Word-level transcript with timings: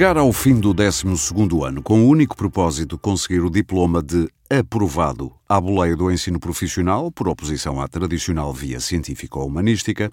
Chegar 0.00 0.16
ao 0.16 0.32
fim 0.32 0.58
do 0.58 0.72
12 0.72 1.04
ano 1.62 1.82
com 1.82 2.00
o 2.00 2.08
único 2.08 2.34
propósito 2.34 2.96
de 2.96 3.02
conseguir 3.02 3.40
o 3.40 3.50
diploma 3.50 4.02
de 4.02 4.30
aprovado 4.48 5.30
à 5.46 5.60
boleia 5.60 5.94
do 5.94 6.10
ensino 6.10 6.40
profissional, 6.40 7.12
por 7.12 7.28
oposição 7.28 7.78
à 7.78 7.86
tradicional 7.86 8.50
via 8.50 8.80
científica 8.80 9.38
ou 9.38 9.46
humanística, 9.46 10.10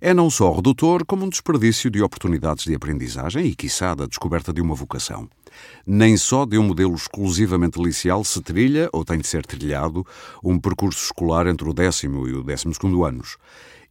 é 0.00 0.14
não 0.14 0.30
só 0.30 0.50
redutor, 0.50 1.04
como 1.04 1.26
um 1.26 1.28
desperdício 1.28 1.90
de 1.90 2.00
oportunidades 2.00 2.64
de 2.64 2.74
aprendizagem 2.74 3.44
e, 3.44 3.54
quiçá, 3.54 3.94
da 3.94 4.06
descoberta 4.06 4.54
de 4.54 4.62
uma 4.62 4.74
vocação. 4.74 5.28
Nem 5.86 6.16
só 6.16 6.46
de 6.46 6.56
um 6.56 6.62
modelo 6.62 6.94
exclusivamente 6.94 7.78
liceal 7.78 8.24
se 8.24 8.40
trilha, 8.40 8.88
ou 8.90 9.04
tem 9.04 9.18
de 9.18 9.26
ser 9.26 9.44
trilhado, 9.44 10.02
um 10.42 10.58
percurso 10.58 11.04
escolar 11.04 11.46
entre 11.46 11.68
o 11.68 11.74
décimo 11.74 12.26
e 12.26 12.32
o 12.32 12.42
décimo 12.42 12.72
segundo 12.72 13.04
anos. 13.04 13.36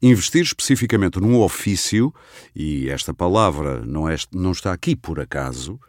Investir 0.08 0.44
especificamente 0.44 1.20
num 1.20 1.42
ofício, 1.42 2.14
e 2.56 2.88
esta 2.92 3.12
palavra 3.12 3.84
não, 3.84 4.08
é, 4.08 4.16
não 4.32 4.52
está 4.52 4.72
aqui 4.72 4.96
por 4.96 5.20
acaso, 5.20 5.80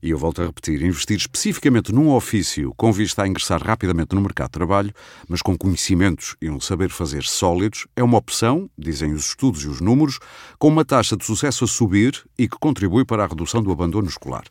e 0.00 0.10
eu 0.10 0.16
volto 0.16 0.40
a 0.40 0.46
repetir, 0.46 0.80
investir 0.80 1.16
especificamente 1.16 1.92
num 1.92 2.14
ofício 2.14 2.72
com 2.76 2.92
vista 2.92 3.24
a 3.24 3.26
ingressar 3.26 3.60
rapidamente 3.60 4.14
no 4.14 4.20
mercado 4.20 4.46
de 4.46 4.52
trabalho, 4.52 4.94
mas 5.28 5.42
com 5.42 5.58
conhecimentos 5.58 6.36
e 6.40 6.48
um 6.48 6.60
saber 6.60 6.88
fazer 6.88 7.24
sólidos, 7.24 7.88
é 7.96 8.02
uma 8.04 8.18
opção, 8.18 8.70
dizem 8.78 9.12
os 9.12 9.26
estudos 9.30 9.64
e 9.64 9.66
os 9.66 9.80
números, 9.80 10.20
com 10.56 10.68
uma 10.68 10.84
taxa 10.84 11.16
de 11.16 11.24
sucesso 11.24 11.64
a 11.64 11.66
subir 11.66 12.24
e 12.38 12.48
que 12.48 12.60
contribui 12.60 13.04
para 13.04 13.24
a 13.24 13.26
redução 13.26 13.60
do 13.60 13.72
abandono 13.72 14.06
escolar. 14.06 14.44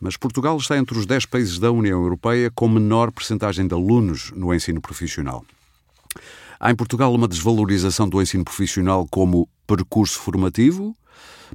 Mas 0.00 0.16
Portugal 0.16 0.56
está 0.56 0.78
entre 0.78 0.96
os 0.96 1.04
10 1.04 1.26
países 1.26 1.58
da 1.58 1.72
União 1.72 2.00
Europeia 2.00 2.48
com 2.48 2.68
menor 2.68 3.10
percentagem 3.10 3.66
de 3.66 3.74
alunos 3.74 4.30
no 4.36 4.54
ensino 4.54 4.80
profissional. 4.80 5.44
Há 6.64 6.70
em 6.70 6.76
Portugal 6.76 7.12
uma 7.12 7.26
desvalorização 7.26 8.08
do 8.08 8.22
ensino 8.22 8.44
profissional 8.44 9.04
como 9.10 9.48
percurso 9.66 10.16
formativo. 10.20 10.96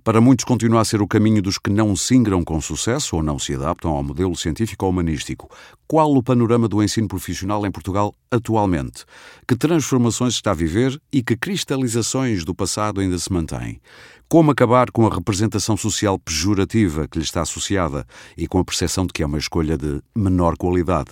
Para 0.03 0.19
muitos, 0.19 0.43
continua 0.43 0.81
a 0.81 0.85
ser 0.85 1.01
o 1.01 1.07
caminho 1.07 1.41
dos 1.41 1.57
que 1.57 1.69
não 1.69 1.95
se 1.95 2.13
ingram 2.13 2.43
com 2.43 2.59
sucesso 2.59 3.15
ou 3.15 3.23
não 3.23 3.39
se 3.39 3.53
adaptam 3.53 3.91
ao 3.91 4.03
modelo 4.03 4.35
científico 4.35 4.83
ou 4.83 4.91
humanístico. 4.91 5.49
Qual 5.87 6.13
o 6.13 6.21
panorama 6.21 6.67
do 6.67 6.83
ensino 6.83 7.07
profissional 7.07 7.65
em 7.65 7.71
Portugal 7.71 8.13
atualmente? 8.29 9.05
Que 9.47 9.55
transformações 9.55 10.33
está 10.33 10.51
a 10.51 10.53
viver 10.53 11.01
e 11.09 11.23
que 11.23 11.37
cristalizações 11.37 12.43
do 12.43 12.53
passado 12.53 12.99
ainda 12.99 13.17
se 13.17 13.31
mantêm? 13.31 13.79
Como 14.27 14.51
acabar 14.51 14.91
com 14.91 15.07
a 15.07 15.15
representação 15.15 15.77
social 15.77 16.19
pejorativa 16.19 17.07
que 17.07 17.17
lhe 17.17 17.23
está 17.23 17.43
associada 17.43 18.05
e 18.37 18.45
com 18.45 18.59
a 18.59 18.65
percepção 18.65 19.07
de 19.07 19.13
que 19.13 19.23
é 19.23 19.25
uma 19.25 19.37
escolha 19.37 19.77
de 19.77 20.01
menor 20.13 20.57
qualidade? 20.57 21.11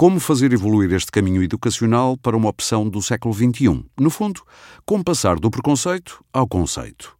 Como 0.00 0.18
fazer 0.18 0.50
evoluir 0.54 0.94
este 0.94 1.12
caminho 1.12 1.42
educacional 1.42 2.16
para 2.16 2.34
uma 2.34 2.48
opção 2.48 2.88
do 2.88 3.02
século 3.02 3.34
XXI? 3.34 3.84
No 4.00 4.08
fundo, 4.08 4.40
como 4.86 5.04
passar 5.04 5.38
do 5.38 5.50
preconceito 5.50 6.24
ao 6.32 6.48
conceito. 6.48 7.19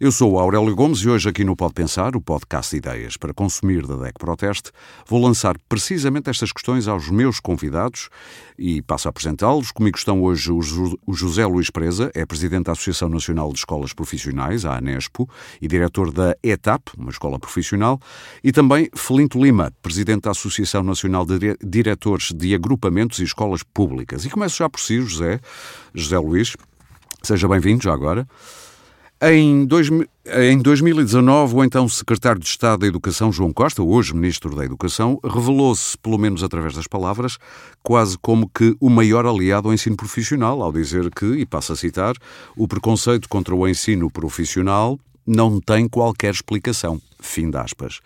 Eu 0.00 0.10
sou 0.10 0.38
Aurélio 0.38 0.74
Gomes 0.74 0.98
e 0.98 1.08
hoje 1.08 1.28
aqui 1.28 1.44
no 1.44 1.54
Pode 1.54 1.72
Pensar, 1.74 2.16
o 2.16 2.20
podcast 2.20 2.72
de 2.72 2.78
ideias 2.78 3.16
para 3.16 3.32
consumir 3.32 3.86
da 3.86 3.94
DEC 3.96 4.18
Proteste, 4.18 4.72
vou 5.06 5.22
lançar 5.22 5.56
precisamente 5.68 6.28
estas 6.28 6.52
questões 6.52 6.88
aos 6.88 7.08
meus 7.08 7.38
convidados 7.38 8.08
e 8.58 8.82
passo 8.82 9.08
a 9.08 9.10
apresentá-los. 9.10 9.70
Comigo 9.70 9.96
estão 9.96 10.22
hoje 10.22 10.50
o 10.52 11.14
José 11.14 11.46
Luís 11.46 11.70
Presa, 11.70 12.10
é 12.14 12.26
Presidente 12.26 12.64
da 12.64 12.72
Associação 12.72 13.08
Nacional 13.08 13.52
de 13.52 13.58
Escolas 13.58 13.92
Profissionais, 13.92 14.64
a 14.64 14.76
ANESPO, 14.76 15.28
e 15.62 15.68
diretor 15.68 16.12
da 16.12 16.36
ETAP, 16.42 16.90
uma 16.98 17.10
escola 17.10 17.38
profissional, 17.38 18.00
e 18.42 18.50
também 18.50 18.90
Felinto 18.94 19.42
Lima, 19.42 19.72
Presidente 19.80 20.22
da 20.22 20.32
Associação 20.32 20.82
Nacional 20.82 21.24
de 21.24 21.56
Diretores 21.64 22.32
de 22.32 22.54
Agrupamentos 22.54 23.20
e 23.20 23.24
Escolas 23.24 23.62
Públicas. 23.62 24.24
E 24.24 24.30
começo 24.30 24.56
já 24.56 24.68
por 24.68 24.80
si, 24.80 25.00
José, 25.00 25.40
José 25.94 26.18
Luís. 26.18 26.56
Seja 27.22 27.48
bem-vindo 27.48 27.82
já 27.82 27.92
agora. 27.92 28.28
Em, 29.26 29.64
dois, 29.64 29.88
em 30.26 30.58
2019, 30.58 31.56
o 31.56 31.64
então 31.64 31.88
secretário 31.88 32.38
de 32.38 32.46
Estado 32.46 32.80
da 32.80 32.86
Educação, 32.86 33.32
João 33.32 33.54
Costa, 33.54 33.82
hoje 33.82 34.14
ministro 34.14 34.54
da 34.54 34.62
Educação, 34.66 35.18
revelou-se, 35.24 35.96
pelo 35.96 36.18
menos 36.18 36.42
através 36.42 36.74
das 36.74 36.86
palavras, 36.86 37.38
quase 37.82 38.18
como 38.18 38.46
que 38.46 38.76
o 38.78 38.90
maior 38.90 39.24
aliado 39.24 39.68
ao 39.68 39.72
ensino 39.72 39.96
profissional, 39.96 40.60
ao 40.60 40.70
dizer 40.70 41.10
que, 41.10 41.24
e 41.24 41.46
passo 41.46 41.72
a 41.72 41.76
citar, 41.76 42.14
o 42.54 42.68
preconceito 42.68 43.26
contra 43.26 43.54
o 43.54 43.66
ensino 43.66 44.10
profissional 44.10 45.00
não 45.26 45.58
tem 45.58 45.88
qualquer 45.88 46.34
explicação. 46.34 47.00
Fim 47.18 47.48
de 47.48 47.56
aspas. 47.56 48.00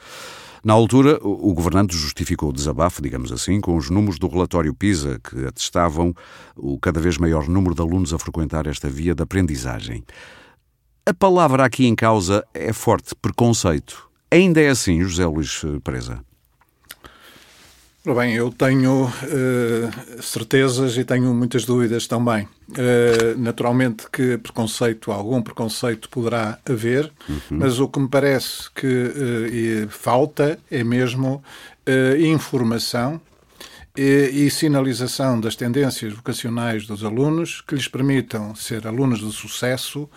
Na 0.62 0.72
altura, 0.72 1.18
o 1.20 1.52
governante 1.52 1.96
justificou 1.96 2.50
o 2.50 2.52
desabafo, 2.52 3.02
digamos 3.02 3.32
assim, 3.32 3.60
com 3.60 3.76
os 3.76 3.90
números 3.90 4.20
do 4.20 4.28
relatório 4.28 4.72
PISA, 4.72 5.18
que 5.18 5.46
atestavam 5.46 6.14
o 6.56 6.78
cada 6.78 7.00
vez 7.00 7.18
maior 7.18 7.48
número 7.48 7.74
de 7.74 7.80
alunos 7.80 8.14
a 8.14 8.18
frequentar 8.20 8.68
esta 8.68 8.88
via 8.88 9.16
de 9.16 9.22
aprendizagem. 9.22 10.04
A 11.08 11.14
palavra 11.14 11.64
aqui 11.64 11.86
em 11.86 11.94
causa 11.94 12.44
é 12.52 12.70
forte, 12.70 13.14
preconceito. 13.14 14.10
Ainda 14.30 14.60
é 14.60 14.68
assim, 14.68 15.02
José 15.02 15.24
Luís 15.24 15.62
Presa? 15.82 16.22
Bem, 18.04 18.34
eu 18.34 18.52
tenho 18.52 19.06
uh, 19.06 20.22
certezas 20.22 20.98
e 20.98 21.04
tenho 21.04 21.32
muitas 21.32 21.64
dúvidas 21.64 22.06
também. 22.06 22.46
Uh, 22.68 23.38
naturalmente 23.38 24.04
que 24.12 24.36
preconceito, 24.36 25.10
algum 25.10 25.40
preconceito 25.40 26.10
poderá 26.10 26.58
haver, 26.68 27.10
uhum. 27.26 27.40
mas 27.52 27.80
o 27.80 27.88
que 27.88 28.00
me 28.00 28.08
parece 28.08 28.70
que 28.74 28.86
uh, 28.86 29.88
falta 29.88 30.58
é 30.70 30.84
mesmo 30.84 31.42
informação 32.20 33.18
e, 33.98 34.46
e, 34.46 34.50
sinalização 34.50 35.40
das 35.40 35.56
tendências 35.56 36.12
vocacionais 36.12 36.86
dos 36.86 37.02
alunos 37.02 37.60
que 37.60 37.74
lhes 37.74 37.88
permitam 37.88 38.54
ser 38.54 38.86
alunos 38.86 39.18
de 39.18 39.32
sucesso 39.32 40.08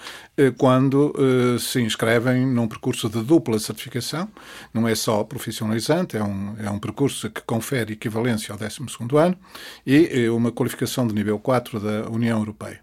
quando 0.50 1.14
eh, 1.18 1.60
se 1.60 1.82
inscrevem 1.82 2.48
num 2.48 2.68
percurso 2.68 3.08
de 3.10 3.22
dupla 3.22 3.60
certificação. 3.60 4.28
Não 4.74 4.88
é 4.88 4.96
só 4.96 5.24
profissionalizante, 5.24 6.18
é 6.18 6.24
um, 6.24 6.56
é 6.58 6.70
um 6.70 6.80
percurso 6.80 7.30
que 7.30 7.42
confere 7.42 7.94
equivalência 7.94 8.52
ao 8.52 8.58
12 8.58 8.80
ano 9.18 9.38
e 9.86 10.26
eh, 10.26 10.30
uma 10.32 10.52
qualificação 10.52 11.06
de 11.06 11.14
nível 11.14 11.38
4 11.38 11.80
da 11.80 12.10
União 12.10 12.40
Europeia. 12.40 12.80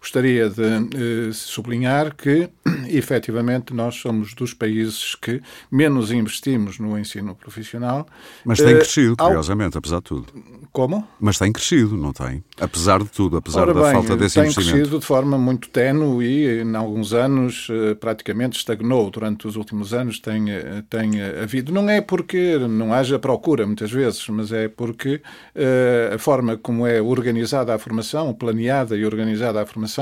Gostaria 0.00 0.48
de 0.48 0.62
eh, 0.62 1.32
sublinhar 1.32 2.14
que, 2.14 2.48
efetivamente, 2.88 3.74
nós 3.74 3.96
somos 3.96 4.34
dos 4.34 4.52
países 4.54 5.14
que 5.14 5.40
menos 5.70 6.10
investimos 6.10 6.78
no 6.78 6.98
ensino 6.98 7.34
profissional. 7.34 8.06
Mas 8.44 8.58
tem 8.58 8.74
eh, 8.74 8.78
crescido, 8.78 9.16
curiosamente, 9.16 9.76
ao... 9.76 9.78
apesar 9.78 9.96
de 9.98 10.04
tudo. 10.04 10.26
Como? 10.72 11.06
Mas 11.20 11.38
tem 11.38 11.52
crescido, 11.52 11.96
não 11.96 12.12
tem? 12.12 12.44
Apesar 12.60 13.02
de 13.02 13.08
tudo, 13.08 13.36
apesar 13.36 13.62
Ora 13.62 13.74
da 13.74 13.82
bem, 13.82 13.92
falta 13.92 14.16
desse 14.16 14.34
tem 14.34 14.44
investimento. 14.44 14.70
Tem 14.70 14.80
crescido 14.80 14.98
de 14.98 15.06
forma 15.06 15.38
muito 15.38 15.68
tenue 15.68 16.24
e, 16.24 16.62
em 16.62 16.76
alguns 16.76 17.12
anos, 17.12 17.68
eh, 17.70 17.94
praticamente 17.94 18.58
estagnou. 18.58 19.10
Durante 19.10 19.46
os 19.46 19.56
últimos 19.56 19.94
anos 19.94 20.18
tem, 20.18 20.46
tem 20.88 21.22
havido. 21.22 21.72
Não 21.72 21.88
é 21.88 22.00
porque 22.00 22.58
não 22.58 22.92
haja 22.92 23.18
procura, 23.18 23.66
muitas 23.66 23.90
vezes, 23.90 24.26
mas 24.28 24.52
é 24.52 24.68
porque 24.68 25.16
uh, 25.54 26.14
a 26.14 26.18
forma 26.18 26.56
como 26.56 26.86
é 26.86 27.00
organizada 27.00 27.74
a 27.74 27.78
formação, 27.78 28.32
planeada 28.32 28.96
e 28.96 29.04
organizada 29.04 29.60
a 29.60 29.66
formação, 29.66 29.95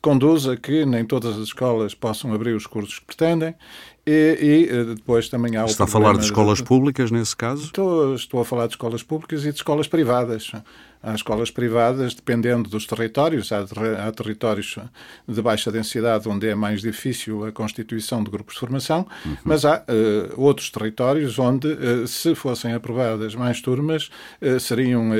conduz 0.00 0.46
a 0.48 0.56
que 0.56 0.84
nem 0.84 1.04
todas 1.04 1.36
as 1.36 1.44
escolas 1.44 1.94
possam 1.94 2.32
abrir 2.32 2.54
os 2.54 2.66
cursos 2.66 2.98
que 2.98 3.06
pretendem 3.06 3.54
e, 4.06 4.38
e, 4.40 4.68
eh, 4.70 4.84
depois 4.94 5.28
também 5.28 5.56
há 5.56 5.64
Está 5.64 5.84
a 5.84 5.86
falar 5.88 6.16
de 6.16 6.24
escolas 6.24 6.58
de... 6.58 6.64
públicas 6.64 7.10
nesse 7.10 7.36
caso? 7.36 7.64
Estou, 7.64 8.14
estou 8.14 8.40
a 8.40 8.44
falar 8.44 8.66
de 8.66 8.74
escolas 8.74 9.02
públicas 9.02 9.44
e 9.44 9.50
de 9.50 9.56
escolas 9.56 9.88
privadas. 9.88 10.52
Há 11.06 11.14
escolas 11.14 11.52
privadas, 11.52 12.14
dependendo 12.14 12.68
dos 12.68 12.84
territórios, 12.84 13.52
há, 13.52 13.60
há, 13.60 14.10
territórios 14.10 14.76
de 15.28 15.40
baixa 15.40 15.70
densidade 15.70 16.28
onde 16.28 16.48
é 16.48 16.54
mais 16.56 16.80
difícil 16.80 17.46
a 17.46 17.52
constituição 17.52 18.24
de 18.24 18.28
grupos 18.28 18.54
de 18.54 18.60
formação, 18.60 19.06
uhum. 19.24 19.36
mas 19.44 19.64
há 19.64 19.84
uh, 19.84 20.40
outros 20.40 20.68
territórios 20.68 21.38
onde, 21.38 21.68
uh, 21.68 22.08
se 22.08 22.34
fossem 22.34 22.72
aprovadas 22.72 23.36
mais 23.36 23.60
turmas, 23.60 24.10
uh, 24.42 24.58
seriam 24.58 25.12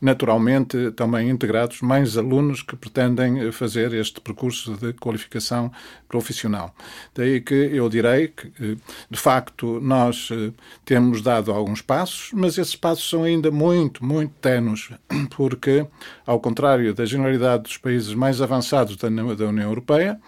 naturalmente 0.00 0.90
também 0.90 1.30
integrados 1.30 1.80
mais 1.80 2.18
alunos 2.18 2.62
que 2.62 2.74
pretendem 2.74 3.52
fazer 3.52 3.94
este 3.94 4.20
percurso 4.20 4.76
de 4.76 4.92
qualificação 4.94 5.70
profissional. 6.08 6.74
Daí 7.14 7.40
que 7.40 7.54
eu 7.54 7.88
direi 7.88 8.28
que, 8.28 8.50
de 9.08 9.18
facto, 9.18 9.80
nós 9.80 10.30
temos 10.84 11.22
dado 11.22 11.52
alguns 11.52 11.82
passos, 11.82 12.30
mas 12.32 12.58
esses 12.58 12.74
passos 12.74 13.08
são 13.08 13.22
ainda 13.22 13.50
muito, 13.50 14.04
muito 14.04 14.32
tenos 14.40 14.87
porque, 15.36 15.86
ao 16.26 16.40
contrário 16.40 16.94
da 16.94 17.04
generalidade 17.04 17.64
dos 17.64 17.76
países 17.76 18.14
mais 18.14 18.40
avançados 18.40 18.96
da 18.96 19.08
União 19.08 19.68
Europeia, 19.68 20.18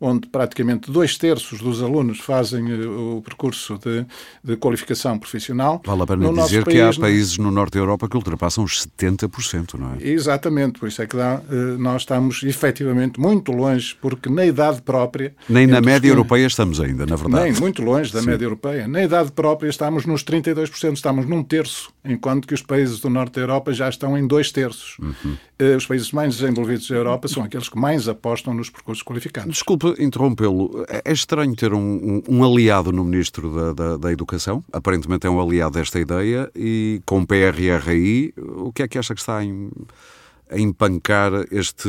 onde 0.00 0.28
praticamente 0.28 0.90
dois 0.90 1.18
terços 1.18 1.60
dos 1.60 1.82
alunos 1.82 2.20
fazem 2.20 2.70
eh, 2.70 2.86
o 2.86 3.20
percurso 3.22 3.78
de, 3.78 4.06
de 4.42 4.56
qualificação 4.56 5.18
profissional. 5.18 5.82
Vale 5.84 6.02
a 6.02 6.06
pena 6.06 6.30
no 6.30 6.42
dizer 6.42 6.64
país, 6.64 6.76
que 6.76 6.80
há 6.82 7.00
países 7.00 7.36
no 7.36 7.50
norte 7.50 7.74
da 7.74 7.80
Europa 7.80 8.08
que 8.08 8.16
ultrapassam 8.16 8.64
os 8.64 8.86
70%, 8.86 9.74
não 9.74 9.94
é? 9.94 10.08
Exatamente, 10.08 10.78
por 10.80 10.88
isso 10.88 11.02
é 11.02 11.06
que 11.06 11.16
dá, 11.16 11.42
eh, 11.50 11.76
nós 11.78 12.02
estamos 12.02 12.42
efetivamente 12.42 13.20
muito 13.20 13.52
longe, 13.52 13.94
porque 14.00 14.30
na 14.30 14.46
idade 14.46 14.80
própria. 14.80 15.34
Nem 15.48 15.66
na 15.66 15.80
média 15.80 16.08
europeia 16.08 16.46
estamos 16.46 16.80
ainda, 16.80 17.04
na 17.04 17.16
verdade. 17.16 17.44
Nem, 17.44 17.52
muito 17.60 17.82
longe 17.82 18.10
da 18.12 18.20
Sim. 18.20 18.26
média 18.26 18.44
europeia. 18.44 18.88
Na 18.88 19.02
idade 19.02 19.30
própria 19.32 19.68
estamos 19.68 20.06
nos 20.06 20.24
32%, 20.24 20.94
estamos 20.94 21.26
num 21.26 21.42
terço, 21.42 21.92
enquanto 22.04 22.48
que 22.48 22.54
os 22.54 22.62
países 22.62 23.00
do 23.00 23.10
norte 23.10 23.34
da 23.34 23.42
Europa 23.42 23.72
já 23.72 23.88
estão 23.88 24.16
em 24.16 24.26
dois 24.26 24.50
terços. 24.50 24.96
Uhum. 24.98 25.36
Eh, 25.58 25.76
os 25.76 25.86
países 25.86 26.10
mais 26.10 26.38
desenvolvidos 26.38 26.88
da 26.88 26.96
Europa 26.96 27.28
são 27.28 27.42
aqueles 27.42 27.68
que 27.68 27.78
mais 27.78 28.08
apostam 28.08 28.54
nos 28.54 28.70
percursos 28.70 29.02
qualificados. 29.02 29.52
Desculpe, 29.52 29.89
Interrompê-lo. 29.98 30.84
É 30.88 31.12
estranho 31.12 31.54
ter 31.54 31.72
um, 31.72 32.22
um, 32.28 32.44
aliado 32.44 32.92
no 32.92 33.04
Ministro 33.04 33.54
da, 33.54 33.72
da, 33.72 33.96
da, 33.96 34.12
Educação, 34.12 34.64
aparentemente 34.72 35.26
é 35.26 35.30
um 35.30 35.40
aliado 35.40 35.78
desta 35.78 35.98
ideia, 35.98 36.50
e 36.54 37.00
com 37.04 37.24
PRRI, 37.24 38.34
o 38.36 38.72
que 38.72 38.82
é 38.82 38.88
que 38.88 38.98
acha 38.98 39.14
que 39.14 39.20
está 39.20 39.38
a, 39.38 40.54
a 40.54 40.58
empancar 40.58 41.32
este, 41.50 41.88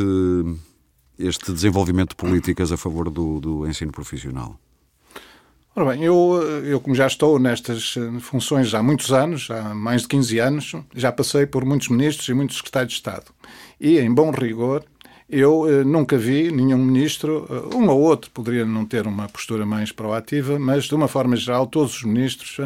este 1.18 1.52
desenvolvimento 1.52 2.10
de 2.10 2.16
políticas 2.16 2.72
a 2.72 2.76
favor 2.76 3.10
do, 3.10 3.40
do 3.40 3.66
ensino 3.66 3.92
profissional? 3.92 4.58
Ora 5.74 5.90
bem, 5.90 6.04
eu, 6.04 6.38
eu 6.66 6.78
como 6.80 6.94
já 6.94 7.06
estou 7.06 7.38
nestas 7.38 7.94
funções 8.20 8.74
há 8.74 8.82
muitos 8.82 9.10
anos, 9.10 9.50
há 9.50 9.74
mais 9.74 10.02
de 10.02 10.08
15 10.08 10.38
anos, 10.38 10.72
já 10.94 11.10
passei 11.10 11.46
por 11.46 11.64
muitos 11.64 11.88
ministros 11.88 12.28
e 12.28 12.34
muitos 12.34 12.58
secretários 12.58 12.92
de 12.92 12.98
Estado. 12.98 13.32
E, 13.80 13.98
em 13.98 14.12
bom 14.12 14.30
rigor, 14.30 14.84
eu 15.28 15.66
eh, 15.68 15.84
nunca 15.84 16.18
vi 16.18 16.50
nenhum 16.50 16.78
ministro, 16.78 17.46
eh, 17.48 17.76
um 17.76 17.88
ou 17.88 18.00
outro 18.00 18.30
poderia 18.30 18.64
não 18.64 18.84
ter 18.84 19.06
uma 19.06 19.28
postura 19.28 19.64
mais 19.64 19.90
proativa, 19.90 20.58
mas 20.58 20.84
de 20.84 20.94
uma 20.94 21.08
forma 21.08 21.36
geral 21.36 21.66
todos 21.66 21.96
os 21.96 22.02
ministros 22.04 22.58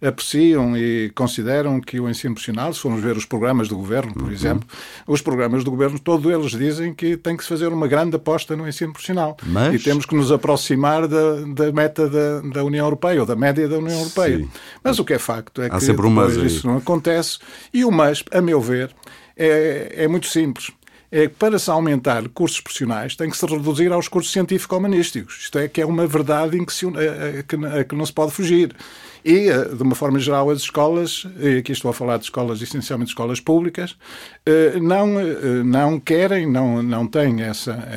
eh, 0.00 0.08
apreciam 0.08 0.76
e 0.76 1.10
consideram 1.14 1.80
que 1.80 2.00
o 2.00 2.08
ensino 2.08 2.34
profissional, 2.34 2.72
se 2.72 2.80
formos 2.80 3.02
ver 3.02 3.16
os 3.16 3.24
programas 3.24 3.68
do 3.68 3.76
governo, 3.76 4.12
por 4.14 4.24
uhum. 4.24 4.30
exemplo, 4.30 4.68
os 5.06 5.20
programas 5.20 5.64
do 5.64 5.70
governo, 5.70 5.98
todos 5.98 6.32
eles 6.32 6.52
dizem 6.52 6.94
que 6.94 7.16
tem 7.16 7.36
que 7.36 7.42
se 7.42 7.48
fazer 7.48 7.68
uma 7.68 7.86
grande 7.86 8.16
aposta 8.16 8.56
no 8.56 8.66
ensino 8.66 8.92
profissional. 8.92 9.36
Mas... 9.42 9.74
E 9.74 9.78
temos 9.78 10.06
que 10.06 10.14
nos 10.14 10.32
aproximar 10.32 11.06
da, 11.06 11.40
da 11.54 11.72
meta 11.72 12.08
da, 12.08 12.40
da, 12.40 12.64
União 12.64 12.86
Europeia 12.86 13.20
ou 13.20 13.26
da 13.26 13.36
média 13.36 13.68
da 13.68 13.78
União 13.78 13.98
Europeia. 13.98 14.38
Sim. 14.38 14.50
Mas 14.82 14.98
o 14.98 15.04
que 15.04 15.12
é 15.12 15.18
facto 15.18 15.60
é 15.60 15.66
Há 15.66 15.78
que 15.78 15.86
depois 15.86 16.36
isso 16.36 16.66
não 16.66 16.78
acontece. 16.78 17.38
E 17.72 17.84
o 17.84 17.90
mas, 17.90 18.24
a 18.32 18.40
meu 18.40 18.60
ver, 18.60 18.94
é, 19.36 20.04
é 20.04 20.08
muito 20.08 20.26
simples 20.26 20.72
é 21.16 21.28
que 21.28 21.34
para 21.36 21.60
se 21.60 21.70
aumentar 21.70 22.28
cursos 22.30 22.60
profissionais 22.60 23.14
tem 23.14 23.30
que 23.30 23.36
se 23.36 23.46
reduzir 23.46 23.92
aos 23.92 24.08
cursos 24.08 24.32
científico-humanísticos. 24.32 25.42
Isto 25.44 25.60
é 25.60 25.68
que 25.68 25.80
é 25.80 25.86
uma 25.86 26.08
verdade 26.08 26.58
a, 26.58 27.76
a, 27.76 27.80
a 27.80 27.84
que 27.84 27.94
não 27.94 28.04
se 28.04 28.12
pode 28.12 28.32
fugir. 28.32 28.74
E, 29.24 29.48
eh, 29.48 29.68
de 29.74 29.82
uma 29.82 29.94
forma 29.94 30.18
geral, 30.18 30.50
as 30.50 30.58
escolas, 30.58 31.26
e 31.40 31.56
aqui 31.56 31.72
estou 31.72 31.90
a 31.90 31.94
falar 31.94 32.18
de 32.18 32.24
escolas, 32.24 32.60
essencialmente 32.60 33.12
escolas 33.12 33.40
públicas, 33.40 33.96
eh, 34.44 34.78
não, 34.80 35.18
eh, 35.18 35.62
não 35.64 35.98
querem, 35.98 36.46
não, 36.46 36.82
não 36.82 37.06
têm, 37.06 37.40
essa, 37.40 37.88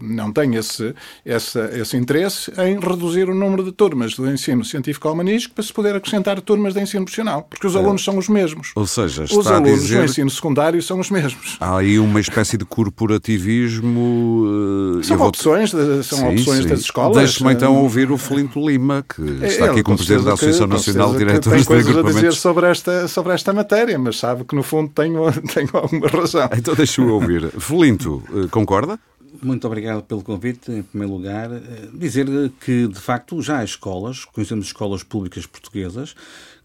não 0.00 0.32
têm 0.32 0.56
esse, 0.56 0.94
esse, 1.24 1.58
esse 1.78 1.96
interesse 1.98 2.50
em 2.58 2.80
reduzir 2.80 3.28
o 3.28 3.34
número 3.34 3.62
de 3.62 3.72
turmas 3.72 4.14
do 4.14 4.30
ensino 4.30 4.64
científico-humanístico 4.64 5.54
para 5.54 5.64
se 5.64 5.72
poder 5.72 5.94
acrescentar 5.94 6.40
turmas 6.40 6.72
de 6.72 6.80
ensino 6.80 7.04
profissional, 7.04 7.42
porque 7.42 7.66
os 7.66 7.76
alunos 7.76 8.02
são 8.02 8.16
os 8.16 8.30
mesmos. 8.30 8.72
Ou 8.74 8.86
seja, 8.86 9.24
os 9.24 9.46
alunos 9.46 9.82
dizer... 9.82 9.98
do 9.98 10.04
ensino 10.04 10.30
secundário 10.30 10.82
são 10.82 10.98
os 10.98 11.10
mesmos. 11.10 11.58
Há 11.60 11.76
aí 11.76 11.98
uma 11.98 12.20
espécie 12.20 12.56
de 12.56 12.64
corporativismo. 12.64 15.00
São 15.02 15.20
opções, 15.20 15.70
são 15.70 16.18
sim, 16.18 16.28
opções 16.28 16.62
sim. 16.62 16.68
das 16.68 16.80
escolas. 16.80 17.18
Deixe-me 17.18 17.52
então 17.52 17.76
ouvir 17.76 18.10
o 18.10 18.16
Felinto 18.16 18.66
Lima, 18.66 19.04
que 19.06 19.20
está 19.44 19.66
aqui 19.66 19.82
como 19.82 19.98
presidente 19.98 20.24
da 20.24 20.32
Associação 20.32 20.69
Nacional 20.70 21.12
de 21.12 21.18
Diretores 21.18 21.58
tem 21.58 21.64
coisas 21.64 21.96
a 21.96 22.02
dizer 22.02 22.32
sobre 22.32 22.66
esta, 22.66 23.08
sobre 23.08 23.32
esta 23.32 23.52
matéria, 23.52 23.98
mas 23.98 24.18
sabe 24.18 24.44
que 24.44 24.54
no 24.54 24.62
fundo 24.62 24.90
tenho, 24.94 25.30
tenho 25.52 25.70
alguma 25.72 26.08
razão. 26.08 26.48
Então 26.56 26.74
deixa-o 26.74 27.08
ouvir. 27.12 27.50
Felinto, 27.60 28.22
eh, 28.34 28.48
concorda? 28.50 28.98
Muito 29.42 29.66
obrigado 29.66 30.02
pelo 30.02 30.22
convite, 30.22 30.70
em 30.70 30.82
primeiro 30.82 31.14
lugar. 31.14 31.50
Eh, 31.50 31.88
dizer 31.94 32.26
que, 32.60 32.86
de 32.88 33.00
facto, 33.00 33.40
já 33.40 33.58
há 33.58 33.64
escolas, 33.64 34.24
conhecemos 34.24 34.66
escolas 34.66 35.02
públicas 35.02 35.46
portuguesas, 35.46 36.14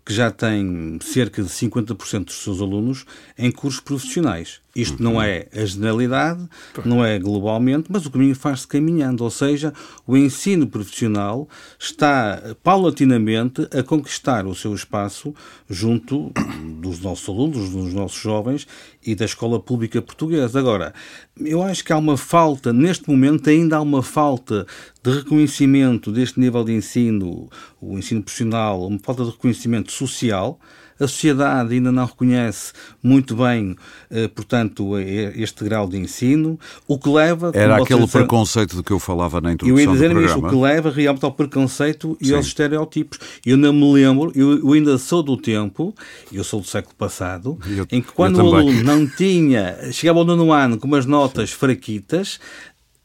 que 0.06 0.14
já 0.14 0.30
têm 0.30 1.00
cerca 1.02 1.42
de 1.42 1.50
50% 1.50 2.26
dos 2.26 2.44
seus 2.44 2.62
alunos 2.62 3.06
em 3.38 3.52
cursos 3.52 3.80
profissionais. 3.80 4.60
Isto 4.76 5.02
não 5.02 5.22
é 5.22 5.48
a 5.56 5.64
generalidade, 5.64 6.46
não 6.84 7.04
é 7.04 7.18
globalmente, 7.18 7.90
mas 7.90 8.06
o 8.06 8.12
caminho 8.12 8.36
faz-se 8.36 8.68
caminhando, 8.68 9.24
ou 9.24 9.30
seja, 9.30 9.74
o 10.06 10.18
ensino 10.18 10.68
profissional 10.68 11.48
está 11.80 12.56
paulatinamente 12.62 13.66
a 13.72 13.82
conquistar 13.82 14.46
o 14.46 14.54
seu 14.54 14.76
espaço 14.76 15.34
junto 15.70 16.34
dos 16.82 17.00
nossos 17.00 17.30
alunos, 17.30 17.70
dos 17.70 17.94
nossos 17.94 18.22
jovens 18.22 18.68
e 19.02 19.16
da 19.16 19.24
escola 19.24 19.62
pública 19.62 20.02
portuguesa. 20.02 20.60
Agora, 20.60 20.94
eu 21.40 21.64
acho 21.64 21.82
que 21.82 21.94
há 21.94 21.98
uma 21.98 22.18
falta, 22.18 22.74
neste 22.74 23.10
momento 23.10 23.50
ainda 23.50 23.78
há 23.78 23.82
uma 23.82 24.04
falta 24.04 24.68
de 25.02 25.10
reconhecimento 25.10 26.12
deste 26.12 26.38
nível 26.38 26.66
de 26.66 26.74
ensino, 26.74 27.50
o 27.80 27.98
ensino 27.98 28.22
profissional, 28.22 28.86
uma 28.86 29.00
falta 29.00 29.24
de 29.24 29.32
reconhecimento 29.32 29.94
social 29.94 30.60
a 31.00 31.08
sociedade 31.08 31.74
ainda 31.74 31.92
não 31.92 32.06
reconhece 32.06 32.74
muito 33.04 33.36
bem, 33.36 33.76
eh, 34.10 34.28
portanto, 34.28 34.98
este 34.98 35.64
grau 35.64 35.88
de 35.88 35.98
ensino, 35.98 36.60
o 36.88 36.98
que 36.98 37.10
leva... 37.10 37.52
Era 37.54 37.78
aquele 37.78 38.08
preconceito 38.08 38.78
de 38.78 38.84
que 38.84 38.92
eu 38.92 39.00
falava 39.00 39.42
na 39.42 39.54
introdução 39.54 39.78
Eu 39.78 39.86
ia 39.86 39.92
dizer 39.92 40.16
isso, 40.24 40.40
o 40.40 40.50
que 40.50 40.56
leva 40.56 40.90
realmente 40.90 41.26
ao 41.26 41.32
preconceito 41.32 42.18
e 42.22 42.28
Sim. 42.28 42.36
aos 42.36 42.48
estereótipos. 42.48 43.20
Eu 43.46 43.58
não 43.58 43.74
me 43.74 43.94
lembro, 43.94 44.32
eu, 44.36 44.60
eu, 44.60 44.74
ainda 44.74 44.98
sou 44.98 45.22
do 45.22 45.38
tempo, 45.38 45.94
eu 46.32 46.44
sou 46.44 46.62
do 46.62 46.68
século 46.68 46.96
passado, 46.96 47.60
eu, 47.68 47.86
em 47.92 48.02
que 48.02 48.12
quando 48.12 48.38
o 48.38 48.56
aluno 48.56 48.84
não 48.84 49.06
tinha, 49.06 49.92
chegava 49.92 50.20
ao 50.20 50.26
nono 50.26 50.52
ano 50.52 50.78
com 50.78 50.88
umas 50.88 51.06
notas 51.06 51.50
Sim. 51.50 51.58
fraquitas, 51.58 52.40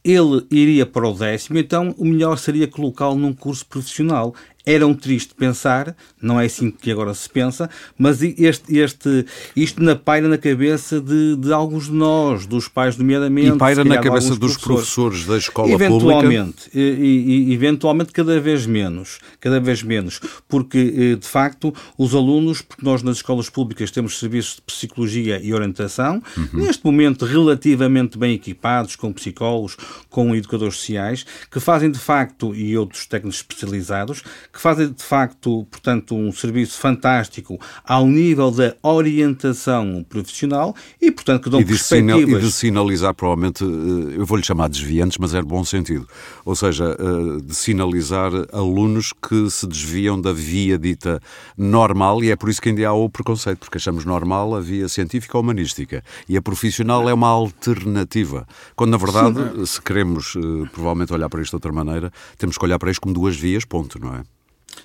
ele 0.03 0.45
iria 0.49 0.85
para 0.85 1.07
o 1.07 1.13
décimo, 1.13 1.59
então 1.59 1.93
o 1.97 2.05
melhor 2.05 2.37
seria 2.37 2.67
colocá-lo 2.67 3.15
num 3.15 3.33
curso 3.33 3.65
profissional 3.65 4.33
era 4.65 4.85
um 4.85 4.93
triste 4.93 5.33
pensar, 5.33 5.95
não 6.21 6.39
é 6.39 6.45
assim 6.45 6.69
que 6.69 6.91
agora 6.91 7.13
se 7.13 7.29
pensa, 7.29 7.69
mas 7.97 8.21
este, 8.21 8.77
este, 8.77 9.25
isto 9.55 9.81
na 9.81 9.95
paira 9.95 10.27
na 10.27 10.37
cabeça 10.37 11.01
de, 11.01 11.35
de 11.35 11.51
alguns 11.51 11.85
de 11.85 11.93
nós, 11.93 12.45
dos 12.45 12.67
pais, 12.67 12.95
nomeadamente. 12.97 13.55
E 13.55 13.57
paira 13.57 13.83
na 13.83 13.97
cabeça 13.97 14.35
dos 14.35 14.57
professores. 14.57 15.21
professores 15.21 15.25
da 15.25 15.37
escola 15.37 15.71
eventualmente, 15.71 16.69
pública? 16.69 17.01
E, 17.03 17.49
e, 17.49 17.53
eventualmente 17.53 18.11
cada 18.11 18.39
vez 18.39 18.65
menos, 18.65 19.19
cada 19.39 19.59
vez 19.59 19.81
menos, 19.81 20.19
porque 20.47 20.77
eh, 20.77 21.15
de 21.15 21.27
facto 21.27 21.73
os 21.97 22.13
alunos, 22.13 22.61
porque 22.61 22.85
nós 22.85 23.01
nas 23.01 23.17
escolas 23.17 23.49
públicas 23.49 23.89
temos 23.89 24.19
serviços 24.19 24.55
de 24.55 24.61
psicologia 24.61 25.39
e 25.41 25.53
orientação, 25.53 26.21
uhum. 26.37 26.49
neste 26.53 26.85
momento 26.85 27.25
relativamente 27.25 28.17
bem 28.17 28.33
equipados, 28.33 28.95
com 28.95 29.11
psicólogos, 29.11 29.75
com 30.09 30.35
educadores 30.35 30.77
sociais, 30.77 31.25
que 31.49 31.59
fazem 31.59 31.89
de 31.89 31.99
facto, 31.99 32.53
e 32.55 32.77
outros 32.77 33.05
técnicos 33.05 33.37
especializados, 33.37 34.23
que 34.51 34.59
fazem 34.59 34.91
de 34.91 35.03
facto, 35.03 35.65
portanto, 35.69 36.15
um 36.15 36.31
serviço 36.31 36.79
fantástico 36.79 37.59
ao 37.83 38.05
nível 38.05 38.51
da 38.51 38.75
orientação 38.81 40.05
profissional 40.09 40.75
e, 41.01 41.11
portanto, 41.11 41.43
que 41.43 41.49
dão 41.49 41.61
e 41.61 41.65
perspectivas. 41.65 42.21
Sinal, 42.21 42.39
e 42.39 42.41
de 42.41 42.51
sinalizar, 42.51 43.13
provavelmente, 43.13 43.63
eh, 43.63 44.19
eu 44.19 44.25
vou-lhe 44.25 44.43
chamar 44.43 44.67
desviantes, 44.67 45.17
mas 45.17 45.33
é 45.33 45.41
de 45.41 45.47
bom 45.47 45.63
sentido. 45.63 46.07
Ou 46.43 46.55
seja, 46.55 46.97
eh, 46.99 47.41
de 47.41 47.55
sinalizar 47.55 48.31
alunos 48.51 49.13
que 49.13 49.49
se 49.49 49.65
desviam 49.65 50.19
da 50.19 50.33
via 50.33 50.77
dita 50.77 51.21
normal 51.57 52.23
e 52.23 52.31
é 52.31 52.35
por 52.35 52.49
isso 52.49 52.61
que 52.61 52.69
ainda 52.69 52.87
há 52.87 52.93
o 52.93 53.09
preconceito, 53.09 53.59
porque 53.59 53.77
achamos 53.77 54.03
normal 54.05 54.55
a 54.55 54.59
via 54.59 54.87
científica 54.89 55.37
ou 55.37 55.43
humanística 55.43 56.03
e 56.27 56.35
a 56.35 56.41
profissional 56.41 57.07
é 57.09 57.13
uma 57.13 57.27
alternativa. 57.27 58.47
Quando, 58.75 58.91
na 58.91 58.97
verdade, 58.97 59.59
Sim. 59.59 59.65
se 59.65 59.81
queremos 59.81 60.33
eh, 60.35 60.69
provavelmente 60.71 61.13
olhar 61.13 61.29
para 61.29 61.41
isto 61.41 61.51
de 61.51 61.55
outra 61.55 61.71
maneira, 61.71 62.11
temos 62.37 62.57
que 62.57 62.65
olhar 62.65 62.79
para 62.79 62.91
isto 62.91 63.01
como 63.01 63.13
duas 63.13 63.35
vias, 63.35 63.65
ponto, 63.65 63.99
não 63.99 64.15
é? 64.15 64.23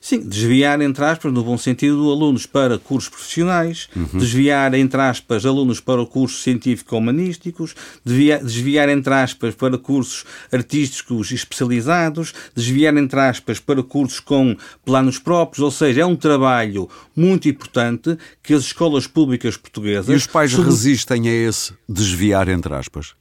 Sim, 0.00 0.20
desviar, 0.20 0.80
entre 0.80 1.04
aspas, 1.04 1.32
no 1.32 1.42
bom 1.42 1.58
sentido, 1.58 2.10
alunos 2.10 2.46
para 2.46 2.78
cursos 2.78 3.08
profissionais, 3.08 3.88
uhum. 3.96 4.18
desviar, 4.18 4.72
entre 4.74 5.00
aspas, 5.00 5.44
alunos 5.44 5.80
para 5.80 6.04
cursos 6.06 6.42
científico-humanísticos, 6.42 7.74
desviar, 8.04 8.42
desviar, 8.42 8.88
entre 8.88 9.12
aspas, 9.14 9.54
para 9.54 9.76
cursos 9.76 10.24
artísticos 10.52 11.32
especializados, 11.32 12.32
desviar, 12.54 12.96
entre 12.96 13.18
aspas, 13.18 13.58
para 13.58 13.82
cursos 13.82 14.20
com 14.20 14.56
planos 14.84 15.18
próprios, 15.18 15.64
ou 15.64 15.70
seja, 15.70 16.02
é 16.02 16.06
um 16.06 16.16
trabalho 16.16 16.88
muito 17.14 17.48
importante 17.48 18.16
que 18.42 18.54
as 18.54 18.62
escolas 18.62 19.06
públicas 19.06 19.56
portuguesas... 19.56 20.08
E 20.08 20.14
os 20.14 20.26
pais 20.26 20.52
sobre... 20.52 20.70
resistem 20.70 21.28
a 21.28 21.32
esse 21.32 21.72
desviar, 21.88 22.48
entre 22.48 22.74
aspas? 22.74 23.14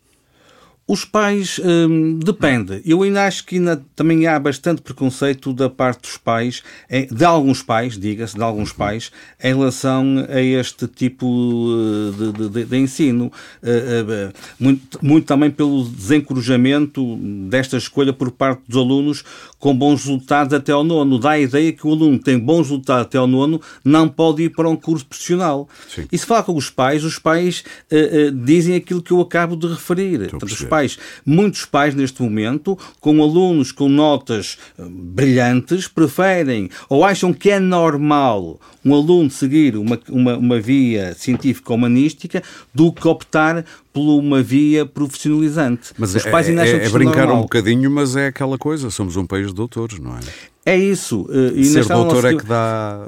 Os 0.87 1.03
pais, 1.03 1.59
hum, 1.63 2.19
depende. 2.19 2.79
Eu 2.85 3.01
ainda 3.01 3.25
acho 3.25 3.43
que 3.43 3.55
ainda 3.55 3.83
também 3.95 4.27
há 4.27 4.39
bastante 4.39 4.83
preconceito 4.83 5.51
da 5.51 5.67
parte 5.67 6.03
dos 6.03 6.17
pais, 6.17 6.61
de 7.11 7.25
alguns 7.25 7.63
pais, 7.63 7.97
diga-se, 7.97 8.35
de 8.35 8.43
alguns 8.43 8.71
pais, 8.71 9.11
em 9.43 9.55
relação 9.55 10.27
a 10.29 10.39
este 10.39 10.87
tipo 10.87 11.25
eh, 11.25 12.31
de, 12.31 12.49
de, 12.49 12.65
de 12.65 12.77
ensino. 12.77 13.31
Eh, 13.63 14.05
eh, 14.07 14.33
muito, 14.59 14.99
muito, 15.01 15.25
também 15.25 15.49
pelo 15.49 15.85
desencorajamento 15.85 17.17
desta 17.49 17.77
escolha 17.77 18.13
por 18.13 18.29
parte 18.29 18.61
dos 18.67 18.77
alunos 18.77 19.23
com 19.57 19.75
bons 19.75 20.03
resultados 20.03 20.53
até 20.53 20.71
ao 20.71 20.83
nono. 20.83 21.17
Dá 21.17 21.31
a 21.31 21.39
ideia 21.39 21.73
que 21.73 21.87
o 21.87 21.91
aluno 21.91 22.19
que 22.19 22.25
tem 22.25 22.37
bons 22.37 22.67
resultados 22.67 23.07
até 23.07 23.17
ao 23.17 23.25
nono 23.25 23.59
não 23.83 24.07
pode 24.07 24.43
ir 24.43 24.49
para 24.49 24.69
um 24.69 24.75
curso 24.75 25.03
profissional. 25.05 25.67
Sim. 25.89 26.05
E 26.11 26.17
se 26.17 26.25
falar 26.27 26.43
com 26.43 26.55
os 26.55 26.69
pais, 26.69 27.03
os 27.03 27.17
pais 27.17 27.63
uh, 27.91 28.29
uh, 28.29 28.45
dizem 28.45 28.75
aquilo 28.75 29.01
que 29.01 29.11
eu 29.11 29.19
acabo 29.19 29.55
de 29.55 29.65
referir. 29.65 30.29
Pais, 30.75 30.97
muitos 31.25 31.65
pais 31.65 31.95
neste 31.95 32.21
momento, 32.21 32.77
com 32.99 33.21
alunos 33.21 33.71
com 33.71 33.87
notas 33.87 34.57
uh, 34.77 34.89
brilhantes, 34.89 35.87
preferem 35.87 36.69
ou 36.89 37.05
acham 37.05 37.31
que 37.33 37.49
é 37.49 37.59
normal 37.59 38.59
um 38.83 38.93
aluno 38.93 39.29
seguir 39.29 39.77
uma, 39.77 39.97
uma, 40.09 40.37
uma 40.37 40.59
via 40.59 41.13
científica 41.15 41.73
humanística 41.73 42.43
do 42.73 42.91
que 42.91 43.07
optar 43.07 43.63
por 43.93 44.19
uma 44.19 44.43
via 44.43 44.85
profissionalizante. 44.85 45.93
Mas 45.97 46.13
Os 46.13 46.25
é, 46.25 46.29
pais 46.29 46.49
ainda 46.49 46.67
é, 46.67 46.85
é 46.85 46.89
brincar 46.89 47.21
normal. 47.21 47.37
um 47.37 47.41
bocadinho, 47.43 47.89
mas 47.89 48.15
é 48.15 48.27
aquela 48.27 48.57
coisa, 48.57 48.91
somos 48.91 49.15
um 49.15 49.25
país 49.25 49.47
de 49.47 49.53
doutores, 49.53 49.97
não 49.97 50.17
é? 50.17 50.19
É 50.65 50.75
isso. 50.75 51.27
E 51.55 51.63
Ser 51.65 51.85
doutor 51.85 52.25
é 52.25 52.35
que 52.35 52.45
dá 52.45 53.07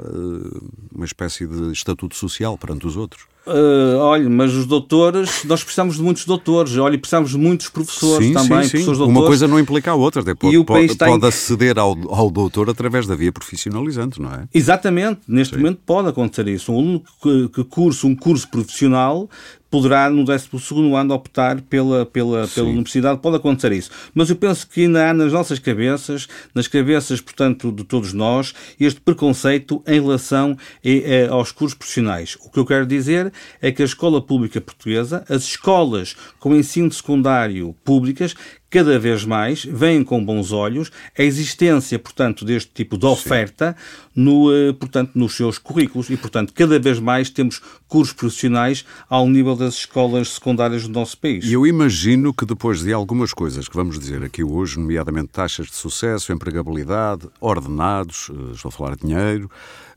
uma 0.94 1.04
espécie 1.04 1.46
de 1.46 1.72
estatuto 1.72 2.14
social 2.14 2.56
perante 2.56 2.86
os 2.86 2.96
outros. 2.96 3.24
Uh, 3.48 3.96
olha, 4.00 4.28
mas 4.28 4.52
os 4.52 4.66
doutores, 4.66 5.42
nós 5.44 5.62
precisamos 5.62 5.96
de 5.96 6.02
muitos 6.02 6.26
doutores, 6.26 6.76
olha, 6.76 6.98
precisamos 6.98 7.30
de 7.30 7.38
muitos 7.38 7.70
professores 7.70 8.26
sim, 8.26 8.34
também. 8.34 8.62
Sim, 8.64 8.84
sim. 8.84 9.02
Uma 9.02 9.24
coisa 9.24 9.48
não 9.48 9.58
implica 9.58 9.90
a 9.90 9.94
outra, 9.94 10.20
até 10.20 10.34
pode, 10.34 10.62
pode, 10.64 10.94
pode 10.94 11.26
aceder 11.26 11.78
ao, 11.78 11.96
ao 12.14 12.30
doutor 12.30 12.68
através 12.68 13.06
da 13.06 13.14
via 13.14 13.32
profissionalizante, 13.32 14.20
não 14.20 14.30
é? 14.34 14.46
Exatamente, 14.52 15.20
neste 15.26 15.54
sim. 15.54 15.62
momento 15.62 15.80
pode 15.86 16.08
acontecer 16.08 16.46
isso. 16.46 16.70
Um 16.70 16.78
aluno 16.78 17.02
que, 17.22 17.48
que 17.48 17.64
cursa 17.64 18.06
um 18.06 18.14
curso 18.14 18.46
profissional 18.50 19.30
poderá 19.70 20.08
no 20.08 20.24
12 20.24 20.48
ano 20.96 21.14
optar 21.14 21.60
pela, 21.62 22.06
pela, 22.06 22.46
pela 22.48 22.68
universidade, 22.68 23.20
pode 23.20 23.36
acontecer 23.36 23.72
isso. 23.72 23.90
Mas 24.14 24.30
eu 24.30 24.36
penso 24.36 24.66
que 24.68 24.82
ainda 24.82 25.10
há 25.10 25.14
nas 25.14 25.32
nossas 25.32 25.58
cabeças, 25.58 26.28
nas 26.54 26.66
cabeças, 26.66 27.20
portanto, 27.20 27.70
de 27.70 27.84
todos 27.84 28.12
nós, 28.12 28.54
este 28.78 29.00
preconceito 29.00 29.82
em 29.86 30.00
relação 30.00 30.56
eh, 30.84 31.28
aos 31.30 31.52
cursos 31.52 31.76
profissionais. 31.76 32.36
O 32.40 32.50
que 32.50 32.58
eu 32.58 32.66
quero 32.66 32.86
dizer 32.86 33.32
é 33.60 33.70
que 33.70 33.82
a 33.82 33.84
escola 33.84 34.20
pública 34.22 34.60
portuguesa, 34.60 35.24
as 35.28 35.42
escolas 35.44 36.16
com 36.38 36.54
ensino 36.54 36.90
secundário 36.90 37.74
públicas, 37.84 38.34
cada 38.70 38.98
vez 38.98 39.24
mais 39.24 39.64
veem 39.64 40.04
com 40.04 40.24
bons 40.24 40.52
olhos 40.52 40.90
a 41.18 41.22
existência, 41.22 41.98
portanto, 41.98 42.44
deste 42.44 42.70
tipo 42.72 42.98
de 42.98 43.06
oferta 43.06 43.76
no, 44.14 44.52
eh, 44.52 44.72
portanto, 44.72 45.12
nos 45.14 45.34
seus 45.34 45.58
currículos 45.58 46.10
e, 46.10 46.16
portanto, 46.16 46.52
cada 46.52 46.78
vez 46.78 46.98
mais 46.98 47.30
temos 47.30 47.60
cursos 47.86 48.12
profissionais 48.12 48.84
ao 49.08 49.28
nível 49.28 49.56
das 49.56 49.74
escolas 49.74 50.30
secundárias 50.30 50.82
do 50.82 50.90
nosso 50.90 51.16
país. 51.18 51.44
E 51.44 51.52
eu 51.52 51.66
imagino 51.66 52.34
que 52.34 52.44
depois 52.44 52.82
de 52.82 52.92
algumas 52.92 53.32
coisas 53.32 53.68
que 53.68 53.76
vamos 53.76 53.98
dizer 53.98 54.22
aqui 54.22 54.42
hoje, 54.42 54.78
nomeadamente 54.78 55.28
taxas 55.28 55.68
de 55.68 55.76
sucesso, 55.76 56.32
empregabilidade, 56.32 57.28
ordenados, 57.40 58.30
eh, 58.30 58.52
estou 58.54 58.68
a 58.68 58.72
falar 58.72 58.96
de 58.96 59.06
dinheiro, 59.06 59.50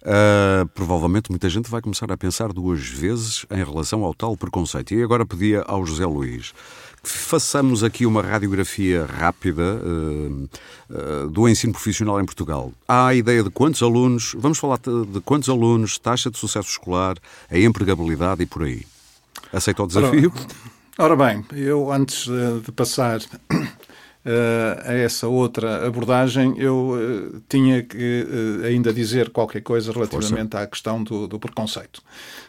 Uh, 0.04 0.66
provavelmente 0.70 1.30
muita 1.30 1.48
gente 1.48 1.70
vai 1.70 1.80
começar 1.80 2.12
a 2.12 2.18
pensar 2.18 2.52
duas 2.52 2.82
vezes 2.82 3.46
em 3.52 3.64
relação 3.64 4.04
ao 4.04 4.16
tal 4.16 4.36
preconceito. 4.36 4.96
E 4.96 5.04
agora 5.04 5.28
pedia 5.28 5.62
ao 5.62 5.86
José 5.86 6.08
Luís 6.08 6.54
façamos 7.04 7.84
aqui 7.84 8.06
uma 8.06 8.22
radiografia 8.22 9.06
rápida 9.06 9.82
uh, 9.84 10.50
uh, 10.90 11.30
do 11.30 11.48
ensino 11.50 11.74
profissional 11.74 12.22
em 12.22 12.26
Portugal. 12.26 12.72
Há 12.88 13.08
a 13.08 13.16
ideia 13.16 13.44
de 13.44 13.50
quantos 13.50 13.82
alunos, 13.82 14.36
vamos 14.38 14.60
falar 14.60 14.78
de, 14.78 15.06
de 15.06 15.22
quantos 15.22 15.50
alunos, 15.50 15.98
taxa 15.98 16.30
de 16.30 16.38
sucesso 16.38 16.70
escolar, 16.70 17.18
a 17.50 17.58
empregabilidade 17.58 18.44
e 18.44 18.46
por 18.46 18.64
aí. 18.64 18.86
Aceita 19.52 19.84
o 19.84 19.88
desafio? 19.88 20.32
Ora, 20.98 21.14
ora 21.14 21.16
bem, 21.16 21.46
eu 21.54 21.92
antes 21.92 22.28
de 22.64 22.72
passar 22.72 23.20
uh, 23.20 23.68
a 24.86 24.94
essa 24.94 25.28
outra 25.28 25.86
abordagem, 25.88 26.54
eu 26.58 26.92
uh, 26.92 27.42
tinha 27.50 27.82
que 27.82 28.28
uh, 28.28 28.66
ainda 28.66 28.94
dizer 28.94 29.30
qualquer 29.32 29.62
coisa 29.62 29.92
relativamente 29.92 30.52
Força. 30.52 30.64
à 30.64 30.68
questão 30.68 31.04
do, 31.04 31.28
do, 31.28 31.40
preconceito. 31.40 32.04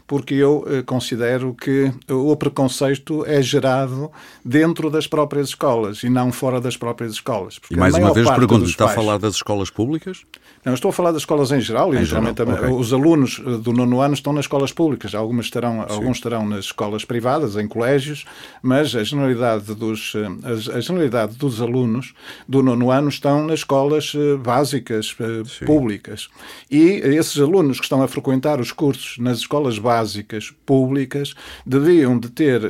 Porque 0.07 0.35
eu 0.35 0.67
considero 0.85 1.55
que 1.55 1.91
o 2.11 2.37
preconceito 2.37 3.25
é 3.25 3.41
gerado 3.41 4.11
dentro 4.45 4.91
das 4.91 5.07
próprias 5.07 5.49
escolas 5.49 6.03
e 6.03 6.11
não 6.11 6.31
fora 6.31 6.61
das 6.61 6.77
próprias 6.77 7.13
escolas. 7.13 7.59
E 7.71 7.77
mais 7.77 7.95
uma 7.95 8.13
vez 8.13 8.29
pergunto, 8.29 8.67
está 8.67 8.85
pais... 8.85 8.99
a 8.99 9.01
falar 9.01 9.19
das 9.19 9.37
escolas 9.37 9.71
públicas? 9.71 10.23
Não, 10.65 10.75
estou 10.75 10.91
a 10.91 10.93
falar 10.93 11.11
das 11.11 11.23
escolas 11.23 11.51
em 11.51 11.61
geral, 11.61 11.93
em 11.93 12.03
e 12.03 12.05
geral, 12.05 12.23
okay. 12.23 12.69
os 12.71 12.93
alunos 12.93 13.41
do 13.63 13.73
nono 13.73 14.01
ano 14.01 14.15
estão 14.15 14.33
nas 14.33 14.45
escolas 14.45 14.73
públicas, 14.73 15.13
algumas 15.13 15.47
estarão, 15.47 15.85
alguns 15.89 16.19
estarão 16.19 16.49
nas 16.49 16.67
escolas 16.67 17.05
privadas, 17.05 17.57
em 17.57 17.67
colégios, 17.67 18.25
mas 18.63 18.95
a 18.95 19.03
generalidade 19.03 19.75
dos, 19.75 20.13
a, 20.45 20.77
a 20.77 20.81
generalidade 20.81 21.37
dos 21.37 21.61
alunos 21.61 22.15
do 22.49 22.63
nono 22.63 22.93
ano 22.93 23.09
estão 23.09 23.45
nas 23.45 23.61
escolas 23.61 24.13
eh, 24.15 24.37
básicas 24.37 25.17
eh, 25.19 25.43
Sim. 25.47 25.65
públicas. 25.65 26.29
E 26.71 26.79
esses 26.81 27.41
alunos 27.41 27.79
que 27.79 27.85
estão 27.85 28.01
a 28.01 28.07
frequentar 28.07 28.61
os 28.61 28.71
cursos 28.71 29.19
nas 29.19 29.39
escolas 29.39 29.81
básicas 29.81 30.53
públicas 30.65 31.35
deviam 31.67 32.17
de 32.17 32.31
ter 32.31 32.63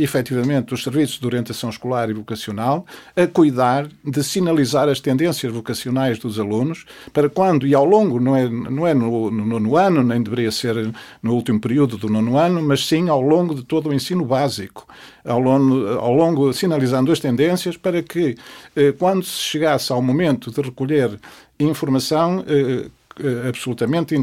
efetivamente 0.00 0.72
os 0.72 0.82
serviços 0.82 1.20
de 1.20 1.26
orientação 1.26 1.68
escolar 1.68 2.08
e 2.08 2.14
vocacional 2.14 2.86
a 3.14 3.26
cuidar 3.26 3.86
de 4.02 4.24
sinalizar 4.24 4.88
as 4.88 4.98
tendências 4.98 5.52
vocacionais 5.52 6.18
dos 6.18 6.40
alunos 6.40 6.86
para 7.12 7.33
quando, 7.34 7.66
e 7.66 7.74
ao 7.74 7.84
longo, 7.84 8.20
não 8.20 8.36
é, 8.36 8.48
não 8.48 8.86
é 8.86 8.94
no, 8.94 9.30
no 9.30 9.44
nono 9.44 9.76
ano, 9.76 10.02
nem 10.02 10.22
deveria 10.22 10.50
ser 10.50 10.92
no 11.22 11.34
último 11.34 11.60
período 11.60 11.98
do 11.98 12.08
nono 12.08 12.38
ano, 12.38 12.62
mas 12.62 12.86
sim 12.86 13.08
ao 13.08 13.20
longo 13.20 13.54
de 13.54 13.64
todo 13.64 13.88
o 13.88 13.94
ensino 13.94 14.24
básico, 14.24 14.86
ao 15.24 15.40
longo, 15.40 15.88
ao 15.88 16.14
longo 16.14 16.52
sinalizando 16.52 17.10
as 17.10 17.18
tendências 17.18 17.76
para 17.76 18.02
que 18.02 18.36
eh, 18.76 18.92
quando 18.92 19.24
se 19.24 19.38
chegasse 19.38 19.92
ao 19.92 20.00
momento 20.00 20.50
de 20.50 20.60
recolher 20.60 21.18
informação 21.58 22.44
eh, 22.46 22.88
absolutamente 23.46 24.14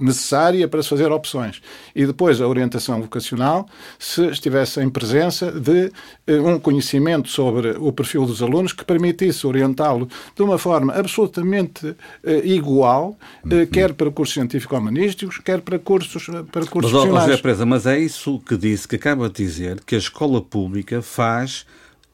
necessária 0.00 0.68
para 0.68 0.82
se 0.82 0.88
fazer 0.88 1.10
opções. 1.10 1.60
E 1.94 2.06
depois 2.06 2.40
a 2.40 2.46
orientação 2.46 3.00
vocacional, 3.02 3.68
se 3.98 4.26
estivesse 4.26 4.80
em 4.80 4.88
presença 4.88 5.50
de 5.50 5.90
um 6.28 6.58
conhecimento 6.58 7.28
sobre 7.28 7.70
o 7.78 7.92
perfil 7.92 8.26
dos 8.26 8.42
alunos 8.42 8.72
que 8.72 8.84
permitisse 8.84 9.46
orientá-lo 9.46 10.08
de 10.34 10.42
uma 10.42 10.58
forma 10.58 10.92
absolutamente 10.92 11.94
igual, 12.44 13.16
uhum. 13.44 13.66
quer 13.66 13.92
para 13.94 14.10
cursos 14.10 14.34
científico-humanísticos, 14.34 15.38
quer 15.38 15.60
para 15.60 15.78
cursos, 15.78 16.26
para 16.52 16.66
cursos 16.66 16.92
mas, 16.92 17.24
José 17.24 17.36
Presa, 17.38 17.66
mas 17.66 17.86
é 17.86 17.98
isso 17.98 18.40
que 18.46 18.56
disse, 18.56 18.86
que 18.86 18.96
acaba 18.96 19.28
de 19.28 19.34
dizer, 19.34 19.80
que 19.84 19.94
a 19.94 19.98
escola 19.98 20.40
pública 20.40 21.02
faz 21.02 21.66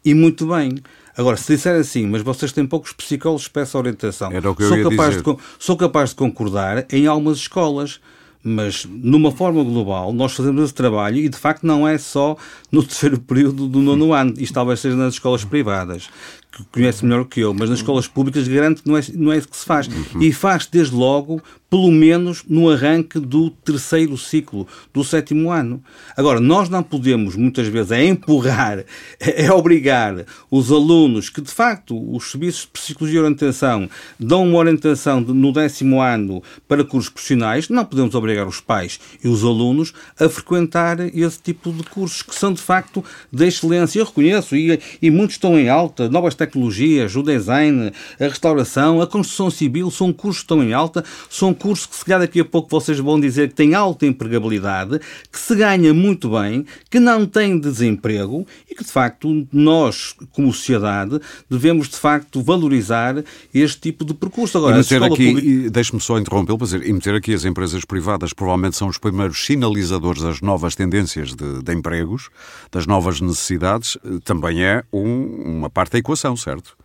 e 0.05 0.15
muito 0.15 0.47
bem. 0.47 0.77
Agora, 1.21 1.37
se 1.37 1.55
disser 1.55 1.79
assim, 1.79 2.07
mas 2.07 2.23
vocês 2.23 2.51
têm 2.51 2.67
poucos 2.67 2.95
psicólogos 2.95 3.47
para 3.47 3.61
essa 3.61 3.77
orientação, 3.77 4.33
Era 4.33 4.51
o 4.51 4.57
que 4.57 4.63
eu 4.63 4.69
sou, 4.69 4.79
ia 4.79 4.85
capaz 4.85 5.11
dizer. 5.11 5.23
De, 5.23 5.37
sou 5.59 5.77
capaz 5.77 6.11
de 6.11 6.17
concordar 6.17 6.87
em 6.91 7.07
algumas 7.07 7.37
escolas. 7.37 8.01
Mas, 8.43 8.87
numa 8.89 9.31
forma 9.31 9.63
global, 9.63 10.15
nós 10.15 10.33
fazemos 10.33 10.65
esse 10.65 10.73
trabalho 10.73 11.19
e, 11.19 11.29
de 11.29 11.37
facto, 11.37 11.67
não 11.67 11.87
é 11.87 11.99
só 11.99 12.39
no 12.73 12.81
terceiro 12.83 13.21
período 13.21 13.69
do 13.69 13.81
nono 13.81 14.15
ano. 14.15 14.33
Isto 14.39 14.55
talvez 14.55 14.81
seja 14.81 14.97
nas 14.97 15.13
escolas 15.13 15.45
privadas, 15.45 16.09
que 16.51 16.65
conhece 16.73 17.05
melhor 17.05 17.27
que 17.27 17.41
eu, 17.41 17.53
mas 17.53 17.69
nas 17.69 17.81
escolas 17.81 18.09
públicas 18.09 18.49
garanto 18.49 18.83
que 18.83 18.89
não 18.89 18.97
é, 18.97 19.03
não 19.13 19.31
é 19.31 19.37
isso 19.37 19.47
que 19.47 19.59
se 19.59 19.67
faz. 19.67 19.91
E 20.19 20.33
faz, 20.33 20.65
desde 20.65 20.97
logo, 20.97 21.43
pelo 21.71 21.93
menos 21.93 22.43
no 22.49 22.69
arranque 22.69 23.21
do 23.21 23.49
terceiro 23.49 24.19
ciclo, 24.19 24.67
do 24.93 25.05
sétimo 25.05 25.53
ano. 25.53 25.83
Agora, 26.17 26.41
nós 26.41 26.69
não 26.69 26.83
podemos, 26.83 27.37
muitas 27.37 27.69
vezes, 27.69 27.93
é 27.93 28.05
empurrar, 28.05 28.85
é 29.21 29.51
obrigar 29.53 30.27
os 30.51 30.73
alunos 30.73 31.29
que, 31.29 31.41
de 31.41 31.51
facto, 31.51 31.97
os 32.13 32.33
serviços 32.33 32.63
de 32.63 32.69
psicologia 32.69 33.19
e 33.19 33.23
orientação 33.23 33.89
dão 34.19 34.43
uma 34.43 34.59
orientação 34.59 35.21
no 35.21 35.53
décimo 35.53 36.03
ano 36.03 36.43
para 36.67 36.85
cursos 36.85 37.09
profissionais, 37.09 37.69
não 37.69 37.85
podemos 37.85 38.17
obrigar 38.17 38.49
os 38.49 38.61
pais 38.61 38.99
e 39.23 39.29
os 39.29 39.45
alunos 39.45 39.93
a 40.19 40.29
frequentar 40.29 40.99
esse 41.15 41.41
tipo 41.41 41.73
de 41.73 41.85
cursos 41.85 42.23
que 42.23 42.35
são, 42.35 42.53
de 42.53 42.61
facto, 42.61 43.05
de 43.33 43.47
excelência. 43.47 44.01
Eu 44.01 44.07
reconheço, 44.07 44.57
e, 44.57 44.81
e 45.01 45.11
muitos 45.11 45.37
estão 45.37 45.57
em 45.57 45.69
alta, 45.69 46.09
novas 46.09 46.35
tecnologias, 46.35 47.15
o 47.15 47.23
design, 47.23 47.93
a 48.19 48.25
restauração, 48.25 49.01
a 49.01 49.07
construção 49.07 49.51
civil, 49.51 49.89
são 49.91 50.13
cursos 50.13 50.43
que 50.43 50.47
estão 50.47 50.63
em 50.65 50.73
alta, 50.73 51.05
são 51.29 51.55
curso 51.61 51.89
que 51.89 51.97
se 51.97 52.05
calhar 52.05 52.21
daqui 52.21 52.41
a 52.41 52.45
pouco 52.45 52.69
vocês 52.71 52.99
vão 52.99 53.21
dizer 53.21 53.51
que 53.51 53.55
tem 53.55 53.75
alta 53.75 54.07
empregabilidade, 54.07 54.99
que 55.31 55.39
se 55.39 55.55
ganha 55.55 55.93
muito 55.93 56.31
bem, 56.31 56.65
que 56.91 56.99
não 56.99 57.27
tem 57.27 57.59
desemprego 57.59 58.47
e 58.69 58.75
que 58.75 58.83
de 58.83 58.91
facto 58.91 59.47
nós, 59.53 60.17
como 60.33 60.53
sociedade, 60.53 61.21
devemos 61.49 61.89
de 61.89 61.97
facto 61.97 62.43
valorizar 62.43 63.23
este 63.53 63.81
tipo 63.81 64.05
de 64.05 64.15
percurso. 64.15 64.57
Agora, 64.57 64.77
e 64.77 64.79
meter 64.79 65.03
aqui, 65.03 65.35
pública... 65.35 65.71
deixe-me 65.71 66.01
só 66.01 66.19
interrompê-lo 66.19 66.59
para 66.59 66.65
dizer, 66.65 66.87
e 66.87 66.93
meter 66.93 67.15
aqui 67.15 67.35
as 67.35 67.45
empresas 67.45 67.85
privadas 67.85 68.33
provavelmente 68.33 68.77
são 68.77 68.89
os 68.89 68.99
primeiros 68.99 69.45
sinalizadores 69.45 70.23
das 70.23 70.41
novas 70.41 70.75
tendências 70.75 71.35
de, 71.35 71.63
de 71.63 71.73
empregos, 71.75 72.31
das 72.73 72.87
novas 72.87 73.21
necessidades, 73.21 73.99
eh, 74.05 74.19
também 74.25 74.65
é 74.65 74.83
um, 74.93 75.59
uma 75.59 75.71
parte 75.71 75.93
da 75.93 75.99
equação, 75.99 76.37
certo? 76.37 76.80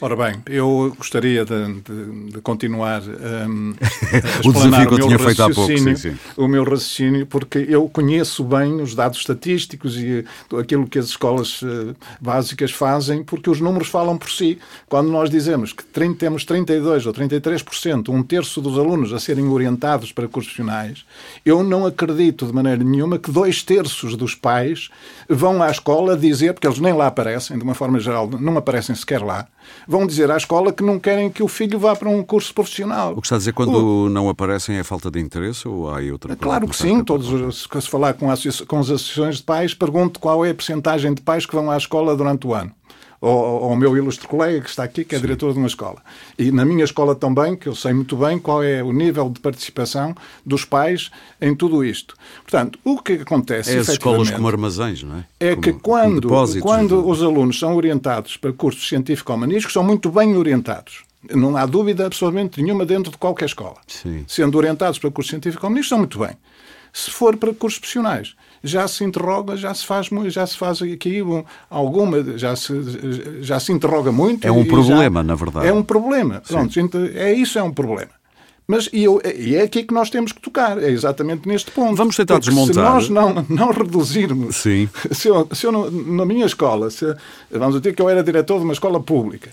Ora 0.00 0.16
bem, 0.16 0.42
eu 0.46 0.92
gostaria 0.98 1.44
de, 1.44 1.74
de, 1.80 2.32
de 2.32 2.40
continuar 2.40 3.00
um, 3.48 3.74
a 4.44 4.48
o 4.48 4.52
desafio 4.52 4.88
que 4.88 4.94
eu 4.94 5.06
tinha 5.06 5.18
feito 5.18 5.42
há 5.42 5.50
pouco, 5.50 5.78
sim, 5.78 5.96
sim. 5.96 6.16
o 6.36 6.48
meu 6.48 6.64
raciocínio, 6.64 7.26
porque 7.26 7.64
eu 7.68 7.88
conheço 7.88 8.42
bem 8.42 8.80
os 8.82 8.94
dados 8.94 9.18
estatísticos 9.18 9.96
e 9.96 10.24
aquilo 10.58 10.86
que 10.88 10.98
as 10.98 11.06
escolas 11.06 11.62
uh, 11.62 11.94
básicas 12.20 12.72
fazem, 12.72 13.22
porque 13.22 13.48
os 13.48 13.60
números 13.60 13.88
falam 13.88 14.18
por 14.18 14.30
si. 14.30 14.58
Quando 14.88 15.10
nós 15.10 15.30
dizemos 15.30 15.72
que 15.72 15.84
30, 15.84 16.18
temos 16.18 16.44
32 16.44 17.06
ou 17.06 17.12
33%, 17.12 18.08
um 18.08 18.22
terço 18.22 18.60
dos 18.60 18.76
alunos 18.76 19.12
a 19.12 19.20
serem 19.20 19.46
orientados 19.48 20.10
para 20.10 20.26
cursos 20.26 20.52
finais, 20.52 21.04
eu 21.46 21.62
não 21.62 21.86
acredito 21.86 22.46
de 22.46 22.52
maneira 22.52 22.82
nenhuma 22.82 23.18
que 23.18 23.30
dois 23.30 23.62
terços 23.62 24.16
dos 24.16 24.34
pais 24.34 24.90
vão 25.28 25.62
à 25.62 25.70
escola 25.70 26.16
dizer, 26.16 26.52
porque 26.52 26.66
eles 26.66 26.80
nem 26.80 26.92
lá 26.92 27.06
aparecem, 27.06 27.56
de 27.56 27.62
uma 27.62 27.74
forma 27.74 28.00
geral, 28.00 28.28
não 28.28 28.56
aparecem 28.56 28.94
sequer 28.94 29.22
lá, 29.22 29.46
vão 29.86 30.06
dizer 30.06 30.30
à 30.30 30.36
escola 30.36 30.72
que 30.72 30.82
não 30.82 30.98
querem 30.98 31.30
que 31.30 31.42
o 31.42 31.48
filho 31.48 31.78
vá 31.78 31.94
para 31.94 32.08
um 32.08 32.22
curso 32.22 32.54
profissional. 32.54 33.12
O 33.12 33.20
que 33.20 33.26
está 33.26 33.36
a 33.36 33.38
dizer 33.38 33.52
quando 33.52 34.06
o... 34.06 34.08
não 34.08 34.28
aparecem 34.28 34.76
é 34.76 34.84
falta 34.84 35.10
de 35.10 35.20
interesse 35.20 35.66
ou 35.66 35.90
há 35.90 35.98
aí 35.98 36.10
outra 36.10 36.36
coisa? 36.36 36.42
Claro 36.42 36.68
que 36.68 36.76
sim. 36.76 37.02
Todos 37.04 37.28
os, 37.32 37.62
se 37.62 37.88
falar 37.88 38.14
com, 38.14 38.30
as, 38.30 38.60
com 38.62 38.78
as 38.78 38.90
associações 38.90 39.36
de 39.36 39.42
pais, 39.42 39.74
pergunto 39.74 40.20
qual 40.20 40.44
é 40.44 40.50
a 40.50 40.54
percentagem 40.54 41.12
de 41.14 41.22
pais 41.22 41.46
que 41.46 41.54
vão 41.54 41.70
à 41.70 41.76
escola 41.76 42.16
durante 42.16 42.46
o 42.46 42.54
ano 42.54 42.72
ao, 43.26 43.70
ao 43.70 43.76
meu 43.76 43.96
ilustre 43.96 44.26
colega 44.28 44.60
que 44.60 44.70
está 44.70 44.84
aqui, 44.84 45.04
que 45.04 45.14
é 45.14 45.18
Sim. 45.18 45.22
diretor 45.22 45.52
de 45.52 45.58
uma 45.58 45.66
escola. 45.66 46.02
E 46.38 46.50
na 46.50 46.64
minha 46.64 46.84
escola 46.84 47.14
também, 47.14 47.56
que 47.56 47.66
eu 47.66 47.74
sei 47.74 47.92
muito 47.92 48.16
bem 48.16 48.38
qual 48.38 48.62
é 48.62 48.82
o 48.82 48.92
nível 48.92 49.30
de 49.30 49.40
participação 49.40 50.14
dos 50.44 50.64
pais 50.64 51.10
em 51.40 51.54
tudo 51.54 51.84
isto. 51.84 52.16
Portanto, 52.42 52.78
o 52.84 53.00
que 53.00 53.14
acontece. 53.14 53.74
É 53.74 53.78
as 53.78 53.88
escolas 53.88 54.30
como 54.30 54.48
armazéns, 54.48 55.02
não 55.02 55.18
é? 55.18 55.24
É 55.40 55.50
como, 55.50 55.62
que 55.62 55.72
quando, 55.72 56.28
quando 56.60 57.08
os 57.08 57.22
alunos 57.22 57.58
são 57.58 57.74
orientados 57.74 58.36
para 58.36 58.52
cursos 58.52 58.88
científico-humanísticos, 58.88 59.72
são 59.72 59.82
muito 59.82 60.10
bem 60.10 60.36
orientados. 60.36 61.02
Não 61.30 61.56
há 61.56 61.64
dúvida 61.64 62.06
absolutamente 62.06 62.62
nenhuma 62.62 62.84
dentro 62.84 63.10
de 63.10 63.16
qualquer 63.16 63.46
escola. 63.46 63.76
Sim. 63.86 64.24
Sendo 64.28 64.58
orientados 64.58 64.98
para 64.98 65.10
cursos 65.10 65.30
científico-humanísticos, 65.30 65.88
são 65.88 65.98
muito 65.98 66.18
bem. 66.18 66.36
Se 66.94 67.10
for 67.10 67.36
para 67.36 67.52
cursos 67.52 67.80
profissionais, 67.80 68.36
já 68.62 68.86
se 68.86 69.02
interroga, 69.02 69.56
já 69.56 69.74
se 69.74 69.84
faz, 69.84 70.08
já 70.28 70.46
se 70.46 70.56
faz 70.56 70.80
aqui 70.80 71.20
um, 71.20 71.44
alguma, 71.68 72.38
já 72.38 72.54
se, 72.54 72.72
já 73.42 73.58
se 73.58 73.72
interroga 73.72 74.12
muito. 74.12 74.46
É 74.46 74.52
um 74.52 74.64
problema, 74.64 75.20
já, 75.20 75.24
na 75.24 75.34
verdade. 75.34 75.66
É 75.66 75.72
um 75.72 75.82
problema. 75.82 76.40
Pronto, 76.46 76.72
é 77.16 77.32
isso, 77.32 77.58
é 77.58 77.62
um 77.64 77.72
problema. 77.72 78.12
Mas 78.64 78.88
e, 78.92 79.02
eu, 79.02 79.20
e, 79.24 79.56
é 79.56 79.62
aqui 79.62 79.82
que 79.82 79.92
nós 79.92 80.08
temos 80.08 80.30
que 80.30 80.40
tocar, 80.40 80.80
é 80.80 80.88
exatamente 80.88 81.48
neste 81.48 81.72
ponto. 81.72 81.96
Vamos 81.96 82.14
tentar 82.14 82.34
Porque 82.34 82.50
desmontar. 82.50 83.02
Se 83.02 83.10
nós 83.10 83.34
não, 83.34 83.44
não 83.50 83.72
reduzirmos. 83.72 84.56
Sim. 84.56 84.88
Se 85.10 85.26
eu, 85.26 85.48
se 85.52 85.66
eu 85.66 85.90
na 85.90 86.24
minha 86.24 86.46
escola, 86.46 86.90
se, 86.90 87.04
vamos 87.50 87.80
dizer 87.80 87.92
que 87.92 88.00
eu 88.00 88.08
era 88.08 88.22
diretor 88.22 88.58
de 88.58 88.64
uma 88.64 88.72
escola 88.72 89.02
pública 89.02 89.50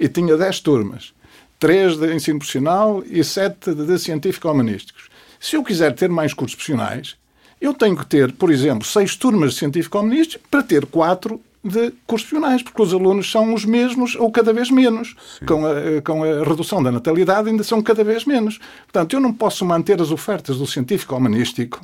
e 0.00 0.08
tinha 0.08 0.38
10 0.38 0.60
turmas, 0.60 1.12
3 1.58 1.98
de 1.98 2.14
ensino 2.14 2.38
profissional 2.38 3.04
e 3.06 3.22
7 3.22 3.74
de, 3.74 3.86
de 3.86 3.98
científico-humanísticos. 3.98 5.07
Se 5.40 5.56
eu 5.56 5.62
quiser 5.62 5.94
ter 5.94 6.08
mais 6.08 6.34
cursos 6.34 6.54
profissionais, 6.54 7.16
eu 7.60 7.74
tenho 7.74 7.96
que 7.96 8.06
ter, 8.06 8.32
por 8.32 8.50
exemplo, 8.50 8.86
seis 8.86 9.16
turmas 9.16 9.52
de 9.52 9.58
científico-comunistas 9.58 10.40
para 10.50 10.62
ter 10.62 10.86
quatro 10.86 11.40
de 11.62 11.92
cursos 12.06 12.28
profissionais, 12.28 12.62
porque 12.62 12.80
os 12.80 12.94
alunos 12.94 13.30
são 13.30 13.52
os 13.52 13.64
mesmos 13.64 14.14
ou 14.14 14.30
cada 14.30 14.52
vez 14.52 14.70
menos. 14.70 15.14
Com 15.46 15.66
a, 15.66 16.02
com 16.02 16.22
a 16.22 16.44
redução 16.44 16.82
da 16.82 16.92
natalidade 16.92 17.48
ainda 17.48 17.64
são 17.64 17.82
cada 17.82 18.04
vez 18.04 18.24
menos. 18.24 18.58
Portanto, 18.84 19.14
eu 19.14 19.20
não 19.20 19.32
posso 19.32 19.64
manter 19.64 20.00
as 20.00 20.10
ofertas 20.10 20.56
do 20.58 20.66
científico-humanístico 20.66 21.80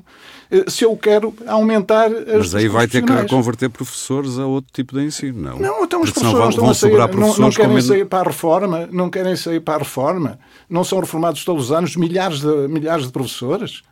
eh, 0.50 0.64
se 0.69 0.85
eu 0.85 0.97
quero 0.97 1.35
aumentar 1.47 2.07
as 2.07 2.38
Mas 2.38 2.54
aí 2.54 2.69
vai 2.69 2.87
ter 2.87 3.04
que 3.04 3.28
converter 3.28 3.69
professores 3.69 4.38
a 4.38 4.47
outro 4.47 4.73
tipo 4.73 4.97
de 4.97 5.04
ensino, 5.04 5.40
não? 5.40 5.59
Não, 5.59 5.85
então 5.85 6.02
os 6.02 6.11
professores 6.11 6.54
vão, 6.54 6.66
vão 6.66 6.75
sair, 6.75 6.97
não, 6.97 7.37
não, 7.37 7.50
querem 7.50 7.81
sair 7.81 8.04
para 8.07 8.21
a 8.21 8.31
reforma, 8.31 8.88
não 8.93 9.11
querem 9.11 9.37
sair 9.37 9.61
para 9.61 9.75
a 9.75 9.78
reforma. 9.78 10.38
Não 10.69 10.85
são 10.85 11.00
reformados 11.00 11.45
todos 11.45 11.64
os 11.64 11.73
anos 11.73 11.97
milhares 11.97 12.40
de, 12.40 12.69
milhares 12.69 13.07
de 13.07 13.12
professores. 13.12 13.83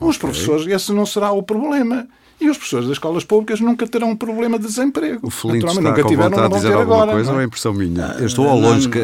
Os 0.00 0.16
okay. 0.16 0.20
professores, 0.20 0.66
esse 0.66 0.92
não 0.92 1.06
será 1.06 1.30
o 1.30 1.42
problema. 1.42 2.08
E 2.40 2.48
os 2.48 2.56
professores 2.56 2.86
das 2.86 2.94
escolas 2.94 3.24
públicas 3.24 3.60
nunca 3.60 3.86
terão 3.86 4.10
um 4.10 4.16
problema 4.16 4.58
de 4.58 4.66
desemprego. 4.66 5.26
O 5.26 5.30
Felinto 5.30 5.66
está 5.66 5.80
nunca 5.80 6.02
com 6.02 6.08
tiveram, 6.08 6.30
vontade 6.30 6.48
de 6.48 6.54
dizer 6.54 6.72
alguma 6.72 6.94
agora, 6.94 7.12
coisa 7.12 7.32
ou 7.32 7.40
é 7.40 7.44
impressão 7.44 7.74
minha? 7.74 8.16
Eu 8.18 8.26
estou 8.26 8.48
ao 8.48 8.58
longe, 8.58 8.88
que, 8.88 9.00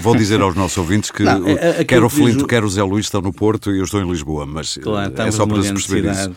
vou 0.00 0.16
dizer 0.16 0.40
aos 0.40 0.54
nossos 0.54 0.78
ouvintes 0.78 1.10
que 1.10 1.24
não, 1.24 1.48
é, 1.48 1.84
quer 1.84 2.02
o 2.02 2.08
Felinto, 2.08 2.46
quer 2.46 2.62
o 2.62 2.68
Zé 2.68 2.82
Luís 2.82 3.06
estão 3.06 3.20
no 3.20 3.32
Porto 3.32 3.72
e 3.72 3.78
eu 3.78 3.84
estou 3.84 4.00
em 4.00 4.08
Lisboa, 4.08 4.46
mas 4.46 4.78
claro, 4.80 5.12
é 5.16 5.30
só 5.30 5.46
para 5.46 5.62
se 5.62 5.72
perceber 5.72 6.10
isso. 6.10 6.30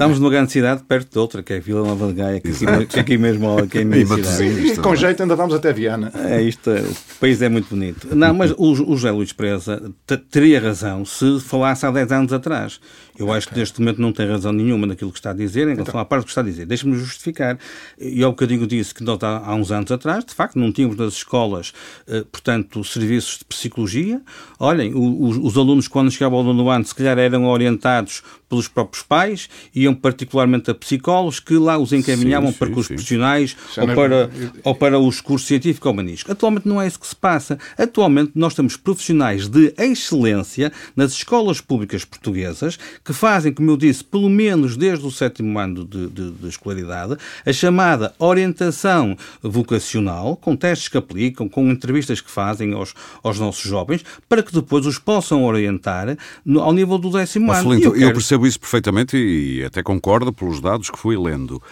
Estamos 0.00 0.18
numa 0.18 0.30
grande 0.30 0.50
cidade 0.50 0.82
perto 0.82 1.12
de 1.12 1.18
outra, 1.18 1.42
que 1.42 1.52
é 1.52 1.60
Vila 1.60 1.86
Nova 1.86 2.06
de 2.06 2.14
Gaia, 2.14 2.40
que, 2.40 2.48
aqui, 2.48 2.86
que 2.86 3.00
aqui 3.00 3.18
mesmo 3.18 3.58
aqui 3.58 3.80
é 3.80 3.82
a 3.82 3.84
minha 3.84 4.06
cidade. 4.06 4.72
E 4.72 4.76
com 4.78 4.96
jeito 4.96 5.22
ainda 5.22 5.36
vamos 5.36 5.52
até 5.52 5.74
Viana. 5.74 6.10
É, 6.14 6.40
isto, 6.40 6.70
é, 6.70 6.80
o 6.80 6.94
país 7.20 7.42
é 7.42 7.50
muito 7.50 7.68
bonito. 7.68 8.08
Não, 8.16 8.32
mas 8.32 8.50
o, 8.52 8.72
o 8.72 8.96
José 8.96 9.10
Luís 9.10 9.34
Presa 9.34 9.92
teria 10.30 10.58
razão 10.58 11.04
se 11.04 11.38
falasse 11.40 11.84
há 11.84 11.90
10 11.90 12.12
anos 12.12 12.32
atrás. 12.32 12.80
Eu 13.20 13.26
okay. 13.26 13.36
acho 13.36 13.48
que 13.48 13.58
neste 13.58 13.78
momento 13.80 14.00
não 14.00 14.12
tem 14.12 14.26
razão 14.26 14.50
nenhuma 14.50 14.86
naquilo 14.86 15.12
que 15.12 15.18
está 15.18 15.30
a 15.30 15.34
dizer, 15.34 15.68
em 15.68 15.74
relação 15.74 15.90
então. 15.90 16.00
à 16.00 16.04
parte 16.06 16.22
do 16.22 16.24
que 16.24 16.30
está 16.30 16.40
a 16.40 16.44
dizer. 16.44 16.64
Deixa-me 16.64 16.96
justificar. 16.96 17.58
E 17.98 18.22
ao 18.22 18.30
bocadinho 18.30 18.66
disse 18.66 18.94
que 18.94 19.04
nós, 19.04 19.22
há, 19.22 19.38
há 19.44 19.54
uns 19.54 19.70
anos 19.70 19.92
atrás, 19.92 20.24
de 20.24 20.34
facto, 20.34 20.58
não 20.58 20.72
tínhamos 20.72 20.96
nas 20.96 21.12
escolas, 21.12 21.74
eh, 22.08 22.24
portanto, 22.32 22.82
serviços 22.82 23.38
de 23.38 23.44
psicologia. 23.44 24.22
Olhem, 24.58 24.92
os, 24.94 25.36
os 25.36 25.58
alunos, 25.58 25.86
quando 25.86 26.10
chegavam 26.10 26.38
ao 26.38 26.44
nono 26.44 26.70
ano, 26.70 26.84
se 26.84 26.94
calhar 26.94 27.18
eram 27.18 27.44
orientados 27.44 28.22
pelos 28.50 28.66
próprios 28.66 29.04
pais, 29.04 29.48
iam 29.72 29.94
particularmente 29.94 30.70
a 30.70 30.74
psicólogos 30.74 31.38
que 31.38 31.54
lá 31.54 31.78
os 31.78 31.92
encaminhavam 31.92 32.50
sim, 32.50 32.58
para 32.58 32.68
cursos 32.68 32.88
sim. 32.88 32.94
profissionais 32.94 33.56
ou 33.76 33.94
para, 33.94 34.30
ou 34.64 34.74
para 34.74 34.98
os 34.98 35.20
cursos 35.20 35.46
científico-humanísticos. 35.46 36.32
Atualmente 36.32 36.66
não 36.66 36.82
é 36.82 36.86
isso 36.86 36.98
que 36.98 37.06
se 37.06 37.14
passa. 37.14 37.56
Atualmente 37.78 38.32
nós 38.34 38.52
temos 38.52 38.76
profissionais 38.76 39.46
de 39.46 39.72
excelência 39.78 40.72
nas 40.96 41.12
escolas 41.12 41.60
públicas 41.60 42.04
portuguesas 42.04 42.76
que 43.04 43.09
fazem, 43.12 43.52
como 43.52 43.70
eu 43.70 43.76
disse, 43.76 44.02
pelo 44.04 44.28
menos 44.28 44.76
desde 44.76 45.06
o 45.06 45.10
sétimo 45.10 45.58
ano 45.58 45.84
de, 45.84 46.08
de, 46.08 46.30
de 46.32 46.48
escolaridade, 46.48 47.16
a 47.44 47.52
chamada 47.52 48.14
orientação 48.18 49.16
vocacional, 49.42 50.36
com 50.36 50.56
testes 50.56 50.88
que 50.88 50.98
aplicam, 50.98 51.48
com 51.48 51.70
entrevistas 51.70 52.20
que 52.20 52.30
fazem 52.30 52.72
aos, 52.72 52.94
aos 53.22 53.38
nossos 53.38 53.62
jovens, 53.62 54.04
para 54.28 54.42
que 54.42 54.52
depois 54.52 54.86
os 54.86 54.98
possam 54.98 55.44
orientar 55.44 56.16
no, 56.44 56.60
ao 56.60 56.72
nível 56.72 56.98
do 56.98 57.10
décimo 57.10 57.52
ano. 57.52 57.74
eu, 57.74 57.92
quero... 57.92 58.04
eu 58.04 58.12
percebo 58.12 58.46
isso 58.46 58.60
perfeitamente 58.60 59.16
e 59.16 59.64
até 59.64 59.82
concordo 59.82 60.32
pelos 60.32 60.60
dados 60.60 60.90
que 60.90 60.98
fui 60.98 61.16
lendo. 61.16 61.62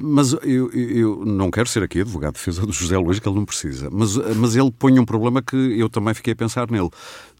Mas 0.00 0.32
eu, 0.42 0.70
eu, 0.72 1.26
não 1.26 1.50
quero 1.50 1.68
ser 1.68 1.82
aqui 1.82 2.00
advogado 2.00 2.32
de 2.32 2.38
defesa 2.38 2.64
do 2.64 2.72
José 2.72 2.96
Luís, 2.96 3.18
que 3.18 3.28
ele 3.28 3.36
não 3.36 3.44
precisa. 3.44 3.90
Mas, 3.92 4.16
mas 4.34 4.56
ele 4.56 4.70
põe 4.70 4.98
um 4.98 5.04
problema 5.04 5.42
que 5.42 5.56
eu 5.56 5.90
também 5.90 6.14
fiquei 6.14 6.32
a 6.32 6.36
pensar 6.36 6.70
nele. 6.70 6.88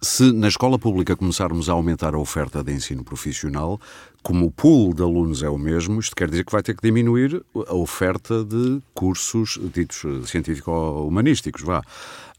Se 0.03 0.31
na 0.31 0.49
escola 0.49 0.79
pública 0.79 1.17
começarmos 1.17 1.71
a 1.71 1.73
aumentar 1.73 2.15
a 2.15 2.19
oferta 2.19 2.63
de 2.63 2.71
ensino 2.71 3.03
profissional, 3.03 3.81
como 4.23 4.45
o 4.45 4.51
pool 4.51 4.93
de 4.93 5.03
alunos 5.03 5.43
é 5.43 5.49
o 5.49 5.57
mesmo, 5.57 5.99
isto 5.99 6.15
quer 6.15 6.29
dizer 6.29 6.45
que 6.45 6.53
vai 6.53 6.63
ter 6.63 6.77
que 6.77 6.83
diminuir 6.83 7.43
a 7.67 7.75
oferta 7.75 8.45
de 8.45 8.79
cursos 8.93 9.59
ditos 9.73 10.03
científico-humanísticos. 10.29 11.63
Vá. 11.63 11.83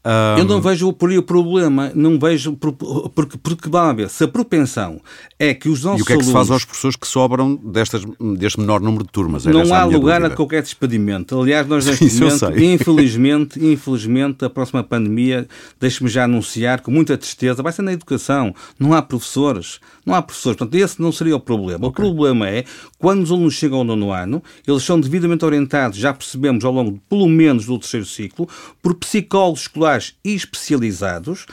Um... 0.06 0.38
Eu 0.38 0.44
não 0.44 0.60
vejo 0.60 0.92
por 0.92 1.10
aí 1.10 1.18
o 1.18 1.22
problema, 1.22 1.90
não 1.92 2.16
vejo, 2.16 2.52
porque, 2.54 3.36
porque 3.36 3.68
vamos 3.68 3.96
ver, 3.96 4.08
se 4.08 4.22
a 4.22 4.28
propensão 4.28 5.00
é 5.36 5.52
que 5.52 5.68
os 5.68 5.82
nossos 5.82 5.98
E 5.98 6.02
o 6.02 6.06
que 6.06 6.12
é 6.12 6.16
que 6.16 6.22
alunos... 6.22 6.26
se 6.26 6.32
faz 6.32 6.50
aos 6.52 6.64
professores 6.64 6.96
que 6.96 7.08
sobram 7.08 7.56
destas, 7.56 8.04
deste 8.38 8.60
menor 8.60 8.80
número 8.80 9.02
de 9.02 9.10
turmas? 9.10 9.44
Não 9.46 9.74
há 9.74 9.82
lugar 9.82 10.20
dúvida. 10.20 10.26
a 10.34 10.36
qualquer 10.36 10.62
despedimento. 10.62 11.40
Aliás, 11.40 11.66
nós 11.66 11.84
neste 11.86 12.06
Isso 12.06 12.22
momento, 12.22 12.62
infelizmente, 12.62 13.66
infelizmente, 13.66 14.44
a 14.44 14.50
próxima 14.50 14.84
pandemia, 14.84 15.48
deixe-me 15.80 16.08
já 16.08 16.22
anunciar 16.22 16.82
com 16.82 16.92
muita 16.92 17.18
tristeza, 17.18 17.60
vai 17.60 17.72
ser 17.72 17.82
na 17.82 17.92
educação. 17.92 18.54
Não 18.78 18.94
há 18.94 19.02
professores. 19.02 19.80
Não 20.04 20.14
há 20.14 20.22
professores. 20.22 20.56
Portanto, 20.56 20.80
esse 20.80 21.02
não 21.02 21.10
seria 21.10 21.34
o 21.34 21.40
problema. 21.40 21.88
Okay. 21.88 21.88
O 21.88 21.92
problema 21.92 22.48
é, 22.48 22.64
quando 23.06 23.22
os 23.22 23.30
alunos 23.30 23.54
chegam 23.54 23.78
ao 23.78 23.84
nono 23.84 24.10
ano, 24.10 24.42
eles 24.66 24.82
são 24.82 24.98
devidamente 24.98 25.44
orientados, 25.44 25.96
já 25.96 26.12
percebemos 26.12 26.64
ao 26.64 26.72
longo, 26.72 27.00
pelo 27.08 27.28
menos, 27.28 27.64
do 27.64 27.78
terceiro 27.78 28.04
ciclo, 28.04 28.48
por 28.82 28.94
psicólogos 28.96 29.60
escolares 29.60 30.16
especializados, 30.24 31.46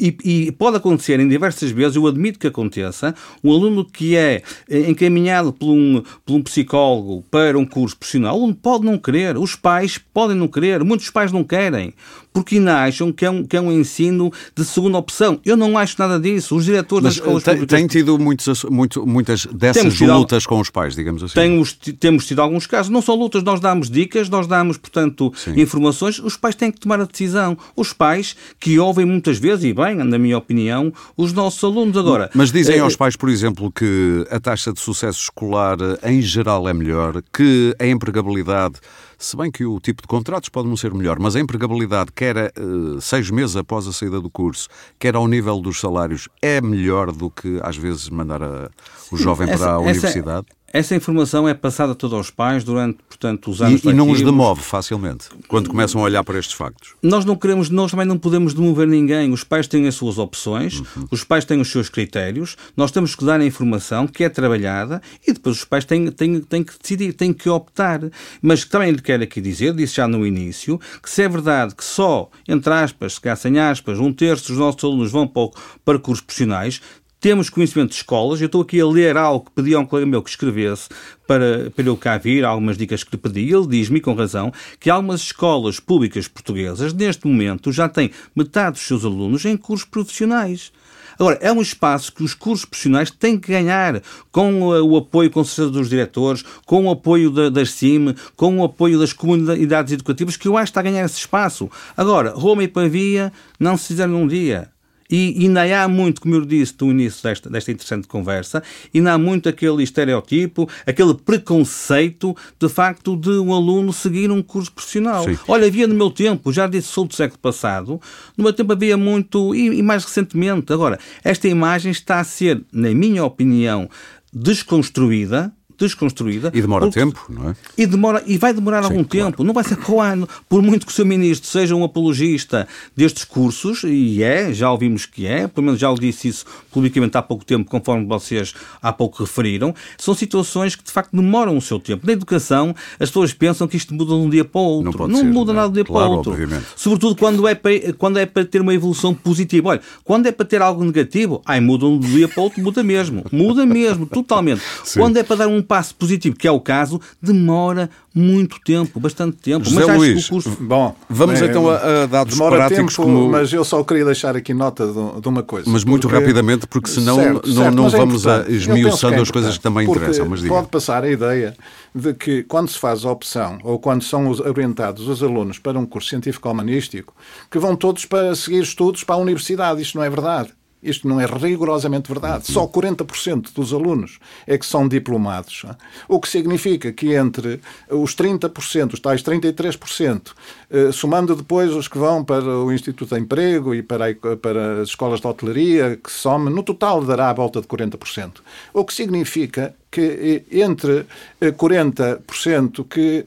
e, 0.00 0.16
e, 0.24 0.52
pode 0.52 0.78
acontecer 0.78 1.20
em 1.20 1.28
diversas 1.28 1.70
vezes, 1.70 1.96
eu 1.96 2.06
admito 2.06 2.38
que 2.38 2.46
aconteça, 2.46 3.14
um 3.44 3.52
aluno 3.52 3.84
que 3.84 4.16
é 4.16 4.42
eh, 4.66 4.88
encaminhado 4.88 5.52
por 5.52 5.70
um, 5.70 6.02
por 6.24 6.34
um 6.34 6.42
psicólogo 6.42 7.22
para 7.30 7.58
um 7.58 7.66
curso 7.66 7.94
profissional, 7.94 8.34
o 8.34 8.38
aluno 8.38 8.54
pode 8.54 8.86
não 8.86 8.96
querer, 8.96 9.36
os 9.36 9.54
pais 9.54 9.98
podem 9.98 10.38
não 10.38 10.48
querer, 10.48 10.82
muitos 10.84 11.10
pais 11.10 11.30
não 11.30 11.44
querem, 11.44 11.92
porque 12.38 12.56
ainda 12.56 12.84
acham 12.84 13.12
que 13.12 13.24
é 13.24 13.30
um, 13.30 13.44
que 13.44 13.56
é 13.56 13.60
um 13.60 13.72
ensino 13.72 14.32
de 14.54 14.64
segunda 14.64 14.96
opção. 14.96 15.40
Eu 15.44 15.56
não 15.56 15.76
acho 15.76 15.96
nada 15.98 16.20
disso. 16.20 16.54
Os 16.54 16.64
diretores 16.64 17.02
Mas, 17.02 17.14
das 17.14 17.22
escolas 17.22 17.42
tem, 17.42 17.54
públicas... 17.54 17.78
Tem 17.78 17.86
tido 17.88 18.18
muitos, 18.18 18.64
muito, 18.64 19.06
muitas 19.06 19.46
dessas 19.46 19.98
lutas 20.00 20.46
com 20.46 20.60
os 20.60 20.70
pais, 20.70 20.94
digamos 20.94 21.22
assim? 21.22 21.34
Temos, 21.34 21.72
temos 21.72 22.26
tido 22.26 22.40
alguns 22.40 22.66
casos. 22.66 22.90
Não 22.90 23.02
são 23.02 23.16
lutas, 23.16 23.42
nós 23.42 23.58
damos 23.58 23.90
dicas, 23.90 24.28
nós 24.28 24.46
damos, 24.46 24.76
portanto, 24.76 25.32
Sim. 25.36 25.60
informações. 25.60 26.20
Os 26.20 26.36
pais 26.36 26.54
têm 26.54 26.70
que 26.70 26.78
tomar 26.78 27.00
a 27.00 27.04
decisão. 27.04 27.58
Os 27.74 27.92
pais 27.92 28.36
que 28.60 28.78
ouvem 28.78 29.04
muitas 29.04 29.38
vezes, 29.38 29.64
e 29.64 29.72
bem, 29.72 29.96
na 29.96 30.18
minha 30.18 30.38
opinião, 30.38 30.92
os 31.16 31.32
nossos 31.32 31.62
alunos 31.64 31.96
agora. 31.96 32.30
Mas 32.34 32.52
dizem 32.52 32.76
é, 32.76 32.80
aos 32.80 32.94
pais, 32.94 33.16
por 33.16 33.28
exemplo, 33.28 33.72
que 33.72 34.24
a 34.30 34.38
taxa 34.38 34.72
de 34.72 34.78
sucesso 34.80 35.22
escolar 35.22 35.76
em 36.04 36.22
geral 36.22 36.68
é 36.68 36.72
melhor, 36.72 37.20
que 37.32 37.74
a 37.78 37.86
empregabilidade 37.86 38.78
se 39.18 39.36
bem 39.36 39.50
que 39.50 39.64
o 39.64 39.80
tipo 39.80 40.00
de 40.00 40.06
contratos 40.06 40.48
pode 40.48 40.68
não 40.68 40.76
ser 40.76 40.94
melhor, 40.94 41.18
mas 41.18 41.34
a 41.34 41.40
empregabilidade, 41.40 42.12
quer 42.14 42.27
uh, 42.36 43.00
seis 43.00 43.30
meses 43.30 43.56
após 43.56 43.86
a 43.86 43.92
saída 43.92 44.20
do 44.20 44.30
curso, 44.30 44.68
quer 44.98 45.14
ao 45.14 45.26
nível 45.26 45.60
dos 45.60 45.80
salários, 45.80 46.28
é 46.42 46.60
melhor 46.60 47.12
do 47.12 47.30
que 47.30 47.60
às 47.62 47.76
vezes 47.76 48.08
mandar 48.08 48.42
a, 48.42 48.70
o 49.10 49.16
jovem 49.16 49.48
essa, 49.48 49.64
para 49.64 49.72
a 49.74 49.78
universidade? 49.78 50.46
Essa 50.70 50.94
informação 50.94 51.48
é 51.48 51.54
passada 51.54 51.94
toda 51.94 52.14
aos 52.14 52.30
pais 52.30 52.62
durante, 52.62 52.98
portanto, 53.08 53.50
os 53.50 53.62
anos 53.62 53.82
E, 53.82 53.88
e 53.88 53.92
não 53.94 54.10
os 54.10 54.20
demove 54.20 54.60
facilmente, 54.60 55.28
quando 55.48 55.70
começam 55.70 56.00
a 56.00 56.04
olhar 56.04 56.22
para 56.22 56.38
estes 56.38 56.54
factos. 56.54 56.94
Nós 57.02 57.24
não 57.24 57.36
queremos, 57.36 57.70
nós 57.70 57.90
também 57.90 58.06
não 58.06 58.18
podemos 58.18 58.52
demover 58.52 58.86
ninguém. 58.86 59.32
Os 59.32 59.42
pais 59.42 59.66
têm 59.66 59.88
as 59.88 59.94
suas 59.94 60.18
opções, 60.18 60.80
uhum. 60.80 61.08
os 61.10 61.24
pais 61.24 61.46
têm 61.46 61.58
os 61.58 61.70
seus 61.70 61.88
critérios, 61.88 62.56
nós 62.76 62.90
temos 62.90 63.14
que 63.14 63.24
dar 63.24 63.40
a 63.40 63.44
informação 63.44 64.06
que 64.06 64.22
é 64.22 64.28
trabalhada 64.28 65.00
e 65.26 65.32
depois 65.32 65.56
os 65.56 65.64
pais 65.64 65.86
têm, 65.86 66.10
têm, 66.10 66.40
têm 66.40 66.62
que 66.62 66.78
decidir, 66.78 67.14
têm 67.14 67.32
que 67.32 67.48
optar. 67.48 68.00
Mas 68.42 68.64
também 68.66 68.90
lhe 68.90 69.00
quero 69.00 69.22
aqui 69.22 69.40
dizer, 69.40 69.72
disse 69.74 69.96
já 69.96 70.06
no 70.06 70.26
início, 70.26 70.78
que 71.02 71.08
se 71.08 71.22
é 71.22 71.28
verdade 71.28 71.74
que 71.74 71.84
só, 71.84 72.28
entre 72.46 72.72
aspas, 72.74 73.14
se 73.14 73.20
calhar 73.22 73.38
sem 73.38 73.58
aspas, 73.58 73.98
um 73.98 74.12
terço 74.12 74.48
dos 74.48 74.58
nossos 74.58 74.84
alunos 74.84 75.10
vão 75.10 75.26
para, 75.26 75.48
para 75.82 75.98
cursos 75.98 76.24
profissionais, 76.24 76.82
temos 77.20 77.50
conhecimento 77.50 77.90
de 77.90 77.96
escolas. 77.96 78.40
Eu 78.40 78.46
estou 78.46 78.62
aqui 78.62 78.80
a 78.80 78.86
ler 78.86 79.16
algo 79.16 79.46
que 79.46 79.52
pedi 79.52 79.74
a 79.74 79.80
um 79.80 79.86
colega 79.86 80.06
meu 80.06 80.22
que 80.22 80.30
escrevesse 80.30 80.88
para, 81.26 81.70
para 81.70 81.84
eu 81.84 81.96
cá 81.96 82.16
vir, 82.16 82.44
algumas 82.44 82.76
dicas 82.76 83.02
que 83.02 83.10
lhe 83.12 83.18
pedi. 83.18 83.52
Ele 83.52 83.66
diz-me, 83.66 84.00
com 84.00 84.14
razão, 84.14 84.52
que 84.78 84.90
algumas 84.90 85.22
escolas 85.22 85.80
públicas 85.80 86.28
portuguesas, 86.28 86.92
neste 86.92 87.26
momento, 87.26 87.72
já 87.72 87.88
têm 87.88 88.10
metade 88.34 88.72
dos 88.72 88.86
seus 88.86 89.04
alunos 89.04 89.44
em 89.44 89.56
cursos 89.56 89.86
profissionais. 89.86 90.72
Agora, 91.18 91.36
é 91.42 91.52
um 91.52 91.60
espaço 91.60 92.12
que 92.12 92.22
os 92.22 92.32
cursos 92.32 92.64
profissionais 92.64 93.10
têm 93.10 93.36
que 93.36 93.48
ganhar 93.48 94.00
com 94.30 94.62
o 94.62 94.96
apoio, 94.96 95.28
com 95.28 95.42
certeza, 95.42 95.70
dos 95.70 95.88
diretores, 95.88 96.44
com 96.64 96.86
o 96.86 96.90
apoio 96.90 97.28
da, 97.28 97.48
das 97.48 97.72
CIM, 97.72 98.14
com 98.36 98.58
o 98.58 98.64
apoio 98.64 99.00
das 99.00 99.12
comunidades 99.12 99.92
educativas, 99.92 100.36
que 100.36 100.46
eu 100.46 100.56
acho 100.56 100.66
que 100.66 100.70
está 100.70 100.80
a 100.80 100.84
ganhar 100.84 101.04
esse 101.04 101.18
espaço. 101.18 101.68
Agora, 101.96 102.30
Roma 102.30 102.62
e 102.62 102.68
Pavia 102.68 103.32
não 103.58 103.76
se 103.76 103.88
fizeram 103.88 104.12
num 104.12 104.28
dia. 104.28 104.70
E 105.10 105.34
ainda 105.40 105.62
há 105.82 105.88
muito, 105.88 106.20
como 106.20 106.34
eu 106.34 106.44
disse 106.44 106.74
no 106.80 106.90
início 106.90 107.22
desta, 107.22 107.48
desta 107.48 107.70
interessante 107.70 108.06
conversa, 108.06 108.62
ainda 108.94 109.12
há 109.12 109.18
muito 109.18 109.48
aquele 109.48 109.82
estereotipo, 109.82 110.68
aquele 110.86 111.14
preconceito, 111.14 112.36
de 112.58 112.68
facto, 112.68 113.16
de 113.16 113.30
um 113.30 113.54
aluno 113.54 113.92
seguir 113.92 114.30
um 114.30 114.42
curso 114.42 114.70
profissional. 114.70 115.24
Sim. 115.24 115.38
Olha, 115.48 115.66
havia 115.66 115.86
no 115.86 115.94
meu 115.94 116.10
tempo, 116.10 116.52
já 116.52 116.66
disse, 116.66 116.88
sou 116.88 117.06
do 117.06 117.14
século 117.14 117.38
passado, 117.40 118.00
no 118.36 118.44
meu 118.44 118.52
tempo 118.52 118.72
havia 118.72 118.96
muito, 118.96 119.54
e, 119.54 119.78
e 119.78 119.82
mais 119.82 120.04
recentemente. 120.04 120.72
Agora, 120.72 120.98
esta 121.24 121.48
imagem 121.48 121.90
está 121.90 122.20
a 122.20 122.24
ser, 122.24 122.62
na 122.70 122.90
minha 122.90 123.24
opinião, 123.24 123.88
desconstruída, 124.32 125.52
desconstruída. 125.78 126.50
E 126.54 126.60
demora 126.60 126.86
porque, 126.86 126.98
tempo, 126.98 127.24
não 127.28 127.50
é? 127.50 127.56
E, 127.76 127.86
demora, 127.86 128.22
e 128.26 128.36
vai 128.36 128.52
demorar 128.52 128.82
Sim, 128.82 128.90
algum 128.90 129.04
claro. 129.04 129.26
tempo. 129.26 129.44
Não 129.44 129.54
vai 129.54 129.64
ser 129.64 129.76
para 129.76 129.92
o 129.92 130.00
ano. 130.00 130.28
Por 130.48 130.62
muito 130.62 130.86
que 130.86 130.92
o 130.92 130.94
seu 130.94 131.06
ministro 131.06 131.48
seja 131.48 131.74
um 131.74 131.84
apologista 131.84 132.66
destes 132.96 133.24
cursos, 133.24 133.84
e 133.84 134.22
é, 134.22 134.52
já 134.52 134.70
ouvimos 134.70 135.06
que 135.06 135.26
é, 135.26 135.46
pelo 135.46 135.66
menos 135.66 135.80
já 135.80 135.90
o 135.90 135.98
disse 135.98 136.28
isso 136.28 136.44
publicamente 136.70 137.16
há 137.16 137.22
pouco 137.22 137.44
tempo, 137.44 137.70
conforme 137.70 138.06
vocês 138.06 138.54
há 138.82 138.92
pouco 138.92 139.22
referiram, 139.22 139.74
são 139.96 140.14
situações 140.14 140.74
que 140.74 140.84
de 140.84 140.90
facto 140.90 141.10
demoram 141.14 141.56
o 141.56 141.60
seu 141.60 141.78
tempo. 141.78 142.06
Na 142.06 142.12
educação, 142.12 142.74
as 142.98 143.08
pessoas 143.08 143.32
pensam 143.32 143.66
que 143.68 143.76
isto 143.76 143.94
muda 143.94 144.14
de 144.14 144.20
um 144.20 144.28
dia 144.28 144.44
para 144.44 144.60
o 144.60 144.64
outro. 144.64 145.06
Não, 145.06 145.08
não 145.08 145.20
ser, 145.20 145.24
muda 145.24 145.52
não. 145.52 145.60
nada 145.60 145.68
de 145.68 145.70
um 145.72 145.74
dia 145.74 145.84
claro, 145.84 146.06
para 146.06 146.12
o 146.12 146.16
outro. 146.16 146.32
Obviamente. 146.32 146.66
Sobretudo 146.76 147.16
quando 147.16 147.46
é, 147.46 147.54
para, 147.54 147.92
quando 147.96 148.18
é 148.18 148.26
para 148.26 148.44
ter 148.44 148.60
uma 148.60 148.74
evolução 148.74 149.14
positiva. 149.14 149.70
Olha, 149.70 149.80
quando 150.04 150.26
é 150.26 150.32
para 150.32 150.46
ter 150.46 150.62
algo 150.62 150.84
negativo, 150.84 151.42
ai, 151.44 151.60
muda 151.60 151.86
de 151.86 151.92
um 151.92 151.98
dia 151.98 152.28
para 152.28 152.40
o 152.40 152.44
outro, 152.44 152.62
muda 152.62 152.82
mesmo. 152.82 153.24
Muda 153.30 153.66
mesmo, 153.66 154.06
totalmente. 154.06 154.62
Sim. 154.84 155.00
Quando 155.00 155.16
é 155.16 155.22
para 155.22 155.36
dar 155.36 155.48
um 155.48 155.62
passo 155.68 155.94
positivo, 155.94 156.34
que 156.34 156.48
é 156.48 156.50
o 156.50 156.58
caso, 156.58 156.98
demora 157.20 157.90
muito 158.14 158.58
tempo, 158.64 158.98
bastante 158.98 159.36
tempo. 159.36 159.64
José 159.64 159.86
mas 159.86 159.96
Luís, 159.96 160.28
curso... 160.28 160.56
bom, 160.58 160.96
vamos 161.08 161.40
é, 161.40 161.46
então 161.46 161.68
a, 161.68 162.02
a 162.02 162.06
dados 162.06 162.34
demora 162.34 162.56
práticos 162.56 162.96
tempo, 162.96 163.06
como... 163.06 163.28
Mas 163.28 163.52
eu 163.52 163.62
só 163.64 163.84
queria 163.84 164.04
deixar 164.04 164.34
aqui 164.34 164.54
nota 164.54 164.86
de, 164.86 165.20
de 165.20 165.28
uma 165.28 165.42
coisa. 165.42 165.70
Mas 165.70 165.84
muito 165.84 166.08
porque... 166.08 166.18
rapidamente, 166.18 166.66
porque 166.66 166.88
senão 166.88 167.16
certo, 167.16 167.46
não, 167.46 167.54
certo, 167.54 167.74
não 167.74 167.86
é 167.86 167.90
vamos 167.90 168.26
é 168.26 168.30
a 168.30 168.50
esmiuçando 168.50 169.16
é 169.16 169.20
as 169.20 169.30
coisas 169.30 169.56
que 169.56 169.62
também 169.62 169.88
interessam. 169.88 170.26
Mas 170.26 170.42
pode 170.42 170.68
passar 170.68 171.04
a 171.04 171.10
ideia 171.10 171.54
de 171.94 172.14
que 172.14 172.42
quando 172.42 172.68
se 172.70 172.78
faz 172.78 173.04
a 173.04 173.12
opção 173.12 173.58
ou 173.62 173.78
quando 173.78 174.02
são 174.02 174.30
orientados 174.30 175.06
os 175.06 175.22
alunos 175.22 175.58
para 175.58 175.78
um 175.78 175.86
curso 175.86 176.08
científico-humanístico, 176.08 177.14
que 177.50 177.58
vão 177.58 177.76
todos 177.76 178.04
para 178.04 178.34
seguir 178.34 178.62
estudos 178.62 179.04
para 179.04 179.16
a 179.16 179.18
universidade. 179.18 179.82
Isto 179.82 179.98
não 179.98 180.04
é 180.04 180.10
verdade. 180.10 180.57
Isto 180.82 181.08
não 181.08 181.20
é 181.20 181.26
rigorosamente 181.26 182.08
verdade. 182.08 182.50
Só 182.50 182.66
40% 182.66 183.52
dos 183.52 183.72
alunos 183.72 184.18
é 184.46 184.56
que 184.56 184.64
são 184.64 184.86
diplomados. 184.86 185.64
O 186.06 186.20
que 186.20 186.28
significa 186.28 186.92
que 186.92 187.14
entre 187.14 187.60
os 187.90 188.14
30%, 188.14 188.94
os 188.94 189.00
tais 189.00 189.22
33%, 189.22 190.32
eh, 190.70 190.92
somando 190.92 191.34
depois 191.34 191.72
os 191.72 191.88
que 191.88 191.98
vão 191.98 192.22
para 192.24 192.44
o 192.44 192.72
Instituto 192.72 193.14
de 193.14 193.20
Emprego 193.20 193.74
e 193.74 193.82
para, 193.82 194.14
para 194.40 194.82
as 194.82 194.90
escolas 194.90 195.20
de 195.20 195.26
hotelaria, 195.26 195.98
que 196.02 196.12
some, 196.12 196.48
no 196.48 196.62
total 196.62 197.02
dará 197.04 197.30
a 197.30 197.32
volta 197.32 197.60
de 197.60 197.66
40%. 197.66 198.34
O 198.72 198.84
que 198.84 198.94
significa 198.94 199.74
que 199.90 200.44
eh, 200.50 200.60
entre 200.60 201.06
40% 201.40 202.80
eh, 202.80 202.84
que 202.88 203.26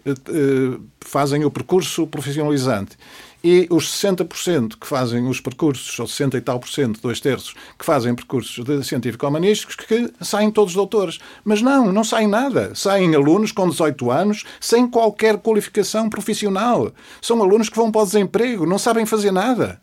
fazem 1.01 1.43
o 1.43 1.51
percurso 1.51 2.07
profissionalizante 2.07 2.95
e 3.43 3.67
os 3.71 3.87
60% 3.91 4.75
que 4.79 4.85
fazem 4.85 5.27
os 5.27 5.41
percursos, 5.41 5.97
ou 5.99 6.07
60 6.07 6.37
e 6.37 6.41
tal 6.41 6.59
por 6.59 6.69
cento, 6.69 7.01
dois 7.01 7.19
terços, 7.19 7.55
que 7.77 7.83
fazem 7.83 8.13
percursos 8.13 8.63
de 8.63 8.83
científico-humanísticos, 8.83 9.75
que 9.75 10.11
saem 10.21 10.51
todos 10.51 10.73
doutores. 10.73 11.19
Mas 11.43 11.61
não, 11.61 11.91
não 11.91 12.03
saem 12.03 12.27
nada. 12.27 12.73
Saem 12.75 13.15
alunos 13.15 13.51
com 13.51 13.67
18 13.67 14.11
anos, 14.11 14.43
sem 14.59 14.87
qualquer 14.87 15.37
qualificação 15.37 16.09
profissional. 16.09 16.91
São 17.21 17.41
alunos 17.41 17.69
que 17.69 17.77
vão 17.77 17.91
para 17.91 18.01
o 18.01 18.05
desemprego, 18.05 18.65
não 18.65 18.77
sabem 18.77 19.05
fazer 19.05 19.31
nada. 19.31 19.81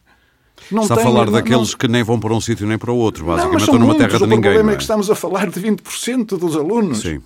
Não 0.71 0.83
Está 0.83 0.97
tem, 0.97 1.05
a 1.05 1.07
falar 1.07 1.27
não, 1.27 1.33
daqueles 1.33 1.71
não... 1.71 1.79
que 1.79 1.89
nem 1.89 2.03
vão 2.03 2.19
para 2.19 2.35
um 2.35 2.41
sítio 2.41 2.67
nem 2.67 2.77
para 2.77 2.91
o 2.91 2.97
outro, 2.97 3.25
basicamente 3.25 3.61
estão 3.61 3.79
numa 3.79 3.97
terra 3.97 4.19
de 4.19 4.27
ninguém. 4.27 4.39
O 4.39 4.43
problema 4.43 4.71
é? 4.71 4.75
é 4.75 4.77
que 4.77 4.83
estamos 4.83 5.11
a 5.11 5.15
falar 5.15 5.49
de 5.49 5.61
20% 5.61 6.37
dos 6.37 6.57
alunos. 6.57 7.01
Sim. 7.01 7.21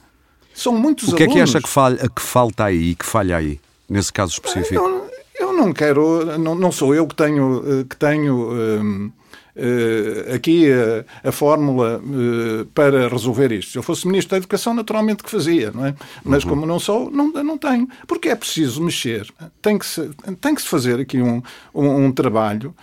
São 0.55 0.75
muitos 0.75 1.09
alunos. 1.09 1.15
O 1.15 1.17
que 1.17 1.23
é 1.31 1.35
que 1.35 1.41
acha 1.41 1.61
que, 1.61 1.69
falha, 1.69 2.09
que 2.09 2.23
falta 2.23 2.65
aí, 2.65 2.95
que 2.95 3.07
falha 3.07 3.37
aí, 3.37 3.59
nesse 3.89 4.13
caso 4.13 4.33
específico? 4.33 4.75
Não, 4.75 5.03
eu 5.43 5.53
não 5.53 5.73
quero, 5.73 6.39
não, 6.39 6.55
não 6.55 6.73
sou 6.73 6.95
eu 6.95 7.07
que 7.07 7.15
tenho, 7.15 7.63
eh, 7.67 7.85
que 7.89 7.97
tenho 7.97 8.53
um, 8.53 9.07
uh, 9.07 9.13
eh, 9.57 10.35
aqui 10.35 10.71
a, 10.73 11.29
a 11.29 11.33
fórmula 11.33 12.01
uh, 12.01 12.65
para 12.67 13.09
resolver 13.09 13.51
isto. 13.53 13.73
Se 13.73 13.79
eu 13.79 13.83
fosse 13.83 14.07
Ministro 14.07 14.31
da 14.31 14.37
Educação, 14.39 14.73
naturalmente 14.73 15.23
que 15.23 15.31
fazia, 15.31 15.71
não 15.73 15.87
é? 15.87 15.95
Mas 16.25 16.45
uhum. 16.45 16.51
como 16.51 16.67
não 16.67 16.79
sou, 16.79 17.11
não, 17.11 17.33
não 17.33 17.59
tenho. 17.59 17.89
Porque 18.07 18.29
é 18.29 18.37
preciso 18.37 18.83
mexer. 18.83 19.29
Tem 19.61 19.79
que 19.79 19.87
se, 19.87 20.11
tem 20.41 20.55
que 20.55 20.63
se 20.63 20.69
fazer 20.69 21.01
aqui 21.01 21.21
um, 21.21 21.43
um, 21.75 22.07
um 22.07 22.13
trabalho 22.13 22.75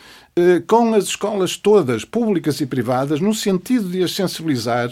com 0.68 0.94
as 0.94 1.04
escolas 1.06 1.58
todas, 1.58 2.06
públicas 2.06 2.62
e 2.62 2.66
privadas, 2.66 3.20
no 3.20 3.34
sentido 3.34 3.90
de 3.90 4.02
as 4.02 4.14
sensibilizar 4.14 4.90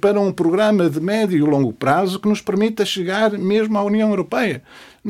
para 0.00 0.20
um 0.20 0.32
programa 0.32 0.90
de 0.90 1.00
médio 1.00 1.38
e 1.38 1.40
longo 1.40 1.72
prazo 1.72 2.18
que 2.18 2.28
nos 2.28 2.40
permita 2.40 2.84
chegar 2.84 3.30
mesmo 3.30 3.78
à 3.78 3.84
União 3.84 4.10
Europeia 4.10 4.60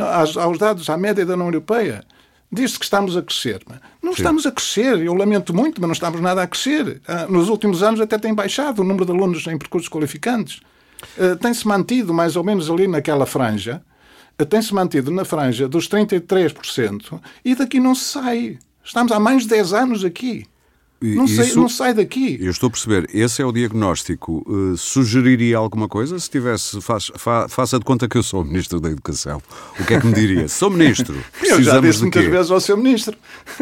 aos 0.00 0.58
dados 0.58 0.88
à 0.88 0.96
média 0.96 1.24
da 1.24 1.34
União 1.34 1.48
Europeia. 1.48 2.04
Diz-se 2.50 2.78
que 2.78 2.84
estamos 2.84 3.16
a 3.16 3.22
crescer. 3.22 3.62
Não 4.02 4.12
Sim. 4.12 4.18
estamos 4.18 4.46
a 4.46 4.52
crescer. 4.52 4.98
Eu 5.00 5.14
lamento 5.14 5.54
muito, 5.54 5.80
mas 5.80 5.88
não 5.88 5.92
estamos 5.92 6.20
nada 6.20 6.42
a 6.42 6.46
crescer. 6.46 7.00
Ah, 7.08 7.26
nos 7.26 7.48
últimos 7.48 7.82
anos 7.82 7.98
até 7.98 8.18
tem 8.18 8.34
baixado 8.34 8.82
o 8.82 8.84
número 8.84 9.06
de 9.06 9.12
alunos 9.12 9.46
em 9.46 9.56
percursos 9.56 9.88
qualificantes. 9.88 10.60
Ah, 11.18 11.36
tem-se 11.40 11.66
mantido 11.66 12.12
mais 12.12 12.36
ou 12.36 12.44
menos 12.44 12.70
ali 12.70 12.86
naquela 12.86 13.24
franja. 13.24 13.82
Ah, 14.38 14.44
tem-se 14.44 14.74
mantido 14.74 15.10
na 15.10 15.24
franja 15.24 15.66
dos 15.66 15.88
33% 15.88 17.18
e 17.42 17.54
daqui 17.54 17.80
não 17.80 17.94
se 17.94 18.04
sai. 18.04 18.58
Estamos 18.84 19.12
há 19.12 19.18
mais 19.18 19.44
de 19.44 19.48
10 19.48 19.72
anos 19.72 20.04
aqui. 20.04 20.44
Não, 21.02 21.26
sei, 21.26 21.46
Isso, 21.46 21.58
não 21.58 21.68
sai 21.68 21.92
daqui. 21.92 22.38
Eu 22.40 22.50
estou 22.50 22.68
a 22.68 22.70
perceber. 22.70 23.10
Esse 23.12 23.42
é 23.42 23.44
o 23.44 23.50
diagnóstico. 23.50 24.44
Uh, 24.46 24.76
sugeriria 24.76 25.56
alguma 25.56 25.88
coisa? 25.88 26.18
Se 26.18 26.30
tivesse, 26.30 26.80
faz, 26.80 27.10
fa, 27.16 27.48
faça 27.48 27.78
de 27.78 27.84
conta 27.84 28.08
que 28.08 28.16
eu 28.16 28.22
sou 28.22 28.44
Ministro 28.44 28.80
da 28.80 28.88
Educação. 28.88 29.42
O 29.80 29.84
que 29.84 29.94
é 29.94 30.00
que 30.00 30.06
me 30.06 30.12
diria? 30.12 30.46
sou 30.48 30.70
Ministro. 30.70 31.16
eu 31.42 31.60
já 31.62 31.80
disse 31.80 32.02
muitas 32.02 32.24
vezes 32.24 32.50
ao 32.50 32.60
seu 32.60 32.76
Ministro. 32.76 33.16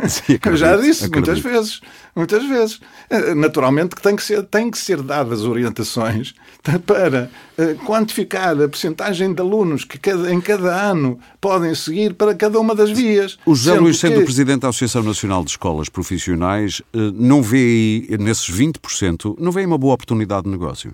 Sim, 0.07 0.35
acredito, 0.35 0.48
eu 0.48 0.57
já 0.57 0.76
disse 0.76 1.07
acredito. 1.07 1.14
muitas 1.14 1.40
vezes. 1.40 1.81
Muitas 2.14 2.44
vezes. 2.44 2.81
Eh, 3.09 3.35
naturalmente 3.35 3.94
que 3.94 4.03
tem 4.03 4.16
que 4.16 4.22
ser, 4.22 4.42
tem 4.42 4.70
que 4.70 4.79
ser 4.79 5.00
dadas 5.00 5.42
orientações 5.42 6.35
para 6.85 7.31
eh, 7.57 7.76
quantificar 7.87 8.61
a 8.61 8.68
percentagem 8.68 9.33
de 9.33 9.40
alunos 9.40 9.85
que 9.85 9.98
cada, 9.98 10.33
em 10.33 10.40
cada 10.40 10.90
ano 10.90 11.18
podem 11.40 11.74
seguir 11.74 12.14
para 12.14 12.35
cada 12.35 12.59
uma 12.59 12.74
das 12.74 12.90
vias. 12.90 13.38
O 13.46 13.55
José 13.55 13.79
Luís, 13.79 13.98
sendo 13.98 14.18
que... 14.18 14.24
Presidente 14.24 14.61
da 14.61 14.68
Associação 14.68 15.03
Nacional 15.03 15.44
de 15.44 15.50
Escolas 15.50 15.88
Profissionais, 15.88 16.83
não 17.30 17.40
vê 17.40 18.08
aí, 18.10 18.18
nesses 18.18 18.50
20%, 18.50 19.36
não 19.38 19.52
vê 19.52 19.64
uma 19.64 19.78
boa 19.78 19.94
oportunidade 19.94 20.42
de 20.42 20.50
negócio? 20.50 20.92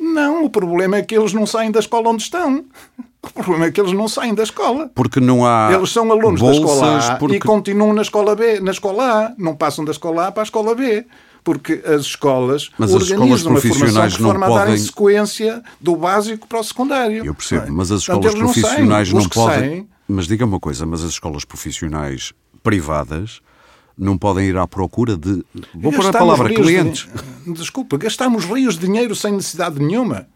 Não, 0.00 0.44
o 0.44 0.48
problema 0.48 0.96
é 0.96 1.02
que 1.02 1.14
eles 1.14 1.34
não 1.34 1.44
saem 1.44 1.70
da 1.70 1.80
escola 1.80 2.08
onde 2.08 2.22
estão. 2.22 2.64
O 3.22 3.30
problema 3.42 3.66
é 3.66 3.70
que 3.70 3.78
eles 3.78 3.92
não 3.92 4.08
saem 4.08 4.32
da 4.32 4.44
escola. 4.44 4.90
Porque 4.94 5.20
não 5.20 5.44
há. 5.44 5.70
Eles 5.72 5.90
são 5.90 6.10
alunos 6.10 6.40
da 6.40 6.52
escola 6.52 6.98
A 6.98 7.16
porque... 7.16 7.36
e 7.36 7.40
continuam 7.40 7.92
na 7.92 8.00
escola 8.00 8.34
B, 8.34 8.60
na 8.60 8.70
escola 8.70 9.26
A. 9.26 9.34
Não 9.36 9.54
passam 9.54 9.84
da 9.84 9.90
escola 9.90 10.28
A 10.28 10.32
para 10.32 10.42
a 10.42 10.44
escola 10.44 10.74
B. 10.74 11.04
Porque 11.44 11.82
as 11.84 12.02
escolas 12.02 12.70
mas 12.78 12.92
organizam 12.94 13.34
as 13.34 13.40
escolas 13.40 13.62
profissionais 13.62 14.14
a 14.14 14.16
formação 14.16 14.18
de 14.18 14.22
forma 14.22 14.46
não 14.46 14.54
a 14.54 14.58
podem... 14.58 14.74
dar 14.74 14.80
em 14.80 14.84
sequência 14.84 15.62
do 15.80 15.96
básico 15.96 16.46
para 16.46 16.60
o 16.60 16.64
secundário. 16.64 17.24
Eu 17.24 17.34
percebo, 17.34 17.66
é? 17.66 17.70
mas 17.70 17.90
as 17.90 18.00
escolas 18.00 18.32
Portanto, 18.32 18.40
profissionais 18.44 19.12
não, 19.12 19.20
não 19.20 19.28
podem. 19.28 19.58
Saem... 19.58 19.88
Mas 20.06 20.26
diga 20.26 20.44
uma 20.44 20.60
coisa, 20.60 20.86
mas 20.86 21.02
as 21.02 21.10
escolas 21.10 21.44
profissionais 21.44 22.32
privadas 22.62 23.40
não 23.98 24.16
podem 24.16 24.46
ir 24.46 24.56
à 24.56 24.66
procura 24.66 25.16
de. 25.16 25.44
Vou 25.74 25.92
pôr 25.92 26.06
a 26.06 26.12
palavra 26.12 26.54
clientes. 26.54 27.08
De... 27.44 27.52
Desculpa, 27.54 27.98
gastamos 27.98 28.44
rios 28.44 28.78
de 28.78 28.86
dinheiro 28.86 29.14
sem 29.16 29.32
necessidade 29.32 29.80
nenhuma. 29.80 30.28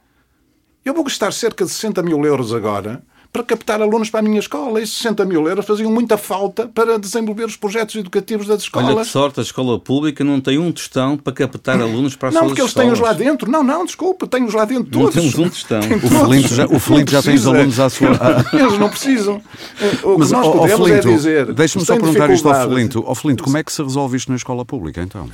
Eu 0.84 0.92
vou 0.92 1.04
gastar 1.04 1.32
cerca 1.32 1.64
de 1.64 1.70
60 1.70 2.02
mil 2.02 2.24
euros 2.24 2.52
agora 2.52 3.02
para 3.32 3.42
captar 3.44 3.80
alunos 3.80 4.10
para 4.10 4.20
a 4.20 4.22
minha 4.22 4.38
escola. 4.38 4.80
E 4.80 4.86
60 4.86 5.24
mil 5.24 5.48
euros 5.48 5.64
faziam 5.64 5.90
muita 5.90 6.18
falta 6.18 6.68
para 6.68 6.98
desenvolver 6.98 7.44
os 7.46 7.56
projetos 7.56 7.94
educativos 7.94 8.46
das 8.46 8.62
escolas. 8.62 8.90
Olha 8.94 8.98
que 9.04 9.06
sorte, 9.10 9.40
a 9.40 9.42
escola 9.42 9.78
pública 9.80 10.22
não 10.22 10.38
tem 10.40 10.58
um 10.58 10.70
tostão 10.70 11.16
para 11.16 11.32
captar 11.32 11.80
alunos 11.80 12.14
para 12.14 12.28
as 12.28 12.34
Não, 12.34 12.46
porque 12.46 12.60
eles 12.60 12.70
escolas. 12.70 12.86
têm-os 12.88 13.00
lá 13.00 13.12
dentro. 13.14 13.50
Não, 13.50 13.62
não, 13.64 13.86
desculpa, 13.86 14.26
têm-os 14.26 14.52
lá 14.52 14.64
dentro 14.66 14.90
Não 14.92 15.06
todos. 15.06 15.14
temos 15.14 15.38
um 15.38 15.48
tostão. 15.48 15.80
O 16.02 16.26
Felinto 16.28 16.54
já, 16.54 16.66
o 16.66 16.78
Felinto 16.78 17.10
já 17.10 17.22
tem 17.22 17.34
os 17.34 17.46
alunos 17.46 17.80
à 17.80 17.88
sua. 17.88 18.08
Eles 18.52 18.78
não 18.78 18.88
precisam. 18.90 19.40
O 20.02 20.12
que 20.14 20.18
Mas, 20.18 20.30
nós 20.30 20.46
podemos 20.46 20.86
Felinto, 20.88 21.08
é 21.08 21.12
dizer. 21.12 21.52
deixa-me 21.54 21.84
só 21.84 21.94
perguntar 21.96 22.30
isto 22.30 22.48
ao 22.48 22.68
Felinto. 22.68 23.02
Ó 23.06 23.14
Felinto, 23.14 23.42
como 23.44 23.56
é 23.56 23.62
que 23.64 23.72
se 23.72 23.82
resolve 23.82 24.16
isto 24.16 24.28
na 24.30 24.36
escola 24.36 24.64
pública, 24.64 25.00
então? 25.02 25.28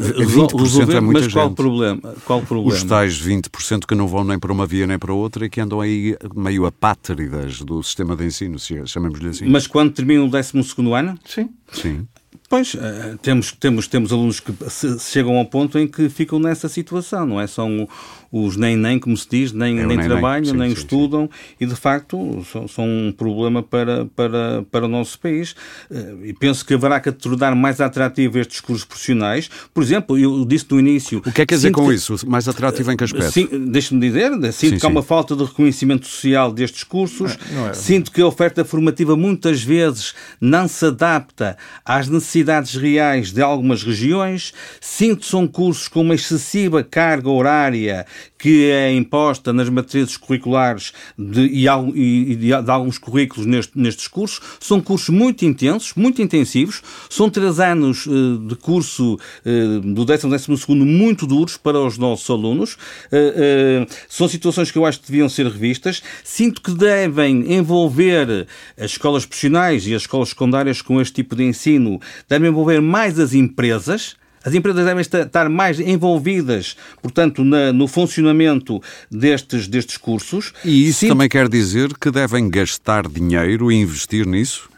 20% 0.00 0.58
é 0.58 0.62
resolver, 0.62 1.00
muita 1.00 1.20
mas 1.20 1.32
qual 1.32 1.46
o 1.46 1.48
gente. 1.48 1.56
problema? 1.56 2.14
Qual 2.24 2.42
problema? 2.42 2.74
Os 2.74 2.82
tais 2.84 3.20
20% 3.20 3.86
que 3.86 3.94
não 3.94 4.08
vão 4.08 4.24
nem 4.24 4.38
para 4.38 4.52
uma 4.52 4.66
via 4.66 4.86
nem 4.86 4.98
para 4.98 5.12
outra 5.12 5.46
e 5.46 5.50
que 5.50 5.60
andam 5.60 5.80
aí 5.80 6.16
meio 6.34 6.66
apátridas 6.66 7.60
do 7.60 7.82
sistema 7.82 8.16
de 8.16 8.24
ensino, 8.24 8.58
se 8.58 8.86
chamemos-lhe 8.86 9.28
assim. 9.28 9.46
Mas 9.46 9.66
quando 9.66 9.92
termina 9.92 10.24
o 10.24 10.28
12 10.28 10.52
ano? 10.94 11.18
Sim. 11.24 11.50
Sim. 11.72 12.06
Pois, 12.50 12.74
eh, 12.74 13.14
temos, 13.22 13.52
temos, 13.52 13.86
temos 13.86 14.12
alunos 14.12 14.40
que 14.40 14.52
se- 14.68 14.98
chegam 14.98 15.36
ao 15.38 15.44
ponto 15.46 15.78
em 15.78 15.86
que 15.86 16.08
ficam 16.08 16.40
nessa 16.40 16.68
situação, 16.68 17.24
não 17.24 17.40
é? 17.40 17.46
São 17.46 17.88
os 18.32 18.56
nem-nem, 18.56 18.98
como 18.98 19.16
se 19.16 19.28
diz, 19.30 19.52
nem, 19.52 19.72
É 19.74 19.78
nem 19.78 19.86
nem-nem, 19.86 20.06
trabalham, 20.08 20.44
sim, 20.46 20.56
nem 20.56 20.70
sim, 20.70 20.76
estudam 20.80 21.30
e, 21.60 21.66
de 21.66 21.74
facto, 21.76 22.44
são, 22.50 22.66
são 22.66 22.84
um 22.84 23.12
problema 23.16 23.62
para, 23.62 24.04
para, 24.16 24.64
para 24.68 24.86
o 24.86 24.88
nosso 24.88 25.16
país. 25.20 25.54
Eh, 25.90 26.14
E 26.24 26.32
penso 26.32 26.66
que 26.66 26.74
haverá 26.74 26.98
que 26.98 27.12
tornar 27.12 27.54
mais 27.54 27.80
atrativo 27.80 28.36
estes 28.40 28.60
cursos 28.60 28.84
profissionais. 28.84 29.48
Por 29.72 29.80
exemplo, 29.84 30.18
eu 30.18 30.44
disse 30.44 30.66
no 30.70 30.80
início... 30.80 31.18
O 31.18 31.22
que 31.22 31.28
é 31.28 31.32
que 31.32 31.46
quer 31.46 31.54
dizer 31.54 31.70
com 31.70 31.86
que- 31.86 31.94
isso? 31.94 32.16
Mais 32.28 32.48
atrativo 32.48 32.90
em 32.90 32.96
que 32.96 33.04
aspecto? 33.04 33.30
Sim, 33.30 33.48
Deixe-me 33.70 34.00
dizer, 34.00 34.30
sinto 34.32 34.52
Sim, 34.54 34.70
que 34.70 34.76
há 34.76 34.80
sim. 34.80 34.86
uma 34.88 35.02
falta 35.04 35.36
de 35.36 35.44
reconhecimento 35.44 36.04
social 36.06 36.50
destes 36.52 36.82
cursos, 36.82 37.38
não 37.52 37.68
é. 37.68 37.74
sinto 37.74 38.10
que 38.10 38.20
a 38.20 38.26
oferta 38.26 38.64
formativa 38.64 39.16
muitas 39.16 39.62
vezes 39.62 40.14
não 40.40 40.66
se 40.66 40.84
adapta 40.86 41.56
às 41.84 42.08
necessidades 42.08 42.39
reais 42.74 43.32
de 43.32 43.42
algumas 43.42 43.82
regiões, 43.82 44.52
sinto 44.80 45.20
que 45.20 45.26
são 45.26 45.46
cursos 45.46 45.88
com 45.88 46.00
uma 46.02 46.14
excessiva 46.14 46.82
carga 46.82 47.28
horária 47.28 48.06
que 48.40 48.70
é 48.70 48.92
imposta 48.94 49.52
nas 49.52 49.68
matrizes 49.68 50.16
curriculares 50.16 50.92
de, 51.18 51.42
e, 51.42 51.66
e- 51.66 52.36
de, 52.36 52.62
de 52.62 52.70
alguns 52.70 52.96
currículos 52.98 53.44
neste- 53.46 53.78
nestes 53.78 54.08
cursos. 54.08 54.40
São 54.58 54.80
cursos 54.80 55.10
muito 55.10 55.44
intensos, 55.44 55.92
muito 55.94 56.22
intensivos, 56.22 56.82
são 57.08 57.28
três 57.28 57.60
anos 57.60 58.06
eh, 58.06 58.48
de 58.48 58.54
curso 58.56 59.18
eh, 59.44 59.80
do 59.84 60.04
10 60.04 60.24
ao 60.24 60.30
12 60.30 60.56
segundo 60.58 60.86
muito 60.86 61.26
duros 61.26 61.56
para 61.56 61.78
os 61.80 61.98
nossos 61.98 62.28
alunos. 62.30 62.76
Eh, 63.12 63.86
são 64.08 64.26
situações 64.28 64.70
que 64.70 64.78
eu 64.78 64.86
acho 64.86 65.00
que 65.00 65.06
deviam 65.10 65.28
ser 65.28 65.46
revistas. 65.46 66.02
Sinto 66.24 66.62
que 66.62 66.72
devem 66.72 67.52
envolver 67.52 68.46
as 68.78 68.92
escolas 68.92 69.26
profissionais 69.26 69.86
e 69.86 69.94
as 69.94 70.02
escolas 70.02 70.30
secundárias 70.30 70.80
com 70.80 71.00
este 71.00 71.14
tipo 71.14 71.36
de 71.36 71.44
ensino, 71.44 72.00
devem 72.28 72.48
envolver 72.50 72.80
mais 72.80 73.18
as 73.18 73.34
empresas. 73.34 74.16
As 74.44 74.54
empresas 74.54 74.84
devem 74.84 75.00
esta- 75.00 75.22
estar 75.22 75.48
mais 75.48 75.78
envolvidas, 75.78 76.76
portanto, 77.02 77.44
na- 77.44 77.72
no 77.72 77.86
funcionamento 77.86 78.82
destes, 79.10 79.68
destes 79.68 79.96
cursos. 79.96 80.52
E 80.64 80.88
isso 80.88 81.00
Sinto- 81.00 81.10
também 81.10 81.28
quer 81.28 81.48
dizer 81.48 81.92
que 81.98 82.10
devem 82.10 82.48
gastar 82.48 83.06
dinheiro 83.08 83.70
e 83.70 83.76
investir 83.76 84.26
nisso? 84.26 84.68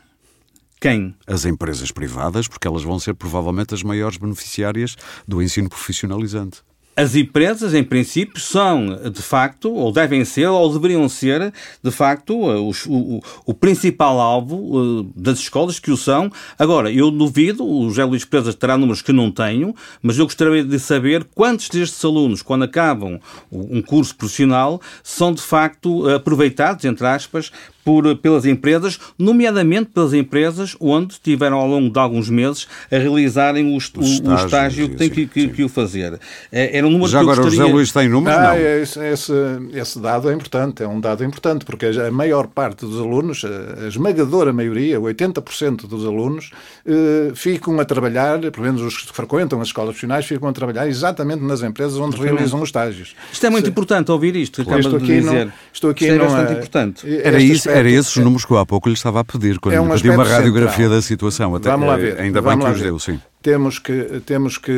Quem? 0.80 1.14
As 1.26 1.44
empresas 1.44 1.92
privadas, 1.92 2.48
porque 2.48 2.66
elas 2.66 2.82
vão 2.82 2.98
ser 2.98 3.14
provavelmente 3.14 3.72
as 3.72 3.84
maiores 3.84 4.16
beneficiárias 4.16 4.96
do 5.28 5.40
ensino 5.40 5.68
profissionalizante. 5.68 6.58
As 6.94 7.16
empresas, 7.16 7.72
em 7.72 7.82
princípio, 7.82 8.38
são, 8.38 8.98
de 9.10 9.22
facto, 9.22 9.72
ou 9.72 9.90
devem 9.90 10.26
ser, 10.26 10.46
ou 10.48 10.70
deveriam 10.70 11.08
ser, 11.08 11.50
de 11.82 11.90
facto, 11.90 12.34
eh, 12.50 12.56
o, 12.86 13.20
o- 13.46 13.54
principal 13.54 14.20
alvo 14.20 15.02
eh, 15.06 15.12
das 15.16 15.38
escolas 15.38 15.78
que 15.78 15.90
o 15.90 15.96
são. 15.96 16.30
Agora, 16.58 16.92
eu 16.92 17.10
duvido, 17.10 17.64
o 17.66 17.88
José 17.88 18.04
Luís 18.04 18.26
Presas 18.26 18.54
terá 18.54 18.76
números 18.76 19.00
que 19.00 19.10
não 19.10 19.30
tenho, 19.30 19.74
mas 20.02 20.18
eu 20.18 20.26
gostaria 20.26 20.62
de 20.62 20.78
saber 20.78 21.24
quantos 21.34 21.70
destes 21.70 22.04
alunos, 22.04 22.42
quando 22.42 22.64
acabam 22.64 23.18
um 23.50 23.80
curso 23.80 24.14
profissional, 24.14 24.78
são, 25.02 25.32
de 25.32 25.40
facto, 25.40 26.06
aproveitados, 26.10 26.84
entre 26.84 27.06
aspas, 27.06 27.50
por, 27.84 28.16
pelas 28.16 28.44
empresas, 28.46 28.98
nomeadamente 29.18 29.90
pelas 29.92 30.12
empresas 30.12 30.76
onde 30.80 31.16
tiveram 31.22 31.58
ao 31.58 31.66
longo 31.66 31.90
de 31.92 31.98
alguns 31.98 32.28
meses 32.30 32.66
a 32.90 32.96
realizarem 32.98 33.66
o, 33.66 33.72
o- 33.76 34.30
o 34.30 34.34
estágio 34.34 34.88
que 34.88 34.96
têm 34.96 35.10
que, 35.10 35.26
que- 35.26 35.48
que 35.48 35.64
o 35.64 35.68
fazer. 35.68 36.18
É- 36.50 36.76
Era 36.78 36.86
um 36.86 36.90
número 36.90 37.10
Já 37.10 37.20
agora 37.20 37.40
o 37.40 37.44
gostaria... 37.44 37.60
José 37.64 37.72
Luís 37.72 37.92
tem 37.92 38.08
números? 38.08 38.38
Ah, 38.38 38.48
não. 38.54 38.56
esse, 38.56 38.98
esse, 39.00 39.32
esse 39.74 39.98
dado 40.00 40.30
é 40.30 40.34
importante, 40.34 40.82
é 40.82 40.88
um 40.88 41.00
dado 41.00 41.24
importante, 41.24 41.64
porque 41.64 41.86
a 41.86 42.10
maior 42.10 42.46
parte 42.46 42.86
dos 42.86 43.00
alunos, 43.00 43.42
a 43.44 43.86
esmagadora 43.88 44.52
maioria, 44.52 45.00
80% 45.00 45.86
dos 45.88 46.04
alunos, 46.06 46.50
eh, 46.86 47.32
ficam 47.34 47.78
a 47.80 47.84
trabalhar, 47.84 48.38
pelo 48.50 48.62
menos 48.66 48.80
os 48.82 48.98
que 49.02 49.12
frequentam 49.12 49.60
as 49.60 49.68
escolas 49.68 49.90
profissionais, 49.90 50.24
ficam 50.26 50.48
a 50.48 50.52
trabalhar 50.52 50.86
exatamente 50.88 51.42
nas 51.42 51.62
empresas 51.62 51.98
onde 51.98 52.16
realizam 52.16 52.60
os 52.60 52.68
estágios. 52.68 53.14
Isto 53.32 53.46
é 53.46 53.50
muito 53.50 53.68
importante 53.68 54.10
ouvir 54.10 54.36
isto 54.36 54.56
que 54.56 54.62
acaba 54.62 54.80
Estou 54.80 54.98
de 54.98 55.06
dizer. 55.06 55.46
não, 55.46 55.52
estou 55.72 55.90
aqui 55.90 56.04
Isto 56.06 56.14
é 56.14 56.18
bastante 56.18 56.48
eh, 56.50 56.52
importante. 56.56 57.20
Era, 57.22 57.42
este 57.42 57.68
isso, 57.72 57.78
era 57.78 57.88
aspecto- 57.88 58.00
esses 58.00 58.16
os 58.16 58.24
números 58.24 58.44
que 58.44 58.52
eu 58.52 58.58
há 58.58 58.66
pouco 58.66 58.88
lhe 58.88 58.94
estava 58.94 59.20
a 59.20 59.24
pedir, 59.24 59.58
quando 59.58 59.74
É 59.74 59.80
um 59.80 59.88
pedi 59.90 60.08
uma 60.10 60.22
aspecto 60.22 60.36
radiografia 60.38 60.76
central. 60.76 60.90
da 60.96 61.02
situação. 61.02 61.54
Até, 61.54 61.70
Vamos 61.70 61.86
lá 61.88 61.94
eh, 61.94 61.96
ver. 61.98 62.20
Ainda 62.20 62.40
bem 62.42 62.58
que 62.58 62.64
os 62.66 62.78
ver. 62.78 62.84
deu, 62.84 62.98
sim. 62.98 63.20
Temos 63.40 63.78
que, 63.78 64.22
temos 64.26 64.58
que 64.58 64.72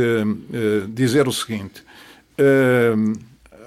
eh, 0.53 0.87
dizer 0.89 1.29
o 1.29 1.33
seguinte. 1.33 1.83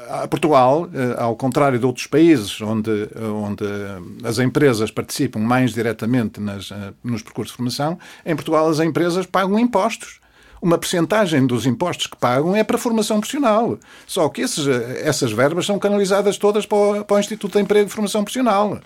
A 0.10 0.28
Portugal, 0.28 0.88
ao 1.18 1.36
contrário 1.36 1.78
de 1.78 1.86
outros 1.86 2.08
países 2.08 2.62
onde, 2.62 2.90
onde 3.44 3.64
as 4.24 4.40
empresas 4.40 4.90
participam 4.90 5.40
mais 5.40 5.74
diretamente 5.74 6.40
nas, 6.40 6.70
nos 7.04 7.22
percursos 7.22 7.52
de 7.52 7.58
formação, 7.58 8.00
em 8.26 8.34
Portugal 8.36 8.70
as 8.70 8.80
empresas 8.80 9.26
pagam 9.26 9.60
impostos. 9.60 10.20
Uma 10.62 10.78
percentagem 10.78 11.46
dos 11.46 11.66
impostos 11.68 12.08
que 12.08 12.18
pagam 12.18 12.56
é 12.56 12.64
para 12.64 12.78
a 12.78 12.80
formação 12.80 13.20
profissional. 13.20 13.78
Só 14.08 14.28
que 14.30 14.42
esses, 14.42 14.66
essas 14.68 15.32
verbas 15.32 15.66
são 15.68 15.78
canalizadas 15.78 16.38
todas 16.38 16.66
para 16.66 16.78
o, 16.78 17.06
para 17.06 17.18
o 17.18 17.20
Instituto 17.20 17.54
de 17.58 17.64
Emprego 17.64 17.88
e 17.88 17.92
Formação 17.92 18.24
Profissional 18.24 18.80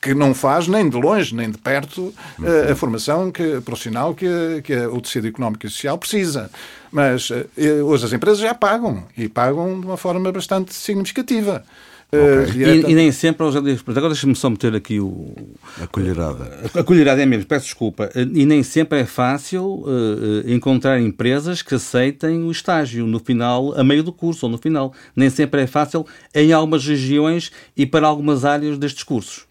que 0.00 0.14
não 0.14 0.32
faz 0.34 0.68
nem 0.68 0.88
de 0.88 0.96
longe 0.96 1.34
nem 1.34 1.50
de 1.50 1.58
perto 1.58 2.14
eh, 2.42 2.70
a 2.72 2.76
formação 2.76 3.30
que, 3.32 3.60
profissional 3.62 4.14
que, 4.14 4.62
que 4.62 4.76
o 4.86 5.00
tecido 5.00 5.26
económico 5.26 5.66
e 5.66 5.70
social 5.70 5.98
precisa. 5.98 6.50
Mas 6.92 7.30
eh, 7.30 7.82
hoje 7.82 8.04
as 8.06 8.12
empresas 8.12 8.38
já 8.38 8.54
pagam 8.54 9.04
e 9.16 9.28
pagam 9.28 9.80
de 9.80 9.86
uma 9.86 9.96
forma 9.96 10.30
bastante 10.30 10.72
significativa. 10.74 11.64
Eh, 12.10 12.44
direta- 12.50 12.88
E, 12.88 12.92
e 12.92 12.94
nem 12.94 13.12
sempre 13.12 13.44
aos 13.44 13.54
Agora 13.54 14.08
deixa-me 14.08 14.34
só 14.34 14.48
meter 14.48 14.74
aqui 14.74 14.98
o, 14.98 15.34
A 15.82 15.86
colherada. 15.88 16.70
A 16.74 16.82
colherada 16.82 17.20
é 17.20 17.26
mesmo, 17.26 17.44
peço 17.44 17.66
desculpa. 17.66 18.08
E 18.14 18.46
nem 18.46 18.62
sempre 18.62 19.00
é 19.00 19.04
fácil 19.04 19.84
eh, 19.86 20.46
eh, 20.48 20.54
encontrar 20.54 20.98
empresas 21.00 21.60
que 21.60 21.74
aceitem 21.74 22.44
o 22.44 22.50
estágio 22.50 23.06
no 23.06 23.18
final, 23.18 23.74
a 23.78 23.84
meio 23.84 24.02
do 24.02 24.12
curso 24.12 24.46
ou 24.46 24.52
no 24.52 24.56
final. 24.58 24.94
Nem 25.14 25.28
sempre 25.28 25.60
é 25.60 25.66
fácil 25.66 26.06
em 26.34 26.50
algumas 26.52 26.86
regiões 26.86 27.50
e 27.76 27.84
para 27.84 28.06
algumas 28.06 28.44
áreas 28.44 28.78
destes 28.78 29.02
cursos. 29.02 29.47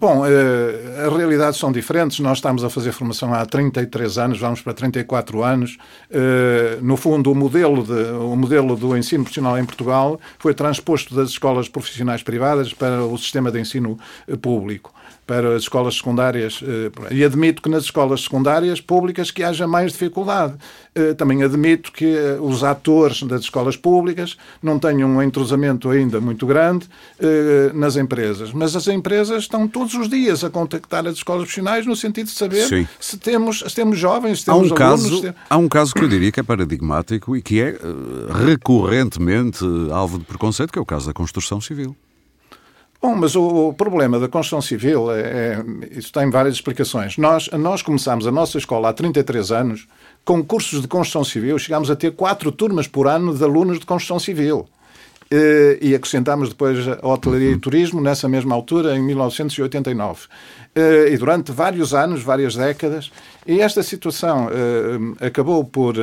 Bom, 0.00 0.24
eh, 0.24 1.06
as 1.08 1.12
realidades 1.12 1.58
são 1.58 1.72
diferentes. 1.72 2.20
Nós 2.20 2.38
estamos 2.38 2.62
a 2.62 2.70
fazer 2.70 2.92
formação 2.92 3.34
há 3.34 3.44
33 3.44 4.16
anos, 4.16 4.38
vamos 4.38 4.60
para 4.60 4.72
34 4.72 5.42
anos. 5.42 5.76
Eh, 6.08 6.78
No 6.80 6.96
fundo, 6.96 7.32
o 7.32 7.34
modelo, 7.34 7.82
de- 7.82 8.12
o 8.12 8.36
modelo 8.36 8.76
do 8.76 8.96
ensino 8.96 9.24
profissional 9.24 9.58
em 9.58 9.64
Portugal 9.64 10.20
foi 10.38 10.54
transposto 10.54 11.14
das 11.16 11.30
escolas 11.30 11.68
profissionais 11.68 12.22
privadas 12.22 12.72
para 12.72 13.02
o 13.04 13.18
sistema 13.18 13.50
de 13.50 13.58
ensino 13.60 13.98
eh, 14.28 14.36
público, 14.36 14.92
para 15.28 15.54
as 15.54 15.62
escolas 15.64 15.96
secundárias. 15.96 16.60
eh, 16.62 16.90
E 17.14 17.22
admito 17.22 17.60
que 17.60 17.68
nas 17.68 17.84
escolas 17.84 18.22
secundárias 18.22 18.80
públicas 18.80 19.30
que 19.30 19.44
haja 19.44 19.66
mais 19.68 19.92
dificuldade. 19.92 20.54
Eh, 20.94 21.12
Também 21.12 21.42
admito 21.44 21.92
que 21.92 22.06
eh, 22.06 22.38
os 22.40 22.64
atores 22.64 23.22
das 23.24 23.42
escolas 23.42 23.76
públicas 23.76 24.38
não 24.62 24.78
tenham 24.78 25.06
um 25.10 25.22
entrosamento 25.22 25.90
ainda 25.90 26.18
muito 26.18 26.46
grande 26.46 26.86
nas 27.74 27.96
empresas. 27.96 28.52
Mas 28.52 28.74
as 28.74 28.88
empresas 28.88 29.42
estão 29.42 29.68
todos 29.68 29.92
os 29.94 30.08
dias 30.08 30.42
a 30.42 30.48
contactar 30.50 31.06
as 31.06 31.16
escolas 31.16 31.42
profissionais 31.42 31.84
no 31.84 31.94
sentido 31.94 32.26
de 32.26 32.32
saber 32.32 32.66
Sim. 32.66 32.88
se 32.98 33.18
temos, 33.18 33.58
se 33.66 33.74
temos 33.74 33.98
jovens, 33.98 34.42
se 34.42 34.50
Há 34.50 34.54
temos 34.54 34.70
um, 34.70 34.74
alunos. 34.74 35.02
caso, 35.10 35.20
tem- 35.22 35.34
há 35.50 35.56
um 35.58 35.68
caso 35.68 35.94
que 35.94 36.02
eu 36.02 36.08
diria 36.08 36.32
que 36.32 36.40
é 36.40 36.42
paradigmático 36.42 37.36
e 37.36 37.42
que 37.42 37.60
é 37.60 37.76
recorrentemente 38.46 39.62
alvo 39.92 40.18
de 40.18 40.24
preconceito, 40.24 40.72
que 40.72 40.78
é 40.78 40.82
o 40.82 40.86
caso 40.86 41.06
da 41.06 41.12
construção 41.12 41.60
civil. 41.60 41.94
Bom, 43.00 43.14
mas 43.14 43.36
o, 43.36 43.68
o 43.68 43.72
problema 43.72 44.18
da 44.18 44.26
construção 44.26 44.60
civil, 44.60 45.12
é, 45.12 45.20
é- 45.20 45.64
isso 45.92 46.12
tem 46.12 46.28
várias 46.30 46.54
explicações. 46.54 47.16
Nós, 47.16 47.48
nós 47.52 47.80
começámos 47.80 48.26
a 48.26 48.32
nossa 48.32 48.58
escola 48.58 48.88
há 48.88 48.92
33 48.92 49.52
anos 49.52 49.86
com 50.24 50.42
cursos 50.44 50.82
de 50.82 50.88
construção 50.88 51.22
civil, 51.22 51.58
chegámos 51.58 51.90
a 51.90 51.96
ter 51.96 52.10
quatro 52.12 52.50
turmas 52.50 52.88
por 52.88 53.06
ano 53.06 53.32
de 53.36 53.42
alunos 53.44 53.78
de 53.78 53.86
construção 53.86 54.18
civil. 54.18 54.68
Eh, 55.30 55.78
E 55.80 55.94
acrescentámos 55.94 56.48
depois 56.48 56.88
a 56.88 57.06
hotelaria 57.06 57.50
e 57.52 57.58
turismo 57.58 58.00
nessa 58.00 58.28
mesma 58.28 58.54
altura, 58.54 58.96
em 58.96 59.02
1989. 59.02 60.26
e 61.12 61.16
durante 61.18 61.50
vários 61.52 61.92
anos, 61.94 62.22
várias 62.22 62.54
décadas, 62.56 63.10
e 63.46 63.60
esta 63.60 63.82
situação 63.82 64.48
acabou 65.20 65.64
por 65.64 65.94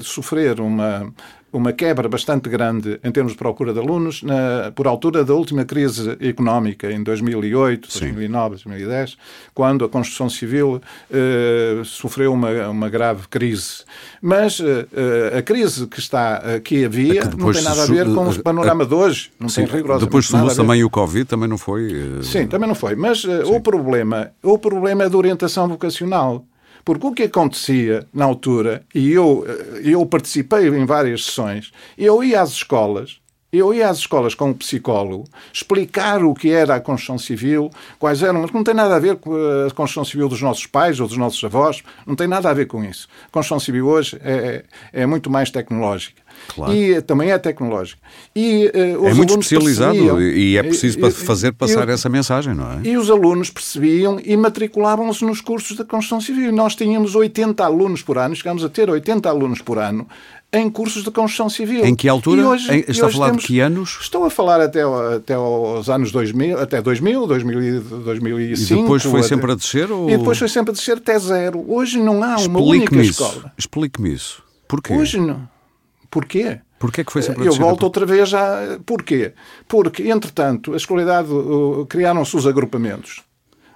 sofrer 0.00 0.60
uma 0.60 1.12
uma 1.52 1.72
quebra 1.72 2.08
bastante 2.08 2.48
grande 2.48 2.98
em 3.04 3.12
termos 3.12 3.32
de 3.32 3.38
procura 3.38 3.72
de 3.72 3.78
alunos, 3.78 4.22
na, 4.22 4.72
por 4.74 4.86
altura 4.86 5.22
da 5.24 5.34
última 5.34 5.64
crise 5.64 6.16
económica, 6.20 6.90
em 6.90 7.02
2008, 7.02 7.92
Sim. 7.92 8.00
2009, 8.00 8.48
2010, 8.50 9.18
quando 9.54 9.84
a 9.84 9.88
construção 9.88 10.30
civil 10.30 10.80
eh, 11.10 11.82
sofreu 11.84 12.32
uma, 12.32 12.68
uma 12.68 12.88
grave 12.88 13.28
crise. 13.28 13.84
Mas 14.20 14.60
eh, 14.60 15.38
a 15.38 15.42
crise 15.42 15.86
que 15.86 15.98
está 15.98 16.36
aqui 16.56 16.84
havia 16.84 17.20
é 17.20 17.24
não 17.36 17.52
tem 17.52 17.62
nada 17.62 17.82
a 17.82 17.86
ver 17.86 18.06
com 18.06 18.30
o 18.30 18.42
panorama 18.42 18.86
de 18.86 18.94
hoje. 18.94 19.30
Não 19.38 19.48
Sim, 19.48 19.66
tem 19.66 19.74
rigorosamente 19.74 20.06
Depois 20.06 20.26
somou 20.26 20.54
também 20.54 20.82
o 20.82 20.90
Covid, 20.90 21.26
também 21.26 21.48
não 21.48 21.58
foi... 21.58 21.92
Uh... 21.92 22.22
Sim, 22.22 22.46
também 22.46 22.66
não 22.66 22.74
foi. 22.74 22.96
Mas 22.96 23.24
o, 23.24 23.60
problema, 23.60 24.30
o 24.42 24.58
problema 24.58 25.04
é 25.04 25.08
de 25.08 25.16
orientação 25.16 25.68
vocacional. 25.68 26.46
Porque 26.84 27.06
o 27.06 27.12
que 27.12 27.22
acontecia 27.24 28.06
na 28.12 28.24
altura, 28.24 28.84
e 28.94 29.12
eu, 29.12 29.44
eu 29.82 30.04
participei 30.06 30.68
em 30.68 30.84
várias 30.84 31.24
sessões, 31.24 31.72
eu 31.96 32.22
ia 32.24 32.40
às 32.40 32.50
escolas, 32.50 33.20
eu 33.52 33.74
ia 33.74 33.90
às 33.90 33.98
escolas 33.98 34.34
com 34.34 34.48
um 34.48 34.54
psicólogo 34.54 35.24
explicar 35.52 36.24
o 36.24 36.32
que 36.32 36.50
era 36.50 36.76
a 36.76 36.80
construção 36.80 37.18
civil, 37.18 37.70
quais 37.98 38.22
eram, 38.22 38.40
mas 38.40 38.50
não 38.50 38.64
tem 38.64 38.72
nada 38.72 38.96
a 38.96 38.98
ver 38.98 39.16
com 39.16 39.34
a 39.34 39.70
construção 39.70 40.06
civil 40.06 40.26
dos 40.26 40.40
nossos 40.40 40.66
pais 40.66 40.98
ou 41.00 41.06
dos 41.06 41.18
nossos 41.18 41.44
avós, 41.44 41.82
não 42.06 42.16
tem 42.16 42.26
nada 42.26 42.48
a 42.48 42.54
ver 42.54 42.66
com 42.66 42.82
isso. 42.82 43.06
A 43.26 43.30
construção 43.30 43.60
civil 43.60 43.86
hoje 43.86 44.18
é, 44.22 44.64
é 44.90 45.04
muito 45.04 45.30
mais 45.30 45.50
tecnológica. 45.50 46.21
Claro. 46.48 46.72
E 46.72 47.00
também 47.02 47.30
é 47.30 47.38
tecnológico. 47.38 48.00
E, 48.34 48.70
uh, 48.74 49.06
é 49.06 49.14
muito 49.14 49.38
especializado 49.38 50.20
e 50.20 50.56
é 50.56 50.62
preciso 50.62 50.98
e, 50.98 51.10
fazer 51.10 51.52
passar 51.52 51.88
e, 51.88 51.92
essa 51.92 52.08
mensagem, 52.08 52.54
não 52.54 52.70
é? 52.72 52.80
E 52.84 52.96
os 52.96 53.10
alunos 53.10 53.50
percebiam 53.50 54.20
e 54.22 54.36
matriculavam-se 54.36 55.24
nos 55.24 55.40
cursos 55.40 55.76
da 55.76 55.84
construção 55.84 56.20
civil. 56.20 56.52
Nós 56.52 56.74
tínhamos 56.74 57.14
80 57.14 57.64
alunos 57.64 58.02
por 58.02 58.18
ano, 58.18 58.36
chegámos 58.36 58.64
a 58.64 58.68
ter 58.68 58.90
80 58.90 59.28
alunos 59.28 59.62
por 59.62 59.78
ano 59.78 60.06
em 60.52 60.68
cursos 60.68 61.02
de 61.02 61.10
construção 61.10 61.48
civil. 61.48 61.84
Em 61.84 61.94
que 61.94 62.06
altura? 62.06 62.46
Hoje, 62.46 62.70
em, 62.70 62.84
está 62.86 63.06
a 63.06 63.10
falar 63.10 63.26
temos, 63.28 63.42
de 63.42 63.48
que 63.48 63.60
anos? 63.60 63.98
Estou 64.02 64.24
a 64.26 64.30
falar 64.30 64.60
até, 64.60 64.82
até 64.82 65.34
aos 65.34 65.88
anos 65.88 66.12
2000, 66.12 66.58
até 66.58 66.82
2000, 66.82 67.26
2000 67.26 67.80
2005. 67.80 68.72
E 68.72 68.82
depois 68.82 69.02
foi 69.02 69.20
até, 69.20 69.28
sempre 69.28 69.52
a 69.52 69.54
descer? 69.54 69.90
Ou... 69.90 70.10
E 70.10 70.18
depois 70.18 70.38
foi 70.38 70.48
sempre 70.48 70.72
a 70.72 70.74
descer 70.74 70.98
até 70.98 71.18
zero. 71.18 71.64
Hoje 71.66 71.98
não 71.98 72.22
há 72.22 72.36
uma 72.36 72.60
única 72.60 73.00
escola. 73.00 73.50
Explique-me 73.56 74.12
isso. 74.12 74.42
Porquê? 74.68 74.92
Hoje 74.92 75.18
não. 75.18 75.51
Porquê? 76.12 76.60
Porquê 76.78 77.02
que 77.02 77.10
foi 77.10 77.22
sempre 77.22 77.46
Eu 77.46 77.54
volto 77.54 77.84
outra 77.84 78.04
vez 78.04 78.28
já. 78.28 78.78
Porquê? 78.84 79.32
Porque, 79.66 80.10
entretanto, 80.10 80.74
a 80.74 80.76
escolaridade 80.76 81.30
criaram-se 81.88 82.36
os 82.36 82.46
agrupamentos. 82.46 83.22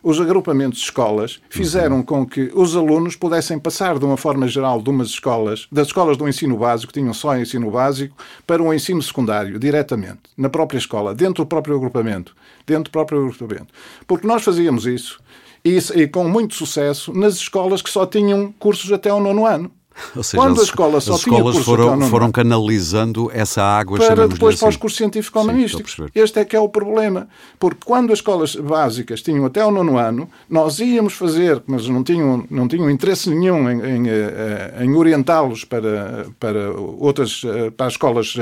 Os 0.03 0.21
agrupamentos 0.21 0.81
de 0.81 0.85
escolas 0.85 1.41
fizeram 1.49 1.97
uhum. 1.97 2.03
com 2.03 2.27
que 2.27 2.53
os 2.55 2.77
alunos 2.77 3.17
pudessem 3.17 3.59
passar, 3.59 3.99
de 3.99 4.05
uma 4.05 4.19
forma 4.19 4.47
geral, 4.47 4.83
de 4.83 4.91
umas 4.91 5.09
escolas, 5.09 5.67
das 5.73 5.87
escolas 5.87 6.19
do 6.19 6.29
ensino 6.29 6.59
básico, 6.59 6.93
que 6.93 7.01
tinham 7.01 7.15
só 7.15 7.37
ensino 7.39 7.71
básico, 7.71 8.15
para 8.47 8.63
o 8.63 8.73
ensino 8.73 9.03
secundário, 9.03 9.59
diretamente, 9.59 10.21
na 10.37 10.51
própria 10.51 10.79
escola, 10.79 11.15
dentro 11.15 11.43
do 11.43 11.49
próprio 11.49 11.77
agrupamento. 11.77 12.37
Dentro 12.67 12.85
do 12.85 12.91
próprio 12.91 13.19
agrupamento. 13.19 13.73
Porque 14.07 14.27
nós 14.27 14.45
fazíamos 14.45 14.85
isso, 14.87 15.19
e, 15.65 15.79
e 15.95 16.07
com 16.07 16.29
muito 16.29 16.55
sucesso, 16.55 17.13
nas 17.15 17.35
escolas 17.37 17.81
que 17.81 17.91
só 17.91 18.05
tinham 18.05 18.53
cursos 18.59 18.93
até 18.93 19.09
ao 19.09 19.21
nono 19.21 19.47
ano. 19.47 19.73
Ou 20.15 20.23
seja, 20.23 20.43
Quando 20.43 20.55
as, 20.55 20.61
a 20.61 20.65
escola 20.65 21.01
só 21.01 21.15
as 21.15 21.21
tinha 21.21 21.37
escolas 21.37 21.65
foram, 21.65 22.01
foram 22.09 22.31
canalizando 22.31 23.31
essa 23.33 23.63
água 23.63 23.99
para 23.99 24.29
depois 24.29 24.55
assim. 24.55 24.61
para 24.61 24.71
os 24.71 24.77
cursos 24.77 24.99
científico-humanísticos. 24.99 25.97
Este 26.15 26.41
é 26.41 26.45
que 26.45 26.55
é 26.55 26.61
o 26.61 26.69
problema. 26.69 27.29
Porque 27.59 27.81
quando 27.85 28.13
as 28.13 28.19
escolas 28.19 28.55
básicas 28.55 29.23
tinham 29.23 29.45
até 29.45 29.65
o 29.65 29.71
nono 29.71 29.97
ano, 29.99 30.29
nós 30.49 30.79
íamos 30.79 31.15
fazer, 31.15 31.63
mas 31.67 31.89
não 31.89 32.03
tinham, 32.03 32.45
não 32.51 32.69
tinham 32.69 32.91
interesse 32.91 33.31
nenhum 33.31 33.71
em, 33.71 33.81
em, 33.81 34.09
eh, 34.09 34.75
em 34.81 34.95
orientá-los 34.95 35.65
para, 35.65 36.27
para 36.39 36.71
outras 36.73 37.43
eh, 37.45 37.71
para 37.71 37.87
as 37.87 37.95
escolas 37.95 38.35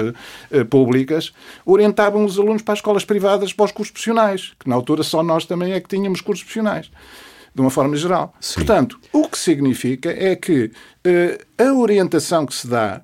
eh, 0.51 0.65
públicas, 0.65 1.33
orientavam 1.65 2.25
os 2.25 2.39
alunos 2.39 2.63
para 2.63 2.73
as 2.73 2.79
escolas 2.79 3.05
privadas, 3.05 3.53
para 3.53 3.65
os 3.67 3.73
cursos 3.73 3.93
profissionais, 3.93 4.53
que 4.59 4.69
na 4.69 4.75
altura 4.75 5.03
só 5.03 5.23
nós 5.23 5.45
também 5.45 5.73
é 5.73 5.81
que 5.81 5.89
tínhamos 5.89 6.21
cursos 6.21 6.43
profissionais 6.43 6.91
de 7.55 7.61
uma 7.61 7.71
forma 7.71 7.97
geral. 7.97 8.35
Sim. 8.41 8.55
Portanto, 8.57 8.99
o 9.13 9.29
que 9.29 9.39
significa 9.39 10.11
é 10.11 10.35
que 10.35 10.65
uh, 11.07 11.63
a 11.63 11.73
orientação 11.73 12.45
que 12.47 12.55
se 12.55 12.67
dá 12.67 13.03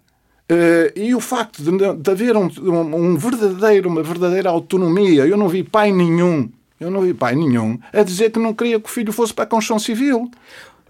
Uh, 0.51 0.91
e 0.97 1.15
o 1.15 1.21
facto 1.21 1.63
de, 1.63 1.95
de 1.95 2.11
haver 2.11 2.37
um, 2.37 2.51
um, 2.59 3.17
verdadeiro, 3.17 3.89
uma 3.89 4.03
verdadeira 4.03 4.51
autonomia, 4.51 5.25
eu 5.25 5.37
não 5.37 5.49
vi 5.49 5.63
pai 5.63 5.93
nenhum, 5.93 6.51
eu 6.81 6.91
não 6.91 7.03
vi 7.03 7.15
pai 7.15 7.37
nenhum 7.37 7.79
a 7.93 8.03
dizer 8.03 8.33
que 8.33 8.41
não 8.41 8.53
queria 8.53 8.81
que 8.81 8.87
o 8.87 8.93
filho 8.93 9.13
fosse 9.13 9.33
para 9.33 9.45
a 9.45 9.47
construção 9.47 9.79
civil. 9.79 10.29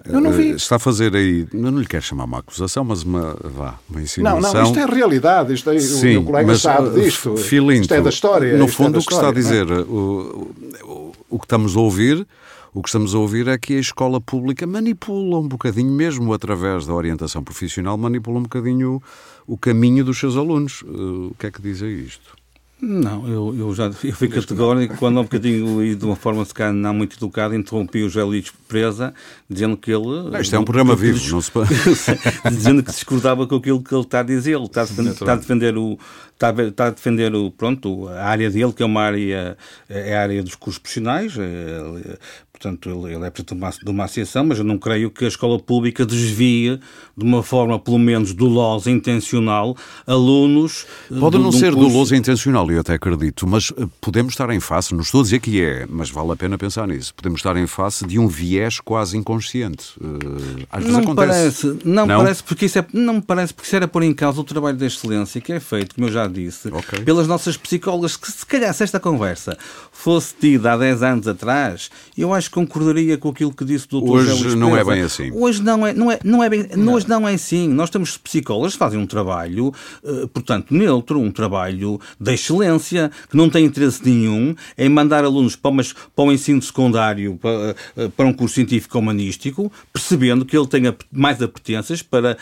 Eu 0.02 0.18
não 0.18 0.32
vi. 0.32 0.52
Uh, 0.52 0.56
está 0.56 0.76
a 0.76 0.78
fazer 0.78 1.14
aí, 1.14 1.46
eu 1.52 1.70
não 1.70 1.78
lhe 1.78 1.86
quero 1.86 2.02
chamar 2.02 2.24
uma 2.24 2.38
acusação, 2.38 2.82
mas 2.84 3.02
uma, 3.02 3.36
vá, 3.38 3.78
uma 3.90 4.00
insinuação. 4.00 4.40
Não, 4.40 4.52
não, 4.54 4.62
isto 4.62 4.78
é 4.78 4.86
realidade, 4.86 5.52
isto 5.52 5.68
é, 5.68 5.78
Sim, 5.78 6.06
o 6.06 6.12
meu 6.12 6.24
colega 6.24 6.46
mas, 6.46 6.62
sabe 6.62 6.98
disto. 6.98 7.36
Filinto, 7.36 7.82
isto 7.82 7.92
é 7.92 8.00
da 8.00 8.08
história. 8.08 8.56
No 8.56 8.64
é 8.64 8.68
fundo, 8.68 8.96
é 8.96 8.98
o 8.98 9.04
que 9.04 9.12
está 9.12 9.28
a 9.28 9.32
dizer, 9.32 9.70
o, 9.70 10.48
o, 10.84 11.12
o 11.28 11.38
que 11.38 11.44
estamos 11.44 11.76
a 11.76 11.80
ouvir 11.80 12.26
o 12.72 12.82
que 12.82 12.88
estamos 12.88 13.14
a 13.14 13.18
ouvir 13.18 13.48
é 13.48 13.58
que 13.58 13.76
a 13.76 13.80
escola 13.80 14.20
pública 14.20 14.66
manipula 14.66 15.38
um 15.38 15.48
bocadinho, 15.48 15.90
mesmo 15.90 16.32
através 16.32 16.86
da 16.86 16.94
orientação 16.94 17.42
profissional, 17.42 17.96
manipula 17.96 18.38
um 18.38 18.42
bocadinho 18.42 19.02
o, 19.46 19.58
caminho 19.58 20.04
dos 20.04 20.18
seus 20.18 20.36
alunos. 20.36 20.82
Uh, 20.82 21.28
o 21.28 21.36
que 21.38 21.46
é 21.46 21.50
que 21.50 21.60
diz 21.60 21.82
a 21.82 21.88
isto? 21.88 22.40
Não, 22.82 23.28
eu, 23.28 23.54
eu 23.58 23.74
já 23.74 23.90
eu 24.02 24.14
fui 24.14 24.26
categórico 24.28 24.96
quando 24.96 25.18
há 25.18 25.20
um 25.20 25.24
bocadinho 25.24 25.84
e 25.84 25.94
de 25.94 26.02
uma 26.02 26.16
forma 26.16 26.42
se 26.46 26.54
calhar 26.54 26.72
não 26.72 26.94
muito 26.94 27.14
educada 27.14 27.54
interrompi 27.54 27.98
o 28.02 28.08
José 28.08 28.24
Luís 28.24 28.50
Presa 28.66 29.12
dizendo 29.48 29.76
que 29.76 29.92
ele... 29.92 30.30
Não, 30.30 30.40
isto 30.40 30.56
é 30.56 30.58
um 30.58 30.64
programa 30.64 30.96
vivo, 30.96 31.20
não 31.30 31.42
se 31.42 31.50
pode... 31.50 31.74
dizendo 32.50 32.82
que 32.82 32.90
discordava 32.90 33.46
com 33.46 33.56
aquilo 33.56 33.82
que 33.82 33.94
ele 33.94 34.02
está 34.02 34.20
a 34.20 34.22
dizer. 34.22 34.54
Ele 34.54 34.64
está 34.64 34.80
a 34.80 34.84
defender, 34.84 35.10
está 35.10 35.32
a 35.32 35.36
defender 35.36 35.76
o... 35.76 35.98
Está 36.32 36.48
a, 36.48 36.62
está 36.62 36.86
a 36.86 36.90
defender 36.90 37.34
o, 37.34 37.50
pronto, 37.50 38.08
a 38.08 38.24
área 38.24 38.48
dele, 38.48 38.72
que 38.72 38.82
é 38.82 38.86
uma 38.86 39.02
área, 39.02 39.58
é 39.86 40.16
a 40.16 40.22
área 40.22 40.42
dos 40.42 40.54
cursos 40.54 40.78
profissionais, 40.78 41.36
é, 41.36 42.16
portanto, 42.60 42.90
ele, 42.90 43.14
ele 43.14 43.26
é 43.26 43.30
presidente 43.30 43.54
de 43.54 43.54
uma, 43.54 43.70
de 43.70 43.90
uma 43.90 44.04
associação, 44.04 44.44
mas 44.44 44.58
eu 44.58 44.64
não 44.64 44.76
creio 44.76 45.10
que 45.10 45.24
a 45.24 45.28
escola 45.28 45.58
pública 45.58 46.04
desvie 46.04 46.78
de 47.16 47.24
uma 47.24 47.42
forma, 47.42 47.78
pelo 47.78 47.98
menos, 47.98 48.34
dolosa, 48.34 48.90
intencional, 48.90 49.74
alunos. 50.06 50.86
Pode 51.18 51.38
não 51.38 51.50
ser 51.50 51.72
curso... 51.72 51.88
dolosa 51.88 52.16
intencional, 52.16 52.70
eu 52.70 52.80
até 52.80 52.94
acredito, 52.94 53.46
mas 53.46 53.72
eh, 53.76 53.86
podemos 54.00 54.34
estar 54.34 54.50
em 54.50 54.60
face, 54.60 54.92
não 54.92 55.00
estou 55.00 55.20
a 55.20 55.24
dizer 55.24 55.40
que 55.40 55.60
é, 55.62 55.86
mas 55.88 56.10
vale 56.10 56.32
a 56.32 56.36
pena 56.36 56.58
pensar 56.58 56.86
nisso, 56.86 57.14
podemos 57.14 57.40
estar 57.40 57.56
em 57.56 57.66
face 57.66 58.06
de 58.06 58.18
um 58.18 58.28
viés 58.28 58.78
quase 58.78 59.16
inconsciente. 59.16 59.94
Eh, 60.00 60.66
às 60.70 60.82
vezes 60.82 60.92
não 60.92 61.02
acontece. 61.02 61.30
Parece, 61.30 61.66
não, 61.84 62.06
não, 62.06 62.18
parece, 62.18 62.42
porque 62.42 62.66
isso 62.66 62.78
é, 62.78 62.86
não 62.92 63.14
me 63.14 63.22
parece, 63.22 63.54
porque 63.54 63.66
isso 63.66 63.76
era 63.76 63.88
pôr 63.88 64.02
em 64.02 64.12
causa 64.12 64.40
o 64.40 64.44
trabalho 64.44 64.76
da 64.76 64.86
excelência 64.86 65.40
que 65.40 65.52
é 65.52 65.60
feito, 65.60 65.94
como 65.94 66.08
eu 66.08 66.12
já 66.12 66.26
disse, 66.26 66.68
okay. 66.68 67.00
pelas 67.00 67.26
nossas 67.26 67.56
psicólogas, 67.56 68.16
que 68.16 68.30
se 68.30 68.44
calhar 68.44 68.72
se 68.74 68.84
esta 68.84 69.00
conversa 69.00 69.56
fosse 69.90 70.34
tida 70.34 70.72
há 70.72 70.76
10 70.76 71.02
anos 71.02 71.28
atrás, 71.28 71.90
eu 72.16 72.34
acho 72.34 72.49
concordaria 72.50 73.16
com 73.16 73.28
aquilo 73.28 73.52
que 73.52 73.64
disse 73.64 73.86
o 73.92 74.00
Dr. 74.00 74.10
Hoje 74.10 74.56
não 74.56 74.76
é 74.76 74.84
bem 74.84 75.02
assim. 75.02 75.30
Hoje 75.32 75.62
não 75.62 75.86
é, 75.86 75.92
não 75.92 76.10
é, 76.10 76.18
não 76.24 76.44
é 76.44 76.48
bem, 76.48 76.66
não. 76.76 76.94
hoje 76.94 77.08
não 77.08 77.28
é 77.28 77.34
assim. 77.34 77.68
Nós 77.68 77.90
temos 77.90 78.16
psicólogos 78.16 78.72
que 78.72 78.78
fazem 78.78 78.98
um 78.98 79.06
trabalho, 79.06 79.72
uh, 80.02 80.28
portanto, 80.28 80.74
neutro, 80.74 81.20
um 81.20 81.30
trabalho 81.30 82.00
de 82.18 82.32
excelência, 82.32 83.10
que 83.28 83.36
não 83.36 83.48
tem 83.48 83.64
interesse 83.64 84.04
nenhum 84.04 84.54
em 84.76 84.88
mandar 84.88 85.24
alunos 85.24 85.56
para, 85.56 85.70
umas, 85.70 85.92
para 85.92 86.24
o 86.24 86.32
ensino 86.32 86.60
secundário, 86.60 87.36
para, 87.36 87.76
uh, 87.96 88.10
para 88.10 88.26
um 88.26 88.32
curso 88.32 88.54
científico-humanístico, 88.56 89.70
percebendo 89.92 90.44
que 90.44 90.56
ele 90.56 90.66
tenha 90.66 90.96
mais 91.10 91.40
apetências 91.42 92.02
para 92.02 92.36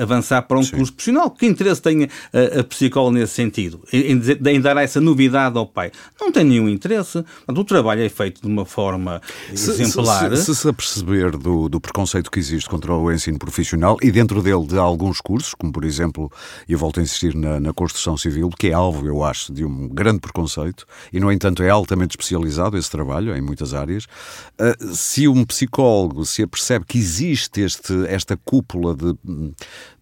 avançar 0.00 0.42
para 0.42 0.58
um 0.58 0.62
Sim. 0.62 0.76
curso 0.76 0.92
profissional. 0.92 1.30
Que 1.30 1.46
interesse 1.46 1.82
tem 1.82 2.04
a, 2.04 2.60
a 2.60 2.64
psicóloga 2.64 3.18
nesse 3.18 3.34
sentido? 3.34 3.80
Em, 3.92 4.12
em, 4.12 4.54
em, 4.54 4.60
dar 4.60 4.76
essa 4.76 5.00
novidade 5.00 5.56
ao 5.56 5.66
pai? 5.66 5.90
Não 6.20 6.30
tem 6.30 6.44
nenhum 6.44 6.68
interesse. 6.68 7.22
Portanto, 7.22 7.60
o 7.60 7.64
trabalho 7.64 8.02
é 8.02 8.08
feito 8.08 8.40
de 8.40 8.46
uma 8.46 8.64
forma 8.64 9.20
exemplar. 9.52 10.36
Se, 10.36 10.44
se, 10.44 10.54
se 10.54 10.68
aperceber 10.68 11.36
do, 11.36 11.68
do, 11.68 11.80
preconceito 11.80 12.30
que 12.30 12.38
existe 12.38 12.68
contra 12.68 12.94
o 12.94 13.10
ensino 13.12 13.38
profissional 13.38 13.96
e 14.02 14.10
dentro 14.10 14.42
dele 14.42 14.66
de 14.66 14.78
alguns 14.78 15.20
cursos, 15.20 15.54
como 15.54 15.72
por 15.72 15.84
exemplo, 15.84 16.30
e 16.68 16.72
eu 16.72 16.78
volto 16.78 17.00
a 17.00 17.02
insistir 17.02 17.34
na, 17.34 17.58
na 17.58 17.72
construção 17.72 18.16
civil, 18.16 18.50
que 18.50 18.68
é 18.68 18.72
alvo, 18.72 19.06
eu 19.06 19.24
acho, 19.24 19.52
de 19.52 19.64
um 19.64 19.88
grande 19.88 20.20
preconceito, 20.20 20.86
e 21.12 21.20
no 21.20 21.30
entanto 21.32 21.62
é 21.62 21.70
altamente 21.70 22.12
especializado 22.12 22.76
esse 22.76 22.90
trabalho 22.90 23.34
em 23.36 23.40
muitas 23.40 23.74
áreas, 23.74 24.04
uh, 24.04 24.94
se 24.94 25.28
um 25.28 25.44
psicólogo 25.44 26.24
se 26.24 26.42
apercebe 26.42 26.84
que 26.84 26.98
existe 26.98 27.60
este, 27.60 28.06
esta 28.06 28.36
cúpula 28.36 28.94
de, 28.94 29.14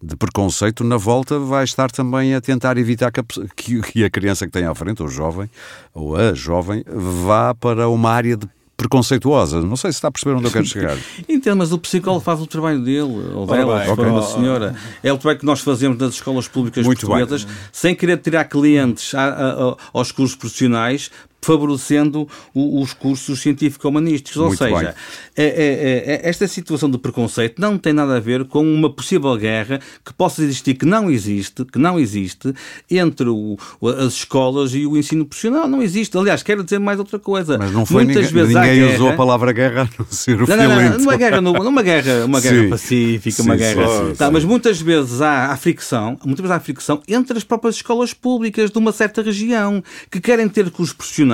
de 0.01 0.15
preconceito, 0.15 0.83
na 0.83 0.97
volta 0.97 1.39
vai 1.39 1.63
estar 1.63 1.91
também 1.91 2.35
a 2.35 2.41
tentar 2.41 2.77
evitar 2.77 3.11
que 3.11 3.19
a, 3.19 3.23
que 3.81 4.03
a 4.03 4.09
criança 4.09 4.45
que 4.45 4.51
tem 4.51 4.65
à 4.65 4.75
frente, 4.75 5.01
ou 5.01 5.07
jovem, 5.07 5.49
ou 5.93 6.15
a 6.15 6.33
jovem, 6.33 6.83
vá 6.87 7.53
para 7.53 7.89
uma 7.89 8.11
área 8.11 8.37
de 8.37 8.47
preconceituosa. 8.79 9.61
Não 9.61 9.75
sei 9.75 9.91
se 9.91 9.97
está 9.97 10.07
a 10.07 10.11
perceber 10.11 10.35
onde 10.35 10.45
eu 10.45 10.51
quero 10.51 10.65
chegar. 10.65 10.97
Entendo, 11.27 11.57
mas 11.57 11.73
o 11.73 11.77
psicólogo 11.77 12.23
faz 12.23 12.39
o 12.39 12.47
trabalho 12.47 12.79
dele, 12.79 13.33
ou 13.35 13.45
dela, 13.45 13.81
se 13.85 13.93
for 13.93 14.07
uma 14.07 14.21
senhora. 14.21 14.73
É 15.03 15.11
o 15.11 15.17
trabalho 15.17 15.39
que 15.39 15.45
nós 15.45 15.59
fazemos 15.59 15.97
nas 15.97 16.13
escolas 16.13 16.47
públicas 16.47 16.85
Muito 16.85 17.05
portuguesas, 17.05 17.43
bem. 17.43 17.53
sem 17.73 17.93
querer 17.93 18.17
tirar 18.17 18.45
clientes 18.45 19.13
a, 19.13 19.23
a, 19.23 19.69
a, 19.71 19.77
aos 19.93 20.13
cursos 20.13 20.37
profissionais, 20.37 21.11
favorecendo 21.41 22.27
os 22.53 22.93
cursos 22.93 23.39
científico-humanísticos. 23.41 24.37
Ou 24.37 24.55
seja, 24.55 24.95
é, 25.35 25.43
é, 25.43 26.13
é, 26.13 26.29
esta 26.29 26.47
situação 26.47 26.89
de 26.89 26.97
preconceito 26.97 27.59
não 27.59 27.77
tem 27.77 27.93
nada 27.93 28.17
a 28.17 28.19
ver 28.19 28.45
com 28.45 28.61
uma 28.61 28.89
possível 28.89 29.35
guerra 29.37 29.79
que 30.05 30.13
possa 30.13 30.43
existir, 30.43 30.75
que 30.75 30.85
não 30.85 31.09
existe, 31.09 31.65
que 31.65 31.79
não 31.79 31.99
existe, 31.99 32.53
entre 32.89 33.29
o, 33.29 33.57
as 33.97 34.13
escolas 34.13 34.73
e 34.73 34.85
o 34.85 34.97
ensino 34.97 35.25
profissional. 35.25 35.67
Não 35.67 35.81
existe. 35.81 36.17
Aliás, 36.17 36.43
quero 36.43 36.63
dizer 36.63 36.79
mais 36.79 36.99
outra 36.99 37.19
coisa. 37.19 37.57
Mas 37.57 37.71
não 37.71 37.85
foi 37.85 38.03
Muitas 38.03 38.27
ninguém, 38.27 38.33
vezes 38.33 38.55
ninguém 38.55 38.75
guerra... 38.75 38.95
usou 38.95 39.09
a 39.09 39.13
palavra 39.13 39.51
guerra 39.51 39.81
a 39.81 39.89
não 39.99 40.05
ser 40.09 40.41
o 40.41 40.47
não, 40.47 40.57
não, 40.57 40.67
não, 40.67 40.99
numa 40.99 41.15
guerra, 41.15 41.41
numa 41.41 41.83
guerra, 41.83 42.25
uma 42.25 42.41
guerra 42.41 42.69
pacífica, 42.69 43.31
sim, 43.31 43.41
uma 43.43 43.55
guerra. 43.55 43.87
Sim, 43.87 44.15
tá, 44.15 44.31
mas 44.31 44.43
muitas 44.43 44.81
vezes 44.81 45.21
há 45.21 45.47
a 45.47 45.57
fricção, 45.57 46.17
muitas 46.25 46.41
vezes 46.41 46.51
há 46.51 46.59
fricção 46.59 47.01
entre 47.07 47.37
as 47.37 47.43
próprias 47.43 47.75
escolas 47.75 48.13
públicas 48.13 48.71
de 48.71 48.77
uma 48.77 48.91
certa 48.91 49.21
região 49.21 49.83
que 50.11 50.19
querem 50.19 50.47
ter 50.47 50.69
cursos 50.71 50.95
profissionais, 50.95 51.28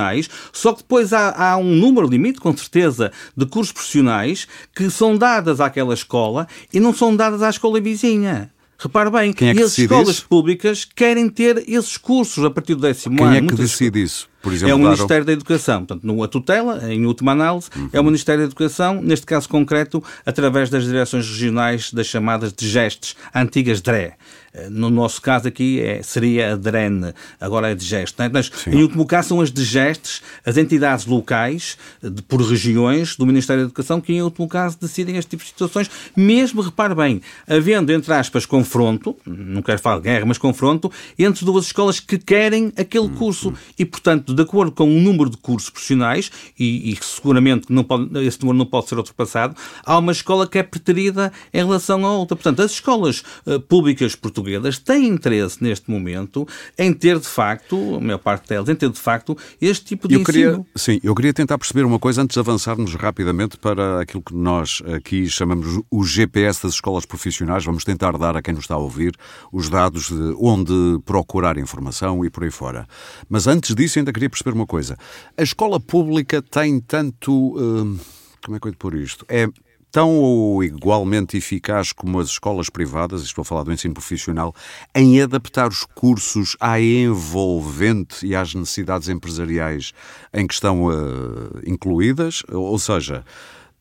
só 0.52 0.74
que 0.74 0.80
depois 0.80 1.14
há, 1.14 1.32
há 1.52 1.58
um 1.58 1.76
número 1.76 2.08
limite, 2.08 2.40
com 2.40 2.56
certeza, 2.56 3.12
de 3.36 3.46
cursos 3.46 3.72
profissionais 3.72 4.48
que 4.76 4.90
são 4.90 5.18
dadas 5.18 5.60
àquela 5.60 5.94
escola 5.94 6.48
e 6.74 6.80
não 6.80 6.94
são 6.94 7.16
dadas 7.16 7.42
à 7.42 7.50
escola 7.50 7.80
vizinha. 7.80 8.52
Repare 8.78 9.10
bem, 9.10 9.32
Quem 9.34 9.50
é 9.50 9.54
que 9.54 9.62
e 9.62 9.64
as 9.64 9.78
escolas 9.78 10.10
isso? 10.10 10.28
públicas 10.28 10.84
querem 10.84 11.30
ter 11.30 11.64
esses 11.68 11.96
cursos 11.98 12.44
a 12.44 12.50
partir 12.50 12.76
do 12.76 12.82
décimo 12.82 13.16
Quem 13.16 13.26
ano. 13.26 13.36
Quem 13.36 13.46
é 13.46 13.50
que 13.50 13.56
decide 13.56 14.04
isso? 14.04 14.28
Por 14.46 14.54
exemplo, 14.54 14.74
é 14.74 14.76
o 14.76 14.78
Ministério 14.78 15.26
da 15.26 15.32
Educação. 15.32 15.84
Portanto, 15.84 16.24
a 16.24 16.28
tutela, 16.28 16.94
em 16.94 17.04
última 17.08 17.32
análise, 17.32 17.68
uhum. 17.76 17.90
é 17.92 18.00
o 18.00 18.04
Ministério 18.04 18.42
da 18.42 18.46
Educação, 18.46 19.02
neste 19.02 19.26
caso 19.26 19.50
concreto, 19.50 20.04
através 20.24 20.70
das 20.70 20.84
direções 20.84 21.28
regionais 21.28 21.92
das 21.92 22.06
chamadas 22.06 22.54
de 22.54 22.70
gestes, 22.70 23.16
antigas 23.34 23.82
DRE. 23.82 24.14
Eh, 24.56 24.70
no 24.70 24.90
nosso 24.90 25.22
caso 25.22 25.48
aqui 25.48 25.82
é, 25.82 26.02
seria 26.02 26.54
a 26.54 26.56
DREN, 26.56 27.14
agora 27.40 27.72
é 27.72 27.76
de 27.76 27.84
gesto. 27.84 28.22
É? 28.22 28.30
Mas, 28.30 28.52
em 28.68 28.82
último 28.82 29.06
caso, 29.06 29.30
são 29.30 29.42
as 29.42 29.52
de 29.52 29.64
gestes, 29.64 30.22
as 30.46 30.58
entidades 30.58 31.06
locais, 31.06 31.78
de, 32.02 32.22
por 32.22 32.42
regiões, 32.42 33.16
do 33.16 33.26
Ministério 33.26 33.64
da 33.64 33.68
Educação, 33.68 34.00
que 34.00 34.14
em 34.14 34.22
último 34.22 34.48
caso 34.48 34.78
decidem 34.80 35.18
este 35.18 35.32
tipo 35.32 35.44
de 35.44 35.50
situações, 35.50 35.90
mesmo, 36.16 36.62
repare 36.62 36.96
bem, 36.96 37.22
havendo, 37.48 37.92
entre 37.92 38.14
aspas, 38.14 38.46
confronto, 38.46 39.16
não 39.26 39.62
quero 39.62 39.80
falar 39.80 40.00
guerra, 40.00 40.26
mas 40.26 40.38
confronto, 40.38 40.92
entre 41.20 41.44
duas 41.44 41.66
escolas 41.66 42.00
que 42.00 42.18
querem 42.18 42.72
aquele 42.78 43.10
curso. 43.10 43.54
E, 43.78 43.84
portanto, 43.84 44.34
de 44.36 44.42
acordo 44.42 44.72
com 44.72 44.84
o 44.84 45.00
número 45.00 45.30
de 45.30 45.38
cursos 45.38 45.70
profissionais, 45.70 46.32
e, 46.60 46.92
e 46.92 46.98
seguramente 47.02 47.68
não 47.70 47.84
pode, 47.84 48.18
esse 48.26 48.40
número 48.42 48.58
não 48.58 48.66
pode 48.66 48.88
ser 48.90 48.98
ultrapassado, 48.98 49.56
há 49.86 49.98
uma 49.98 50.12
escola 50.12 50.48
que 50.48 50.58
é 50.58 50.64
preterida 50.64 51.32
em 51.54 51.64
relação 51.64 52.06
à 52.06 52.14
outra. 52.14 52.36
Portanto, 52.36 52.62
as 52.62 52.72
escolas 52.72 53.24
uh, 53.46 53.60
públicas 53.60 54.16
portuguesas 54.16 54.78
têm 54.78 55.08
interesse 55.08 55.64
neste 55.64 55.90
momento 55.90 56.48
em 56.78 56.94
ter 56.94 57.20
de 57.20 57.28
facto, 57.28 57.96
a 57.96 58.00
maior 58.00 58.20
parte 58.20 58.50
delas, 58.50 58.70
em 58.70 58.76
ter 58.76 58.90
de 58.90 59.00
facto 59.00 59.38
este 59.62 59.86
tipo 59.86 60.08
de 60.08 60.16
eu 60.16 60.22
ensino. 60.22 60.34
Queria, 60.34 60.66
sim, 60.76 61.00
eu 61.04 61.16
queria 61.16 61.34
tentar 61.34 61.58
perceber 61.58 61.84
uma 61.84 62.00
coisa 62.00 62.22
antes 62.22 62.36
de 62.36 62.40
avançarmos 62.40 62.94
rapidamente 62.96 63.58
para 63.58 64.02
aquilo 64.02 64.22
que 64.22 64.34
nós 64.34 64.82
aqui 64.96 65.30
chamamos 65.30 65.82
o 65.90 66.04
GPS 66.04 66.64
das 66.64 66.74
escolas 66.74 67.06
profissionais. 67.06 67.64
Vamos 67.64 67.84
tentar 67.84 68.18
dar 68.18 68.36
a 68.36 68.42
quem 68.42 68.54
nos 68.54 68.64
está 68.64 68.76
a 68.76 68.80
ouvir 68.80 69.16
os 69.52 69.70
dados 69.70 70.10
de 70.10 70.36
onde 70.40 70.74
procurar 71.06 71.58
informação 71.58 72.24
e 72.26 72.30
por 72.30 72.44
aí 72.44 72.52
fora. 72.52 72.88
Mas 73.30 73.48
antes 73.48 73.74
disso, 73.76 74.00
ainda 74.00 74.12
queria 74.12 74.25
perceber 74.30 74.56
uma 74.56 74.66
coisa. 74.66 74.98
A 75.38 75.44
escola 75.44 75.80
pública 75.80 76.42
tem 76.42 76.80
tanto. 76.80 77.58
Hum, 77.58 77.98
como 78.44 78.58
é 78.58 78.60
que 78.60 78.68
eu 78.68 78.74
pôr 78.76 78.96
isto? 78.96 79.26
É 79.28 79.48
tão 79.96 80.18
ou 80.18 80.62
igualmente 80.62 81.38
eficaz 81.38 81.94
como 81.94 82.20
as 82.20 82.28
escolas 82.28 82.70
privadas, 82.70 83.22
estou 83.22 83.44
a 83.44 83.46
falar 83.46 83.64
do 83.64 83.72
ensino 83.72 83.94
profissional, 83.94 84.54
em 84.94 85.22
adaptar 85.22 85.70
os 85.70 85.86
cursos 85.86 86.58
à 86.60 86.82
envolvente 86.82 88.28
e 88.28 88.36
às 88.36 88.54
necessidades 88.54 89.08
empresariais 89.08 89.94
em 90.34 90.46
que 90.46 90.54
estão 90.54 90.88
uh, 90.88 91.62
incluídas? 91.66 92.44
Ou 92.52 92.78
seja, 92.78 93.24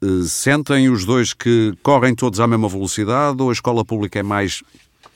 uh, 0.00 0.22
sentem 0.22 0.88
os 0.88 1.04
dois 1.04 1.34
que 1.34 1.74
correm 1.82 2.14
todos 2.14 2.38
à 2.38 2.46
mesma 2.46 2.68
velocidade 2.68 3.42
ou 3.42 3.50
a 3.50 3.52
escola 3.52 3.84
pública 3.84 4.20
é 4.20 4.22
mais 4.22 4.62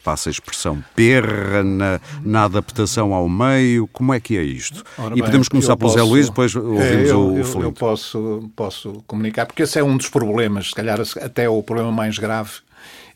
passa 0.02 0.28
a 0.28 0.32
expressão, 0.32 0.82
perra 0.94 1.62
na, 1.62 2.00
na, 2.24 2.44
adaptação 2.44 3.12
ao 3.12 3.28
meio? 3.28 3.86
Como 3.88 4.14
é 4.14 4.20
que 4.20 4.36
é 4.36 4.42
isto? 4.42 4.84
Ora 4.96 5.12
e 5.12 5.16
bem, 5.16 5.24
podemos 5.24 5.48
começar 5.48 5.76
pelo 5.76 5.90
Zé 5.90 6.02
Luís, 6.02 6.28
depois 6.28 6.54
ouvimos 6.54 6.82
é, 6.82 7.10
eu, 7.10 7.40
o 7.40 7.44
Felipe. 7.44 7.64
Eu 7.64 7.72
posso, 7.72 8.50
posso 8.54 9.02
comunicar, 9.06 9.46
porque 9.46 9.62
esse 9.62 9.78
é 9.78 9.84
um 9.84 9.96
dos 9.96 10.08
problemas, 10.08 10.68
se 10.68 10.74
calhar 10.74 10.98
até 11.20 11.48
o 11.48 11.62
problema 11.62 11.92
mais 11.92 12.18
grave, 12.18 12.52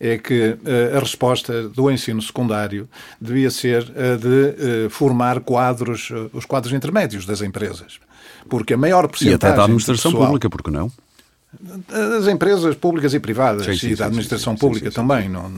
é 0.03 0.19
que 0.19 0.51
uh, 0.51 0.97
a 0.97 0.99
resposta 0.99 1.69
do 1.69 1.89
ensino 1.89 2.21
secundário 2.21 2.89
devia 3.21 3.51
ser 3.51 3.83
a 3.97 4.17
de 4.17 4.87
uh, 4.87 4.91
formar 4.91 5.39
quadros, 5.41 6.11
uh, 6.11 6.29
os 6.33 6.45
quadros 6.45 6.73
intermédios 6.73 7.25
das 7.25 7.41
empresas. 7.41 8.01
Porque 8.49 8.75
a 8.75 8.77
maior 8.77 9.07
porcentagem. 9.07 9.33
E 9.33 9.37
até 9.37 9.53
da 9.57 9.63
administração 9.63 10.11
pessoal, 10.11 10.27
pública, 10.27 10.51
porque 10.51 10.71
não? 10.73 10.91
Das 11.61 12.27
empresas 12.29 12.75
públicas 12.75 13.13
e 13.13 13.21
privadas 13.21 13.67
sim, 13.67 13.75
sim, 13.75 13.91
e 13.91 13.95
da 13.95 14.07
administração 14.07 14.55
sim, 14.55 14.59
pública 14.59 14.91
também, 14.91 15.29
não, 15.29 15.53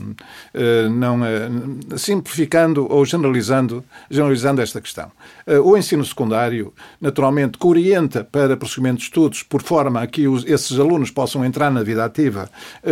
eh, 0.53 0.89
não, 0.89 1.25
eh, 1.25 1.49
simplificando 1.95 2.85
ou 2.91 3.05
generalizando, 3.05 3.81
generalizando 4.11 4.61
esta 4.61 4.81
questão. 4.81 5.09
Eh, 5.47 5.57
o 5.57 5.77
ensino 5.77 6.03
secundário, 6.03 6.73
naturalmente, 6.99 7.57
que 7.57 7.65
orienta 7.65 8.25
para 8.25 8.57
prosseguimento 8.57 8.97
de 8.97 9.03
estudos, 9.03 9.41
por 9.41 9.61
forma 9.61 10.01
a 10.01 10.07
que 10.07 10.27
os, 10.27 10.45
esses 10.45 10.77
alunos 10.77 11.11
possam 11.11 11.45
entrar 11.45 11.71
na 11.71 11.81
vida 11.81 12.03
ativa 12.03 12.49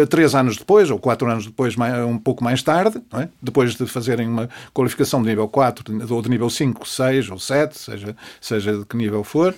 três 0.09 0.33
anos 0.33 0.55
depois, 0.55 0.89
ou 0.89 0.97
quatro 0.97 1.29
anos 1.29 1.45
depois, 1.45 1.75
um 2.07 2.17
pouco 2.17 2.41
mais 2.41 2.63
tarde, 2.63 3.01
é? 3.15 3.27
depois 3.41 3.75
de 3.75 3.85
fazerem 3.85 4.27
uma 4.29 4.49
qualificação 4.73 5.21
de 5.21 5.27
nível 5.27 5.47
4, 5.49 5.83
ou 6.09 6.21
de 6.21 6.29
nível 6.29 6.49
5, 6.49 6.87
6 6.87 7.29
ou 7.31 7.39
7, 7.39 7.77
seja, 7.77 8.15
seja 8.39 8.77
de 8.77 8.85
que 8.85 8.95
nível 8.95 9.23
for, 9.23 9.53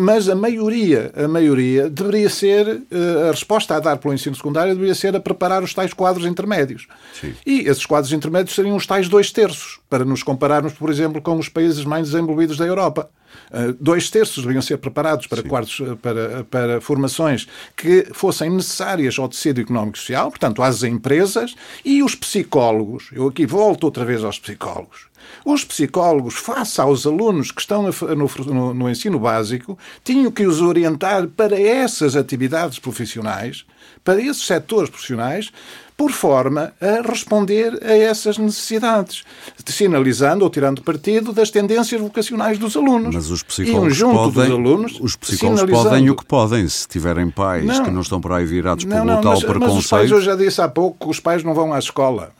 mas 0.00 0.28
a 0.28 0.34
maioria, 0.34 1.12
a 1.14 1.28
maioria 1.28 1.88
deveria 1.88 2.28
ser, 2.28 2.82
eh, 2.90 3.28
a 3.28 3.30
resposta 3.30 3.76
a 3.76 3.80
dar 3.80 3.98
pelo 3.98 4.14
ensino 4.14 4.34
secundário 4.34 4.74
deveria 4.74 4.94
ser 4.94 5.14
a 5.14 5.20
preparar 5.20 5.62
os 5.62 5.72
tais 5.74 5.92
quadros 5.92 6.26
intermédios. 6.26 6.86
Sim. 7.18 7.34
E 7.44 7.60
esses 7.60 7.86
quadros 7.86 8.12
intermédios 8.12 8.54
seriam 8.54 8.76
os 8.76 8.86
tais 8.86 9.08
dois 9.08 9.30
terços, 9.30 9.80
para 9.88 10.04
nos 10.04 10.22
compararmos, 10.22 10.72
por 10.72 10.90
exemplo, 10.90 11.20
com 11.20 11.38
os 11.38 11.48
países 11.48 11.84
mais 11.84 12.10
desenvolvidos 12.10 12.56
da 12.56 12.64
Europa. 12.64 13.08
Uh, 13.50 13.72
dois 13.80 14.10
terços 14.10 14.38
deveriam 14.38 14.60
ser 14.60 14.76
preparados 14.76 15.26
para, 15.26 15.42
quartos, 15.42 15.80
para, 16.02 16.44
para 16.44 16.80
formações 16.80 17.48
que 17.74 18.08
fossem 18.12 18.50
necessárias 18.50 19.18
ao 19.18 19.28
tecido 19.28 19.60
económico 19.60 19.96
e 19.96 20.00
social, 20.00 20.30
portanto, 20.30 20.62
às 20.62 20.82
empresas 20.82 21.54
e 21.84 22.02
os 22.02 22.14
psicólogos. 22.14 23.08
Eu 23.12 23.28
aqui 23.28 23.46
volto 23.46 23.84
outra 23.84 24.04
vez 24.04 24.22
aos 24.22 24.38
psicólogos. 24.38 25.11
Os 25.44 25.64
psicólogos, 25.64 26.34
face 26.34 26.80
aos 26.80 27.06
alunos 27.06 27.50
que 27.50 27.60
estão 27.60 27.82
no, 27.82 28.44
no, 28.46 28.74
no 28.74 28.90
ensino 28.90 29.18
básico, 29.18 29.78
tinham 30.04 30.30
que 30.30 30.46
os 30.46 30.60
orientar 30.60 31.26
para 31.28 31.60
essas 31.60 32.16
atividades 32.16 32.78
profissionais, 32.78 33.64
para 34.04 34.20
esses 34.20 34.46
setores 34.46 34.90
profissionais, 34.90 35.50
por 35.96 36.10
forma 36.10 36.72
a 36.80 37.08
responder 37.08 37.78
a 37.84 37.96
essas 37.96 38.36
necessidades, 38.36 39.22
sinalizando 39.66 40.42
ou 40.42 40.50
tirando 40.50 40.82
partido 40.82 41.32
das 41.32 41.50
tendências 41.50 42.00
vocacionais 42.00 42.58
dos 42.58 42.76
alunos. 42.76 43.14
Mas 43.14 43.30
os 43.30 43.42
psicólogos 43.42 44.00
podem, 44.00 44.50
alunos, 44.50 44.98
os 45.00 45.14
psicólogos 45.14 45.70
podem 45.70 46.10
o 46.10 46.16
que 46.16 46.24
podem, 46.24 46.66
se 46.66 46.88
tiverem 46.88 47.30
pais 47.30 47.64
não, 47.64 47.84
que 47.84 47.90
não 47.90 48.00
estão 48.00 48.20
por 48.20 48.32
aí 48.32 48.44
virados 48.44 48.84
não, 48.84 48.96
pelo 48.96 49.06
não, 49.06 49.20
tal 49.20 49.32
mas, 49.34 49.44
preconceito. 49.44 49.74
Mas 49.74 49.84
os 49.84 49.90
pais, 49.90 50.10
eu 50.10 50.20
já 50.20 50.34
disse 50.34 50.60
há 50.60 50.68
pouco, 50.68 51.08
os 51.08 51.20
pais 51.20 51.44
não 51.44 51.54
vão 51.54 51.72
à 51.72 51.78
escola. 51.78 52.32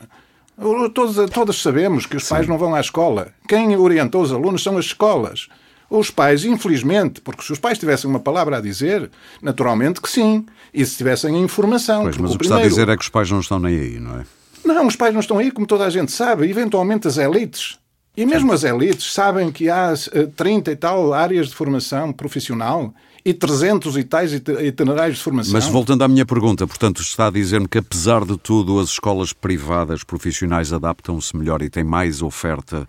Todos, 0.95 1.31
todos 1.31 1.63
sabemos 1.63 2.07
que 2.07 2.17
os 2.17 2.29
pais 2.29 2.47
não 2.47 2.59
vão 2.59 2.75
à 2.75 2.81
escola. 2.81 3.33
Quem 3.49 3.77
orienta 3.77 4.19
os 4.19 4.33
alunos 4.33 4.63
são 4.63 4.77
as 4.77 4.87
escolas. 4.87 5.49
Os 5.89 6.11
pais, 6.11 6.45
infelizmente, 6.45 7.21
porque 7.21 7.43
se 7.43 7.53
os 7.53 7.59
pais 7.59 7.79
tivessem 7.79 8.09
uma 8.09 8.21
palavra 8.21 8.59
a 8.59 8.61
dizer, 8.61 9.11
naturalmente 9.43 10.01
que 10.01 10.09
sim. 10.09 10.47
E 10.73 10.85
se 10.87 10.97
tivessem 10.97 11.37
a 11.37 11.39
informação. 11.39 12.05
Pois, 12.05 12.17
mas 12.17 12.31
o 12.31 12.39
que 12.39 12.39
primeiro... 12.39 12.67
está 12.67 12.67
a 12.67 12.85
dizer 12.85 12.93
é 12.93 12.97
que 12.97 13.03
os 13.03 13.11
pais 13.11 13.31
não 13.31 13.41
estão 13.41 13.59
nem 13.59 13.79
aí, 13.79 14.01
não 14.01 14.21
é? 14.21 14.25
Não, 14.65 14.87
os 14.87 14.97
pais 14.97 15.13
não 15.13 15.21
estão 15.21 15.39
aí, 15.39 15.51
como 15.51 15.67
toda 15.67 15.85
a 15.85 15.91
gente 15.91 16.13
sabe. 16.13 16.49
Eventualmente 16.49 17.09
as 17.09 17.19
elites. 17.19 17.79
E 18.17 18.25
mesmo 18.25 18.53
as 18.53 18.63
elites 18.63 19.13
sabem 19.13 19.51
que 19.51 19.69
há 19.71 19.93
30 20.37 20.71
eh, 20.71 20.75
e 20.75 20.77
tal 20.77 21.15
áreas 21.15 21.49
de 21.49 21.55
formação 21.55 22.13
profissional 22.13 22.95
e 23.25 23.33
300 23.33 23.97
e 23.97 24.05
tais 24.05 24.33
itinerários 24.33 25.19
de 25.19 25.25
formação. 25.25 25.53
Mas 25.53 25.67
voltando 25.67 26.03
à 26.03 26.09
minha 26.09 26.27
pergunta, 26.27 26.67
portanto, 26.67 27.01
está 27.03 27.29
a 27.29 27.31
dizer-me 27.31 27.69
que 27.69 27.79
apesar 27.79 28.25
de 28.25 28.37
tudo 28.37 28.81
as 28.81 28.89
escolas 28.89 29.33
privadas 29.33 30.03
profissionais 30.03 30.73
adaptam-se 30.73 31.37
melhor 31.37 31.63
e 31.63 31.71
têm 31.71 31.85
mais 31.85 32.21
oferta 32.21 32.87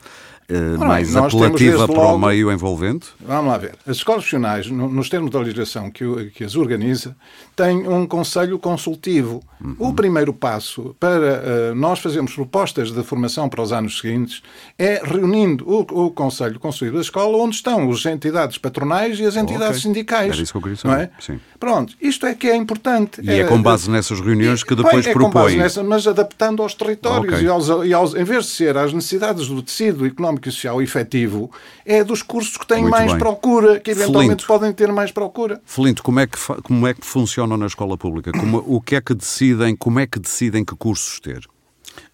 eh, 0.49 0.77
mais 0.77 1.15
apelativa 1.15 1.87
para 1.87 1.95
logo, 1.95 2.15
o 2.15 2.27
meio 2.27 2.51
envolvente? 2.51 3.07
Vamos 3.19 3.51
lá 3.51 3.57
ver. 3.57 3.75
As 3.87 3.97
escolas 3.97 4.21
profissionais, 4.21 4.67
nos 4.67 5.09
termos 5.09 5.31
da 5.31 5.39
legislação 5.39 5.89
que, 5.89 6.31
que 6.35 6.43
as 6.43 6.55
organiza, 6.55 7.15
têm 7.55 7.87
um 7.87 8.05
conselho 8.05 8.57
consultivo. 8.59 9.41
O 9.79 9.93
primeiro 9.93 10.33
passo 10.33 10.93
para 10.99 11.71
uh, 11.71 11.75
nós 11.75 11.99
fazermos 11.99 12.33
propostas 12.35 12.91
de 12.91 13.01
formação 13.01 13.47
para 13.47 13.61
os 13.61 13.71
anos 13.71 13.97
seguintes 13.97 14.41
é 14.77 15.01
reunindo 15.01 15.65
o, 15.65 16.07
o 16.07 16.11
conselho 16.11 16.59
consultivo 16.59 16.97
da 16.97 17.01
escola, 17.01 17.37
onde 17.37 17.55
estão 17.55 17.89
as 17.89 18.05
entidades 18.05 18.57
patronais 18.57 19.17
e 19.19 19.25
as 19.25 19.37
entidades 19.37 19.77
okay. 19.77 19.81
sindicais. 19.81 20.33
Era 20.33 20.41
isso 20.41 20.51
que 20.51 20.57
eu 20.57 20.61
queria 20.61 20.77
saber. 20.77 20.93
Não 20.95 21.01
é? 21.01 21.09
Sim. 21.17 21.39
Pronto, 21.57 21.95
isto 22.01 22.25
é 22.25 22.35
que 22.35 22.47
é 22.47 22.55
importante. 22.57 23.21
E 23.23 23.29
é, 23.31 23.45
com 23.45 23.61
base 23.61 23.89
nessas 23.89 24.19
reuniões 24.19 24.65
que 24.65 24.75
depois 24.75 25.07
é 25.07 25.13
propõe. 25.13 25.31
Com 25.31 25.39
base 25.39 25.55
nessa, 25.57 25.81
mas 25.81 26.05
adaptando 26.05 26.61
aos 26.61 26.73
territórios 26.73 27.41
e, 27.41 27.47
aos, 27.47 27.69
e 27.85 27.93
aos- 27.93 28.15
em 28.15 28.23
vez 28.25 28.43
de 28.43 28.51
ser 28.51 28.75
às 28.75 28.91
necessidades 28.91 29.47
do 29.47 29.63
tecido 29.63 30.05
económico 30.05 30.32
e 30.41 30.51
social 30.51 30.81
efetivo, 30.81 31.51
é 31.85 32.03
dos 32.03 32.21
cursos 32.21 32.57
que 32.57 32.65
têm 32.67 32.81
Muito 32.81 32.91
mais 32.91 33.11
bem. 33.11 33.19
procura, 33.19 33.79
que 33.79 33.91
eventualmente 33.91 34.43
Felinto. 34.43 34.47
podem 34.47 34.73
ter 34.73 34.91
mais 34.91 35.11
procura. 35.11 35.61
Felinto, 35.65 36.01
como 36.03 36.19
é 36.19 36.27
que 36.27 36.37
como 36.63 36.87
é 36.87 36.93
que 36.93 37.05
funcionam 37.05 37.57
na 37.57 37.65
escola 37.67 37.97
pública? 37.97 38.31
Como- 38.31 38.63
o 38.65 38.81
que 38.81 38.95
é 38.95 39.01
que 39.01 39.13
decidem? 39.13 39.75
Como 39.75 39.99
é 39.99 40.07
que 40.07 40.19
decidem 40.19 40.63
que 40.65 40.75
cursos 40.75 41.19
ter? 41.19 41.45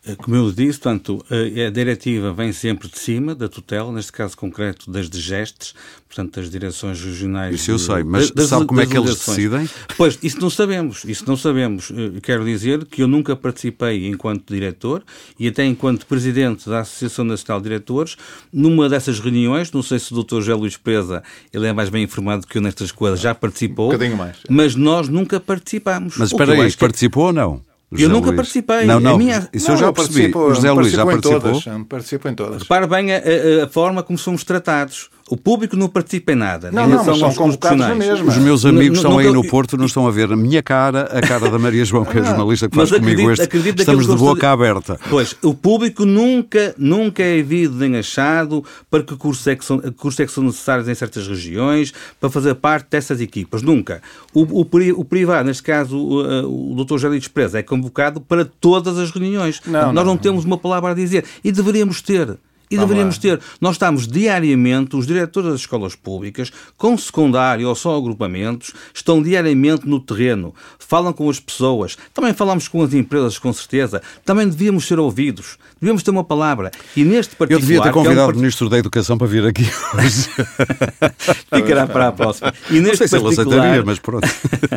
Eh, 0.06 0.16
Como 0.16 0.36
eu 0.36 0.52
disse, 0.52 0.80
portanto, 0.80 1.24
eh, 1.30 1.66
a 1.68 1.70
diretiva 1.70 2.32
vem 2.34 2.52
sempre 2.54 2.88
de 2.88 2.98
cima 2.98 3.36
da 3.36 3.50
tutela, 3.50 3.92
neste 3.92 4.12
caso 4.14 4.36
concreto 4.38 4.90
das 4.90 5.10
DGESTs, 5.10 5.74
portanto, 6.08 6.40
das 6.40 6.50
direções 6.50 7.00
regionais. 7.02 7.56
Isso 7.56 7.72
eu 7.72 7.76
de- 7.76 7.82
sei, 7.84 8.04
mas 8.04 8.32
das- 8.32 8.48
sabe 8.48 8.66
como 8.66 8.80
é 8.80 8.86
das 8.86 8.92
que 8.94 8.98
eles 8.98 9.16
decidem? 9.26 9.70
Pois, 9.98 10.18
isso 10.24 10.40
não 10.40 10.50
sabemos, 10.50 11.04
isso 11.06 11.24
não 11.28 11.36
sabemos. 11.36 11.92
Eh, 11.92 12.20
Quero 12.22 12.46
dizer 12.46 12.86
que 12.86 13.02
eu 13.04 13.08
nunca 13.08 13.36
participei 13.36 14.08
enquanto 14.08 14.54
diretor 14.54 15.04
e 15.38 15.48
até 15.48 15.66
enquanto 15.66 16.06
presidente 16.06 16.70
da 16.70 16.80
Associação 16.80 17.26
Nacional 17.26 17.60
de 17.60 17.64
Diretores, 17.70 18.16
numa 18.54 18.88
dessas 18.88 19.20
reuniões, 19.20 19.72
não 19.72 19.82
sei 19.84 20.00
se 20.00 20.14
o 20.14 20.24
Dr. 20.24 20.36
José 20.38 20.54
Luís 20.54 20.78
Presa, 20.78 21.22
ele 21.54 21.68
é 21.68 21.74
mais 21.74 21.90
bem 21.90 22.04
informado 22.04 22.48
que 22.48 22.58
eu 22.58 22.62
nestas 22.62 22.92
coisas, 22.92 23.20
já 23.20 23.36
participou, 23.36 23.88
Um 23.90 23.92
bocadinho 23.94 24.18
mais. 24.18 24.38
mas 24.50 24.76
nós 24.76 25.08
nunca 25.10 25.40
participámos. 25.40 26.16
Mas 26.18 26.32
espera 26.32 26.54
aí, 26.54 26.62
acho 26.62 26.78
que 26.78 26.84
é- 26.84 26.88
participou 26.88 27.26
ou 27.28 27.34
não? 27.34 27.69
Eu 27.92 27.98
José 27.98 28.14
nunca 28.14 28.28
Luís? 28.28 28.36
participei. 28.36 28.86
Não, 28.86 28.98
A 28.98 29.00
não, 29.00 29.18
minha- 29.18 29.50
isso 29.52 29.72
eu 29.72 29.78
já 29.78 29.88
eu 29.88 29.94
percebi. 29.94 30.36
O 30.38 30.54
José 30.54 30.72
Luís 30.72 30.92
já 30.92 31.02
em 31.02 31.06
participou? 31.06 31.40
todas, 31.42 31.86
participo 31.88 32.28
em 32.30 32.36
todas. 32.36 32.62
Repare 32.62 32.86
bem 32.88 33.12
a, 33.14 33.18
a- 33.18 33.64
a 33.64 33.68
forma 33.68 34.04
como 34.04 34.18
somos 34.18 34.44
tratados. 34.44 35.10
O 35.30 35.38
público 35.38 35.76
não 35.76 35.88
participa 35.88 36.32
em 36.32 36.36
nada. 36.36 36.72
Não, 36.72 36.88
não, 36.88 37.04
mas 37.04 37.18
são 37.18 37.26
aos 37.28 37.38
convocados 37.38 37.78
na 37.80 37.94
mesma. 37.94 38.28
Os 38.28 38.38
meus 38.38 38.66
amigos 38.66 38.98
estão 38.98 39.18
aí 39.18 39.32
no 39.32 39.46
Porto, 39.48 39.78
não 39.78 39.86
estão 39.86 40.08
a 40.08 40.12
ver 40.12 40.32
a 40.32 40.36
minha 40.36 40.64
cara, 40.64 41.04
a 41.04 41.22
cara 41.22 41.50
da 41.50 41.60
Maria 41.60 41.86
João, 41.86 42.04
que 42.04 42.18
é 42.18 42.22
a 42.22 42.24
jornalista 42.24 42.68
que 42.68 42.76
faz 42.76 42.90
comigo 42.92 43.30
este. 43.32 43.48
Estamos 43.78 44.08
de 44.08 44.16
boca 44.16 44.52
aberta. 44.52 45.00
Pois, 45.10 45.36
o 45.44 45.54
público 45.54 46.04
nunca, 46.06 46.74
nunca 46.78 47.22
é 47.22 47.42
vido 47.42 47.76
nem 47.76 47.98
achado 47.98 48.64
para 48.90 49.04
que 49.04 49.16
cursos 49.16 49.46
é 49.48 49.56
que, 49.56 49.64
são, 49.64 49.80
que 49.80 49.92
cursos 49.92 50.20
é 50.20 50.26
que 50.26 50.32
são 50.32 50.44
necessários 50.44 50.88
em 50.88 50.96
certas 50.96 51.28
regiões 51.28 51.94
para 52.20 52.30
fazer 52.30 52.56
parte 52.56 52.88
dessas 52.90 53.22
equipas. 53.22 53.62
Nunca. 53.62 54.02
O, 54.34 54.62
o, 54.62 54.66
pri- 54.66 54.94
o 54.94 55.06
privado, 55.06 55.46
neste 55.48 55.64
caso 55.64 55.96
o, 55.98 56.72
o 56.72 56.84
Dr. 56.84 56.98
José 56.98 57.20
de 57.20 57.30
Presa, 57.30 57.60
é 57.60 57.64
convocado 57.64 58.20
para 58.20 58.44
todas 58.46 58.98
as 58.98 59.12
reuniões. 59.12 59.62
Nós 59.94 60.06
não. 60.06 60.18
temos 60.18 60.44
uma 60.44 60.58
palavra 60.58 60.92
a 60.92 60.94
dizer. 60.96 61.24
E 61.44 61.52
deveríamos 61.52 62.02
ter. 62.02 62.36
E 62.72 62.76
Vamos 62.76 62.88
deveríamos 62.90 63.16
lá. 63.16 63.22
ter. 63.22 63.40
Nós 63.60 63.72
estamos 63.76 64.08
diariamente, 64.08 64.96
os 64.96 65.08
diretores 65.08 65.50
das 65.52 65.62
escolas 65.62 65.96
públicas, 65.96 66.52
com 66.78 66.96
secundário 66.98 67.68
ou 67.68 67.74
só 67.76 67.98
agrupamentos, 67.98 68.74
estão 68.94 69.22
diariamente 69.24 69.88
no 69.88 70.00
terreno, 70.00 70.54
falam 70.78 71.12
com 71.12 71.28
as 71.30 71.40
pessoas, 71.40 71.98
também 72.14 72.34
falamos 72.34 72.68
com 72.68 72.84
as 72.84 72.94
empresas, 72.94 73.40
com 73.40 73.52
certeza, 73.52 74.02
também 74.24 74.48
devíamos 74.48 74.86
ser 74.86 75.00
ouvidos, 75.00 75.58
devíamos 75.82 76.04
ter 76.04 76.12
uma 76.12 76.24
palavra. 76.24 76.70
E 76.96 77.04
neste 77.04 77.34
Eu 77.34 77.38
particular. 77.38 77.62
devia 77.62 77.82
ter 77.82 77.92
que 77.92 77.98
é 77.98 78.02
um 78.02 78.04
convidado 78.04 78.26
part- 78.28 78.36
o 78.38 78.40
Ministro 78.40 78.70
da 78.70 78.78
Educação 78.78 79.18
para 79.18 79.28
vir 79.28 79.46
aqui 79.48 79.64
hoje. 79.96 80.30
Ficará 81.54 81.88
para 81.88 82.08
a 82.10 82.12
próxima. 82.12 82.54
E 82.70 82.76
Não 82.76 82.82
neste 82.84 82.98
sei 83.00 83.08
se 83.08 83.16
ele 83.16 83.24
particular, 83.24 83.58
aceitaria, 83.60 83.84
mas 83.86 84.00
pronto. 84.00 84.28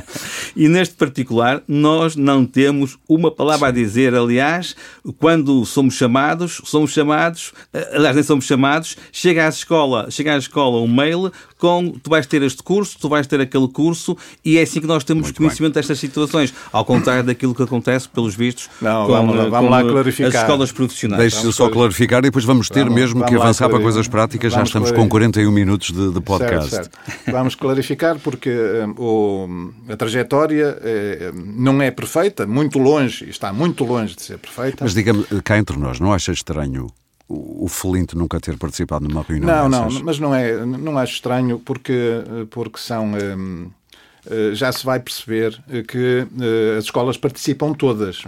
e 0.57 0.68
neste 0.68 0.95
particular, 0.95 1.62
nós 1.68 2.16
não 2.16 2.45
temos 2.47 2.99
uma 3.09 3.30
palavra 3.30 3.68
a 3.68 3.70
dizer. 3.70 4.14
Aliás, 4.14 4.74
quando 5.18 5.64
somos 5.66 5.95
chamados, 5.95 6.61
somos 6.64 6.93
chamados, 6.93 7.53
eh, 7.72 7.82
aliás, 7.93 8.14
nem 8.14 8.22
somos 8.24 8.45
chamados, 8.45 8.97
chega 9.11 9.47
à 9.47 9.49
escola, 9.49 10.11
chega 10.11 10.35
à 10.35 10.39
escola 10.39 10.78
um 10.80 10.89
mail 10.89 11.33
com 11.59 11.93
tu 12.03 12.11
vais 12.11 12.26
ter 12.26 12.43
este 12.43 12.62
curso, 12.62 12.97
tu 13.01 13.09
vais 13.09 13.24
ter 13.26 13.41
aquele 13.41 13.68
curso, 13.68 14.16
e 14.45 14.59
é 14.59 14.62
assim 14.62 14.80
que 14.80 14.87
nós 14.87 15.05
temos 15.05 15.24
Muito 15.24 15.37
conhecimento 15.37 15.74
destas 15.74 15.99
situações, 15.99 16.53
ao 16.72 16.85
contrário 16.85 17.22
daquilo 17.22 17.55
que 17.55 17.62
acontece, 17.62 18.09
pelos 18.09 18.35
vistos, 18.35 18.68
Não, 18.80 19.07
com, 19.07 19.12
vamos 19.12 19.37
lá- 19.37 19.45
eh, 19.45 19.49
vamos 19.49 19.66
com, 19.66 19.70
lá 19.70 19.80
eh, 19.80 19.85
clarificar. 19.89 20.28
as 20.28 20.35
escolas 20.41 20.72
profissionais. 20.72 21.20
Deixe-se 21.20 21.43
Vamos 21.43 21.57
só 21.57 21.68
clarificar. 21.68 21.83
clarificar 21.83 22.18
e 22.18 22.22
depois 22.22 22.45
vamos 22.45 22.68
ter 22.68 22.80
Vamos- 22.80 22.95
mesmo 22.95 23.14
vamos 23.20 23.28
que 23.30 23.37
lá 23.37 23.45
avançar 23.45 23.68
para 23.68 23.78
coisas 23.80 24.09
práticas. 24.09 24.53
Já 24.53 24.62
estamos 24.64 24.91
com 24.91 25.09
clarificar. 25.09 25.09
41 25.11 25.53
minutos 25.53 25.91
de, 25.93 26.12
de 26.12 26.20
podcast. 26.20 26.70
Certo, 26.70 26.91
certo. 27.07 27.30
Vamos 27.33 27.55
clarificar 27.55 28.18
porque 28.18 28.51
hum, 28.51 28.95
o- 29.87 29.93
a 29.93 29.97
trajetória 29.97 30.78
eh, 30.83 31.30
não 31.35 31.80
é 31.80 31.91
perfeita, 31.93 32.45
muito 32.47 32.78
longe, 32.80 33.28
está 33.30 33.53
muito 33.53 33.85
longe 33.85 34.16
de 34.16 34.22
ser 34.22 34.39
perfeita. 34.39 34.78
Mas 34.83 34.95
diga-me, 34.95 35.24
cá 35.45 35.57
entre 35.59 35.78
nós, 35.78 36.01
não 36.01 36.12
acha 36.12 36.33
estranho 36.33 36.89
o, 37.28 37.68
Felinto 37.68 38.16
nunca 38.18 38.38
ter 38.40 38.56
participado 38.58 39.08
numa 39.08 39.22
reunião 39.22 39.46
Não, 39.46 39.68
não, 39.68 39.86
dessas? 39.86 40.02
mas 40.02 40.18
não 40.18 40.34
é, 40.34 40.64
não 40.66 40.98
acho 40.98 41.14
estranho 41.14 41.58
porque, 41.58 41.92
porque 42.50 42.78
são. 42.78 43.12
hum, 43.12 43.70
eh, 44.24 44.54
já 44.54 44.70
se 44.70 44.84
vai 44.84 45.00
perceber 45.00 45.60
eh, 45.68 45.82
que 45.82 46.26
eh, 46.40 46.76
as 46.78 46.84
escolas 46.84 47.16
participam 47.16 47.72
todas. 47.72 48.22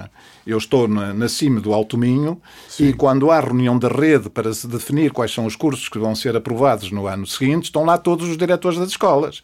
Eu 0.45 0.59
estou 0.59 0.89
na, 0.89 1.15
na 1.15 1.29
cima 1.29 1.61
do 1.61 1.73
Alto 1.73 1.97
Minho 1.97 2.41
e 2.81 2.93
quando 2.93 3.31
há 3.31 3.39
reunião 3.39 3.79
da 3.79 3.89
rede 3.89 4.29
para 4.29 4.53
se 4.53 4.67
definir 4.67 5.13
quais 5.13 5.33
são 5.33 5.47
os 5.47 5.55
cursos 5.55 5.89
que 5.89 5.99
vão 5.99 6.15
ser 6.17 6.37
aprovados 6.37 6.91
no 6.91 7.07
ano 7.07 7.27
seguinte, 7.27 7.65
estão 7.65 7.85
lá 7.85 7.97
todos 7.97 8.29
os 8.29 8.37
diretores 8.37 8.77
das 8.77 8.89
escolas. 8.89 9.43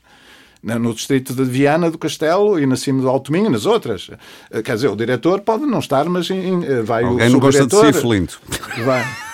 No 0.62 0.92
distrito 0.92 1.32
de 1.32 1.42
Viana 1.42 1.90
do 1.90 1.96
Castelo 1.96 2.59
e 2.59 2.66
na 2.66 2.76
cima 2.76 3.01
do 3.01 3.09
Alto 3.09 3.32
Minho, 3.32 3.48
nas 3.48 3.64
outras. 3.64 4.11
Eh, 4.51 4.61
Quer 4.61 4.74
dizer, 4.74 4.88
o 4.88 4.96
diretor 4.96 5.40
pode 5.42 5.64
não 5.64 5.78
estar, 5.78 6.05
mas 6.07 6.28
eh, 6.30 6.82
vai 6.82 7.05
Alguém 7.05 7.28
o 7.28 7.32
não 7.32 7.40
gosta 7.40 7.64
de 7.64 7.74
subdiretor, 7.74 7.94
si, 7.94 8.01
Felinto. 8.01 8.40
Vai. 8.84 9.07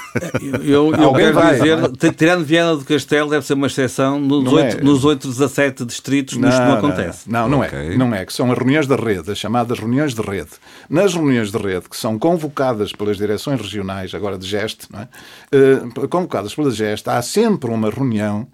Eu, 0.63 0.93
eu 0.95 1.13
quero 1.15 1.35
vai, 1.35 1.55
dizer, 1.55 1.77
não 1.77 1.87
é? 1.87 2.13
tirando 2.13 2.45
Viana 2.45 2.77
do 2.77 2.85
Castelo, 2.85 3.31
deve 3.31 3.45
ser 3.47 3.55
uma 3.55 3.67
exceção. 3.67 4.19
Nos 4.21 4.45
Não 4.45 4.53
8, 4.53 4.77
é. 4.79 4.81
nos 4.83 5.05
8 5.05 5.29
17 5.29 5.85
distritos, 5.85 6.35
isto 6.35 6.43
não 6.43 6.75
acontece. 6.75 7.31
Não, 7.31 7.49
não, 7.49 7.61
Ok. 7.61 7.79
é. 7.79 7.97
Não 7.97 8.15
é, 8.15 8.25
que 8.25 8.33
são 8.33 8.51
as 8.51 8.59
reuniões 8.59 8.87
da 8.87 8.97
rede, 8.97 9.31
as 9.31 9.39
chamadas 9.39 9.79
reuniões 9.79 10.15
de 10.15 10.23
rede. 10.23 10.51
Nas 10.89 11.15
reuniões 11.15 11.51
de 11.51 11.59
rede, 11.59 11.89
que 11.89 11.97
são 11.97 12.19
convocadas 12.19 12.93
pelas 12.93 13.17
direções 13.17 13.61
regionais, 13.61 14.15
agora 14.15 14.39
de 14.39 14.47
GEST, 14.47 14.87
não 14.91 15.01
é? 15.01 15.09
Eh, 15.53 16.07
convocadas 16.09 16.55
pela 16.55 16.71
GEST, 16.71 17.09
há 17.09 17.21
sempre 17.23 17.71
uma 17.71 17.91
reunião 17.91 18.47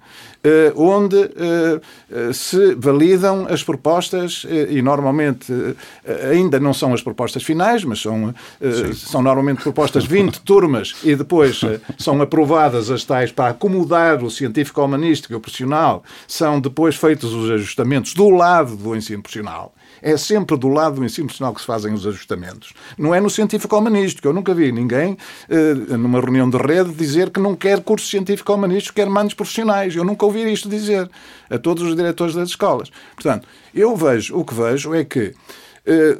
eh, 0.45 0.73
onde 0.75 1.17
eh, 1.17 2.33
se 2.33 2.75
validam 2.75 3.47
as 3.49 3.63
propostas 3.63 4.45
eh, 4.49 4.67
e 4.71 4.83
normalmente 4.83 5.53
ainda 6.33 6.59
não 6.59 6.75
são 6.75 6.93
as 6.93 7.01
propostas 7.01 7.45
finais, 7.45 7.85
mas 7.85 8.01
são, 8.01 8.35
são 8.95 9.23
normalmente 9.23 9.63
propostas 9.63 10.05
20 10.05 10.41
turmas 10.41 10.97
e 11.05 11.15
depois 11.15 11.52
eh, 11.65 11.81
são 11.99 12.21
aprovadas 12.23 12.91
as 12.91 13.05
tais 13.05 13.33
para 13.33 13.51
acomodar 13.51 14.23
o 14.23 14.31
científico-humanístico 14.31 15.33
e 15.33 15.37
o 15.37 15.41
profissional, 15.41 16.05
são 16.29 16.61
depois 16.61 16.95
feitos 16.95 17.33
os 17.33 17.51
ajustamentos 17.51 18.15
do 18.15 18.31
lado 18.31 18.77
do 18.77 18.95
ensino 18.95 19.23
profissional. 19.23 19.75
É 20.01 20.17
sempre 20.17 20.57
do 20.57 20.69
lado 20.69 20.97
do 20.97 21.05
ensino 21.05 21.27
profissional 21.27 21.55
que 21.55 21.61
se 21.61 21.67
fazem 21.67 21.93
os 21.93 22.07
ajustamentos. 22.07 22.73
Não 22.99 23.15
é 23.15 23.21
no 23.21 23.31
científico-humanístico. 23.31 24.27
Eu 24.27 24.33
nunca 24.33 24.53
vi 24.53 24.73
ninguém, 24.73 25.17
eh, 25.49 25.75
numa 25.97 26.21
reunião 26.21 26.51
de 26.51 26.57
rede, 26.57 26.93
dizer 26.93 27.31
que 27.31 27.39
não 27.39 27.55
quer 27.55 27.81
curso 27.81 28.09
científico-humanístico, 28.09 28.97
quer 28.97 29.09
manos 29.09 29.35
profissionais. 29.35 29.95
Eu 29.95 30.05
nunca 30.05 30.27
ouvi 30.27 30.53
isto 30.53 30.69
dizer 30.69 31.09
a 31.49 31.59
todos 31.59 31.85
os 31.85 31.95
diretores 31.95 32.35
das 32.35 32.49
escolas. 32.49 32.91
Portanto, 33.15 33.47
eu 33.73 33.95
vejo, 33.97 34.37
o 34.37 34.45
que 34.45 34.55
vejo 34.55 34.93
é 34.95 35.05
que 35.05 35.35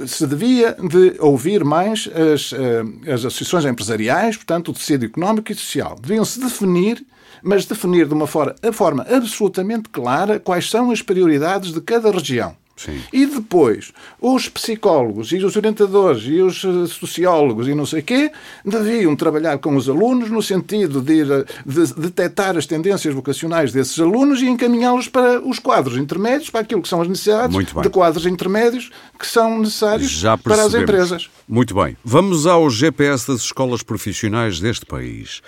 se 0.07 0.27
devia 0.27 0.73
de 0.73 1.17
ouvir 1.21 1.65
mais 1.65 2.09
as, 2.09 2.53
eh, 2.53 3.13
as 3.13 3.25
associações 3.25 3.65
empresariais, 3.65 4.37
portanto, 4.37 4.71
o 4.71 4.73
tecido 4.73 5.05
económico 5.05 5.53
e 5.53 5.55
social. 5.55 5.97
Deviam-se 6.01 6.41
definir, 6.41 7.05
mas 7.43 7.65
definir 7.65 8.07
de 8.09 8.15
uma 8.15 8.27
forma, 8.27 8.55
forma 8.73 9.07
absolutamente 9.09 9.89
clara 9.89 10.41
quais 10.41 10.69
são 10.69 10.91
as 10.91 11.01
prioridades 11.01 11.73
de 11.73 11.81
cada 11.81 12.11
região. 12.11 12.57
Sim. 12.85 13.01
E 13.13 13.27
depois, 13.27 13.93
os 14.21 14.49
psicólogos 14.49 15.33
e 15.33 15.37
os 15.45 15.57
orientadores 15.57 16.23
e 16.27 16.41
os 16.41 16.65
eh, 16.65 16.87
sociólogos 16.87 17.69
e 17.69 17.75
não 17.75 17.87
sei 17.87 18.03
quê 18.03 18.31
deviam 18.65 19.15
trabalhar 19.17 19.59
com 19.59 19.77
os 19.77 19.89
alunos 19.89 20.31
no 20.31 20.43
sentido 20.43 21.01
de, 21.01 21.13
ir, 21.15 21.33
a- 21.33 21.45
de 21.65 21.95
detectar 21.95 22.57
as 22.57 22.67
tendências 22.67 23.15
vocacionais 23.15 23.73
desses 23.73 23.99
alunos 23.99 24.41
e 24.43 24.47
encaminhá-los 24.47 25.09
para 25.09 25.41
os 25.47 25.59
quadros 25.59 25.97
intermédios, 25.97 26.51
para 26.51 26.61
aquilo 26.63 26.83
que 26.83 26.89
são 26.89 27.01
as 27.01 27.09
necessidades 27.09 27.55
de 27.83 27.91
quadros 27.91 28.27
intermédios 28.27 28.91
que 29.19 29.27
são 29.27 29.59
necessários 29.59 30.11
Já 30.11 30.37
para 30.37 30.55
as 30.65 30.75
empresas. 30.83 31.31
Muito 31.49 31.75
bem. 31.75 31.97
Vamos 32.05 32.47
ao 32.47 32.69
GPS 32.71 33.27
das 33.31 33.41
escolas 33.43 33.83
profissionais 33.83 34.59
deste 34.61 34.85
país. 34.87 35.41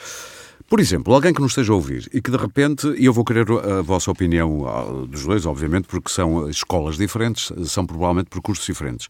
Por 0.69 0.81
exemplo, 0.81 1.15
alguém 1.15 1.33
que 1.33 1.41
nos 1.41 1.53
esteja 1.53 1.73
a 1.73 1.77
ouvir 1.77 2.09
e 2.13 2.21
que 2.21 2.31
de 2.31 2.37
repente, 2.37 2.89
e 2.97 3.05
eu 3.05 3.13
vou 3.13 3.25
querer 3.25 3.47
a 3.51 3.83
vossa 3.83 4.11
opinião 4.11 4.67
ah, 4.67 5.07
dos 5.07 5.23
dois, 5.25 5.47
obviamente, 5.47 5.87
porque 5.87 6.11
são 6.11 6.49
escolas 6.49 6.97
diferentes, 6.97 7.53
são 7.71 7.87
provavelmente 7.87 8.31
percursos 8.31 8.65
diferentes. 8.65 9.09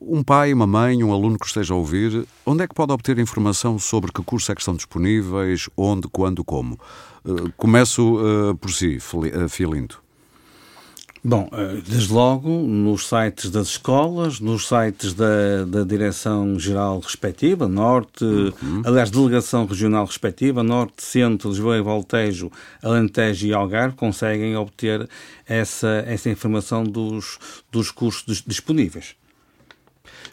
Um 0.00 0.22
pai, 0.22 0.52
uma 0.54 0.66
mãe, 0.66 1.04
um 1.04 1.12
aluno 1.12 1.38
que 1.38 1.46
esteja 1.46 1.74
a 1.74 1.76
ouvir, 1.76 2.26
onde 2.46 2.64
é 2.64 2.66
que 2.66 2.74
pode 2.74 2.90
obter 2.92 3.18
informação 3.18 3.78
sobre 3.78 4.10
que 4.10 4.22
cursos 4.22 4.48
é 4.48 4.54
que 4.54 4.62
estão 4.62 4.74
disponíveis, 4.74 5.68
onde, 5.76 6.08
quando, 6.08 6.42
como? 6.42 6.78
Eh, 7.26 7.52
Começo 7.58 8.18
eh, 8.18 8.54
por 8.58 8.72
si, 8.72 8.98
Fili- 8.98 9.30
eh, 9.30 9.46
Filinto. 9.48 10.02
Bom, 11.22 11.50
eh, 11.52 11.82
desde 11.86 12.12
logo 12.14 12.48
nos 12.48 13.06
sites 13.06 13.50
das 13.50 13.68
escolas, 13.68 14.40
nos 14.40 14.66
sites 14.66 15.12
da, 15.12 15.66
da 15.66 15.84
Direção-Geral 15.84 16.98
respectiva, 17.00 17.68
Norte, 17.68 18.24
uhum. 18.24 18.82
aliás, 18.86 19.10
Delegação 19.10 19.66
Regional 19.66 20.06
respectiva, 20.06 20.62
Norte, 20.62 21.02
Centro, 21.02 21.50
Lisboa 21.50 21.76
e 21.76 21.82
Voltejo, 21.82 22.50
Alentejo 22.82 23.46
e 23.46 23.52
Algarve, 23.52 23.96
conseguem 23.96 24.56
obter 24.56 25.06
essa, 25.46 26.02
essa 26.06 26.30
informação 26.30 26.84
dos, 26.84 27.38
dos 27.70 27.90
cursos 27.90 28.42
disponíveis. 28.46 29.14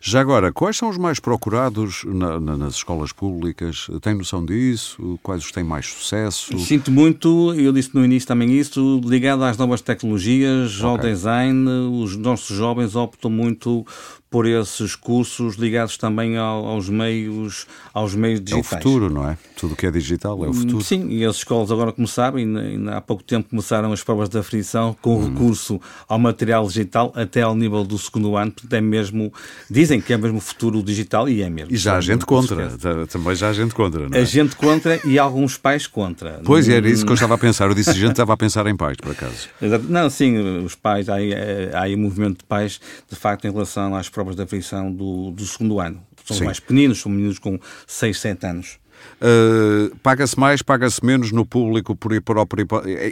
Já 0.01 0.21
agora, 0.21 0.51
quais 0.51 0.77
são 0.77 0.89
os 0.89 0.97
mais 0.97 1.19
procurados 1.19 2.03
na, 2.05 2.39
na, 2.39 2.57
nas 2.57 2.75
escolas 2.75 3.11
públicas? 3.11 3.87
Tem 4.01 4.13
noção 4.13 4.45
disso? 4.45 5.19
Quais 5.23 5.43
os 5.43 5.51
têm 5.51 5.63
mais 5.63 5.87
sucesso? 5.87 6.57
Sinto 6.59 6.91
muito, 6.91 7.53
eu 7.53 7.71
disse 7.71 7.93
no 7.93 8.03
início 8.05 8.27
também 8.27 8.51
isso, 8.57 9.01
ligado 9.03 9.43
às 9.43 9.57
novas 9.57 9.81
tecnologias, 9.81 10.77
okay. 10.77 10.85
ao 10.87 10.97
design, 10.97 11.69
os 12.01 12.15
nossos 12.15 12.55
jovens 12.55 12.95
optam 12.95 13.29
muito 13.29 13.85
por 14.29 14.45
esses 14.45 14.95
cursos 14.95 15.55
ligados 15.55 15.97
também 15.97 16.37
ao, 16.37 16.65
aos 16.65 16.89
meios 16.89 17.65
aos 17.93 18.13
meios 18.13 18.41
digitais. 18.41 18.71
É 18.71 18.75
o 18.75 18.77
futuro, 18.77 19.09
não 19.09 19.29
é? 19.29 19.37
Tudo 19.55 19.75
que 19.75 19.85
é 19.87 19.91
digital 19.91 20.43
é 20.45 20.49
o 20.49 20.53
futuro. 20.53 20.83
Sim, 20.83 21.07
e 21.09 21.25
as 21.25 21.37
escolas 21.37 21.71
agora, 21.71 21.91
como 21.91 22.07
sabem, 22.07 22.47
há 22.89 23.01
pouco 23.01 23.23
tempo 23.23 23.49
começaram 23.49 23.91
as 23.91 24.03
provas 24.03 24.29
de 24.29 24.37
aferição 24.37 24.95
com 25.01 25.17
hum. 25.17 25.29
recurso 25.29 25.81
ao 26.07 26.19
material 26.19 26.67
digital 26.67 27.11
até 27.15 27.41
ao 27.41 27.55
nível 27.55 27.83
do 27.83 27.97
segundo 27.97 28.35
ano, 28.35 28.51
portanto 28.51 28.73
é 28.73 28.81
mesmo, 28.81 29.33
dizem 29.69 29.99
que 30.01 30.13
é 30.13 30.17
mesmo 30.17 30.37
o 30.37 30.41
futuro 30.41 30.83
digital 30.83 31.27
e 31.27 31.41
é 31.41 31.49
mesmo. 31.49 31.73
E 31.73 31.77
já 31.77 31.97
há 31.97 32.01
gente 32.01 32.25
contra, 32.25 32.69
também 33.07 33.35
já 33.35 33.49
há 33.49 33.53
gente 33.53 33.73
contra, 33.73 34.07
não 34.07 34.17
é? 34.17 34.21
A 34.21 34.25
gente 34.25 34.55
contra 34.55 34.99
e 35.05 35.17
alguns 35.17 35.57
pais 35.57 35.87
contra. 35.87 36.41
Pois, 36.43 36.67
era 36.69 36.87
isso 36.87 37.05
que 37.05 37.11
eu 37.11 37.15
estava 37.15 37.35
a 37.35 37.37
pensar, 37.37 37.67
eu 37.69 37.73
disse 37.73 37.93
gente 37.93 38.11
estava 38.17 38.33
a 38.33 38.37
pensar 38.37 38.67
em 38.67 38.75
pais, 38.75 38.97
por 38.97 39.11
acaso. 39.11 39.49
Não, 39.89 40.09
sim, 40.09 40.37
os 40.63 40.75
pais, 40.75 41.09
há 41.09 41.15
aí, 41.15 41.33
há 41.73 41.81
aí 41.81 41.95
um 41.95 41.99
movimento 41.99 42.39
de 42.39 42.43
pais, 42.45 42.79
de 43.09 43.15
facto, 43.15 43.47
em 43.47 43.51
relação 43.51 43.95
às 43.95 44.09
provas 44.17 44.35
de 44.35 44.41
afeição 44.41 44.91
do, 44.91 45.29
do 45.29 45.45
segundo 45.45 45.79
ano. 45.79 46.01
São 46.25 46.37
Sim. 46.37 46.45
mais 46.45 46.59
pequeninos, 46.59 46.99
são 46.99 47.11
meninos 47.11 47.37
com 47.37 47.59
6, 47.85 48.19
7 48.19 48.45
anos. 48.47 48.79
Uh, 49.21 49.95
paga-se 49.97 50.39
mais, 50.39 50.63
paga-se 50.63 51.05
menos 51.05 51.31
no 51.31 51.45
público 51.45 51.95
por 51.95 52.13
ir 52.13 52.21
para 52.21 52.41
o 52.41 52.47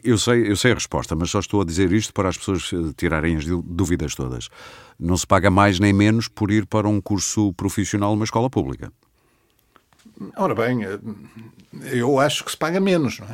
eu 0.04 0.18
sei, 0.18 0.50
eu 0.50 0.56
sei 0.56 0.72
a 0.72 0.74
resposta, 0.74 1.16
mas 1.16 1.30
só 1.30 1.40
estou 1.40 1.62
a 1.62 1.64
dizer 1.64 1.94
isto 1.94 2.12
para 2.12 2.28
as 2.28 2.38
pessoas 2.40 2.72
eh, 2.74 2.92
tirarem 2.98 3.36
as 3.38 3.46
dúvidas 3.46 4.16
todas. 4.16 4.50
Não 5.00 5.16
se 5.16 5.28
paga 5.28 5.52
mais 5.52 5.80
nem 5.80 5.94
menos 5.94 6.28
por 6.28 6.50
ir 6.50 6.66
para 6.66 6.88
um 6.88 7.00
curso 7.00 7.54
profissional 7.54 8.16
numa 8.16 8.26
escola 8.26 8.50
pública. 8.50 8.92
Ora 10.36 10.56
bem, 10.56 10.86
eh, 10.86 11.00
eu 11.92 12.20
acho 12.20 12.44
que 12.44 12.50
se 12.50 12.58
paga 12.58 12.80
menos, 12.80 13.20
não 13.20 13.28
é? 13.28 13.34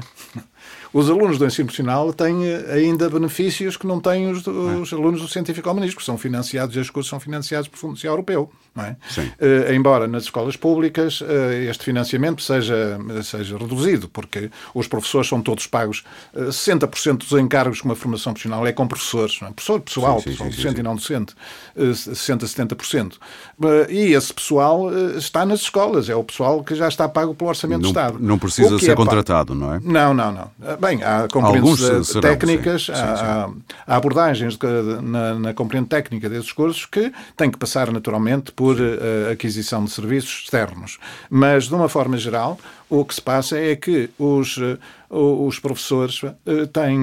Os 0.94 1.10
alunos 1.10 1.38
do 1.38 1.46
ensino 1.46 1.68
profissional 1.68 2.12
têm 2.12 2.46
eh, 2.46 2.74
ainda 2.74 3.10
benefícios 3.10 3.78
que 3.78 3.88
não 3.88 4.00
têm 4.00 4.30
os, 4.30 4.46
os 4.46 4.92
alunos 4.92 5.22
do 5.22 5.28
científico-humanístico, 5.28 6.02
que 6.02 6.06
são 6.06 6.18
financiados, 6.18 6.76
estes 6.76 6.90
cursos 6.90 7.10
são 7.10 7.20
financiados 7.20 7.70
por 7.70 7.78
Fundo 7.78 7.96
Social 7.96 8.14
Europeu. 8.14 8.52
Não 8.74 8.86
é? 8.86 8.96
Uh, 9.18 9.74
embora 9.74 10.08
nas 10.08 10.24
escolas 10.24 10.56
públicas 10.56 11.20
uh, 11.20 11.26
este 11.70 11.84
financiamento 11.84 12.42
seja, 12.42 12.98
seja 13.22 13.58
reduzido, 13.58 14.08
porque 14.08 14.50
os 14.74 14.88
professores 14.88 15.28
são 15.28 15.42
todos 15.42 15.68
pagos, 15.68 16.06
uh, 16.34 16.46
60% 16.46 17.18
dos 17.18 17.32
encargos 17.34 17.82
com 17.82 17.90
uma 17.90 17.96
formação 17.96 18.32
profissional 18.32 18.66
é 18.66 18.72
com 18.72 18.88
professores, 18.88 19.40
é? 19.42 19.52
professor 19.52 19.82
pessoal, 19.82 20.20
sim, 20.20 20.24
sim, 20.24 20.30
pessoal 20.32 20.52
sim, 20.52 20.56
docente 20.56 20.80
e 20.80 20.84
não 20.84 20.96
docente, 20.96 21.34
uh, 21.76 21.92
60%, 21.92 22.46
70%. 22.46 23.14
Uh, 23.14 23.92
e 23.92 24.14
esse 24.14 24.34
pessoal 24.34 24.90
está 25.18 25.46
nas 25.46 25.62
escolas, 25.62 26.08
é 26.08 26.16
o 26.16 26.24
pessoal 26.24 26.64
que 26.64 26.74
já 26.74 26.88
está 26.88 27.10
pago 27.10 27.36
pelo 27.36 27.50
Orçamento 27.50 27.82
não, 27.82 27.92
do 27.92 28.00
Estado. 28.00 28.20
Não 28.22 28.40
precisa 28.40 28.80
ser 28.80 28.92
é 28.92 28.96
contratado, 28.96 29.54
não 29.54 29.74
é? 29.74 29.82
Não, 29.84 30.14
não, 30.14 30.32
não. 30.32 30.51
Bem, 30.80 31.04
há 31.04 31.28
componentes 31.28 32.08
serão, 32.08 32.22
técnicas, 32.22 32.86
sim, 32.86 32.92
há, 32.94 33.50
há, 33.88 33.96
abordagens 33.96 34.58
de, 34.58 34.68
na, 35.02 35.34
na 35.36 35.54
componente 35.54 35.90
técnica 35.90 36.30
desses 36.30 36.52
cursos 36.52 36.86
que 36.86 37.12
têm 37.36 37.50
que 37.50 37.58
passar 37.58 37.92
naturalmente 37.92 38.52
por 38.52 38.76
uh, 38.76 39.32
aquisição 39.32 39.84
de 39.84 39.92
serviços 39.92 40.44
externos. 40.44 41.00
Mas, 41.30 41.66
de 41.66 41.74
uma 41.74 41.90
forma 41.90 42.18
geral, 42.18 42.60
o 42.90 43.04
que 43.04 43.16
se 43.16 43.22
passa 43.22 43.58
é 43.58 43.76
que 43.76 44.10
os, 44.20 44.58
uh, 44.58 44.78
os 45.10 45.60
professores 45.60 46.22
têm, 46.72 47.02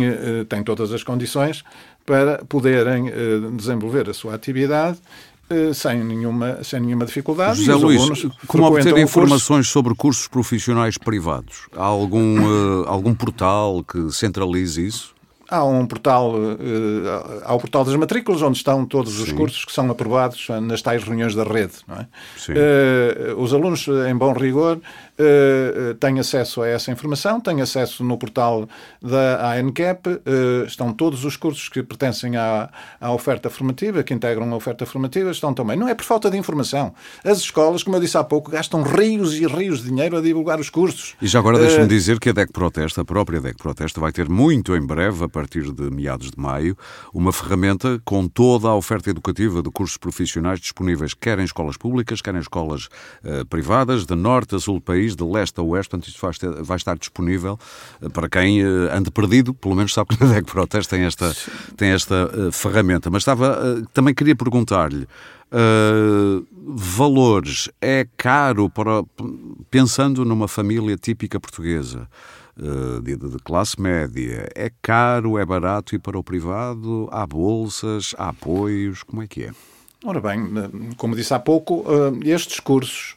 têm 0.48 0.62
todas 0.62 0.92
as 0.92 1.02
condições 1.02 1.64
para 2.06 2.42
poderem 2.48 3.12
desenvolver 3.54 4.08
a 4.08 4.14
sua 4.14 4.34
atividade 4.34 4.98
sem 5.74 6.04
nenhuma, 6.04 6.62
sem 6.62 6.80
nenhuma 6.80 7.06
dificuldade. 7.06 7.62
José 7.62 7.74
Luís, 7.74 8.26
como 8.46 8.64
obter 8.64 8.96
informações 8.98 9.68
sobre 9.68 9.94
cursos 9.94 10.28
profissionais 10.28 10.98
privados? 10.98 11.66
Há 11.76 11.84
algum, 11.84 12.40
uh, 12.40 12.84
algum 12.86 13.14
portal 13.14 13.82
que 13.84 14.10
centralize 14.12 14.84
isso? 14.84 15.16
Há 15.50 15.64
um 15.64 15.86
portal, 15.86 16.34
uh, 16.34 17.42
há 17.44 17.54
o 17.54 17.58
portal 17.58 17.82
das 17.82 17.94
matrículas, 17.96 18.42
onde 18.42 18.58
estão 18.58 18.84
todos 18.84 19.14
Sim. 19.14 19.22
os 19.22 19.32
cursos 19.32 19.64
que 19.64 19.72
são 19.72 19.90
aprovados 19.90 20.46
nas 20.62 20.82
tais 20.82 21.02
reuniões 21.02 21.34
da 21.34 21.44
rede. 21.44 21.72
É? 22.50 23.34
Os 23.38 23.54
alunos, 23.54 23.86
em 23.88 24.14
bom 24.14 24.34
rigor, 24.34 24.78
uh, 25.18 25.94
têm 25.94 26.18
acesso 26.18 26.62
a 26.62 26.68
essa 26.68 26.90
informação, 26.90 27.40
têm 27.40 27.60
acesso 27.60 28.04
no 28.04 28.16
portal 28.16 28.68
da 29.02 29.52
ANCAP, 29.54 30.08
uh, 30.08 30.64
estão 30.66 30.92
todos 30.92 31.24
os 31.24 31.36
cursos 31.36 31.68
que 31.68 31.82
pertencem 31.82 32.36
à, 32.36 32.70
à 33.00 33.12
oferta 33.12 33.50
formativa, 33.50 34.02
que 34.02 34.14
integram 34.14 34.52
a 34.52 34.56
oferta 34.56 34.86
formativa, 34.86 35.30
estão 35.30 35.52
também. 35.52 35.76
Não 35.76 35.88
é 35.88 35.94
por 35.94 36.04
falta 36.04 36.30
de 36.30 36.36
informação. 36.36 36.94
As 37.24 37.38
escolas, 37.38 37.82
como 37.82 37.96
eu 37.96 38.00
disse 38.00 38.16
há 38.16 38.24
pouco, 38.24 38.50
gastam 38.50 38.82
rios 38.82 39.34
e 39.34 39.46
rios 39.46 39.82
de 39.82 39.88
dinheiro 39.88 40.16
a 40.16 40.20
divulgar 40.20 40.60
os 40.60 40.70
cursos. 40.70 41.14
E 41.20 41.26
já 41.26 41.38
agora 41.38 41.58
deixa-me 41.58 41.86
dizer 41.86 42.18
que 42.18 42.30
a 42.30 42.32
DEC 42.32 42.52
Protesta, 42.52 43.02
a 43.02 43.04
própria 43.04 43.40
DEC 43.40 43.56
Protesta, 43.56 44.00
vai 44.00 44.12
ter 44.12 44.28
muito 44.28 44.74
em 44.76 44.84
breve, 44.84 45.24
a 45.24 45.28
partir 45.28 45.72
de 45.72 45.90
meados 45.90 46.30
de 46.30 46.40
maio, 46.40 46.76
uma 47.12 47.32
ferramenta 47.32 48.00
com 48.04 48.26
toda 48.28 48.68
a 48.68 48.74
oferta 48.74 49.10
educativa 49.10 49.62
de 49.62 49.70
cursos 49.70 49.96
profissionais 49.96 50.60
disponíveis, 50.60 51.14
quer 51.14 51.38
em 51.38 51.44
escolas 51.44 51.76
públicas, 51.76 52.20
quer 52.20 52.34
em 52.34 52.40
escolas 52.40 52.86
uh, 53.24 53.44
privadas, 53.48 54.06
de 54.06 54.14
norte 54.14 54.54
a 54.54 54.58
sul 54.58 54.76
do 54.76 54.80
país, 54.80 55.07
de 55.16 55.24
leste 55.24 55.58
a 55.60 55.62
oeste, 55.62 55.90
portanto 55.90 56.08
isto 56.08 56.20
vai, 56.20 56.32
ter, 56.32 56.62
vai 56.62 56.76
estar 56.76 56.96
disponível 56.96 57.58
uh, 58.00 58.10
para 58.10 58.28
quem 58.28 58.64
uh, 58.64 58.92
ande 58.92 59.10
perdido, 59.10 59.54
pelo 59.54 59.74
menos 59.74 59.92
sabe 59.92 60.14
que 60.16 60.24
a 60.24 60.26
DEC 60.26 60.44
Protest 60.44 60.90
tem 60.90 61.02
esta, 61.02 61.34
tem 61.76 61.90
esta 61.90 62.50
ferramenta. 62.52 63.10
Mas 63.10 63.22
estava, 63.22 63.82
também 63.92 64.14
queria 64.14 64.36
perguntar-lhe, 64.36 65.06
Uh, 65.50 66.46
valores. 66.52 67.70
É 67.80 68.06
caro 68.18 68.68
para 68.68 69.02
pensando 69.70 70.22
numa 70.22 70.46
família 70.46 70.94
típica 70.94 71.40
portuguesa 71.40 72.06
uh, 72.58 73.00
de, 73.00 73.16
de, 73.16 73.38
classe 73.38 73.80
média 73.80 74.46
é 74.54 74.70
caro 74.82 75.38
é 75.38 75.46
barato 75.46 75.94
ir 75.94 76.00
para 76.00 76.18
o 76.18 76.22
privado? 76.22 77.08
Há 77.10 77.26
bolsas? 77.26 78.14
Há 78.18 78.28
apoios? 78.28 79.02
Como 79.02 79.22
é 79.22 79.26
que 79.26 79.44
é? 79.44 79.52
Ora 80.04 80.20
bem, 80.20 80.40
como 80.96 81.16
disse 81.16 81.34
há 81.34 81.40
pouco, 81.40 81.84
estes 82.24 82.60
cursos, 82.60 83.16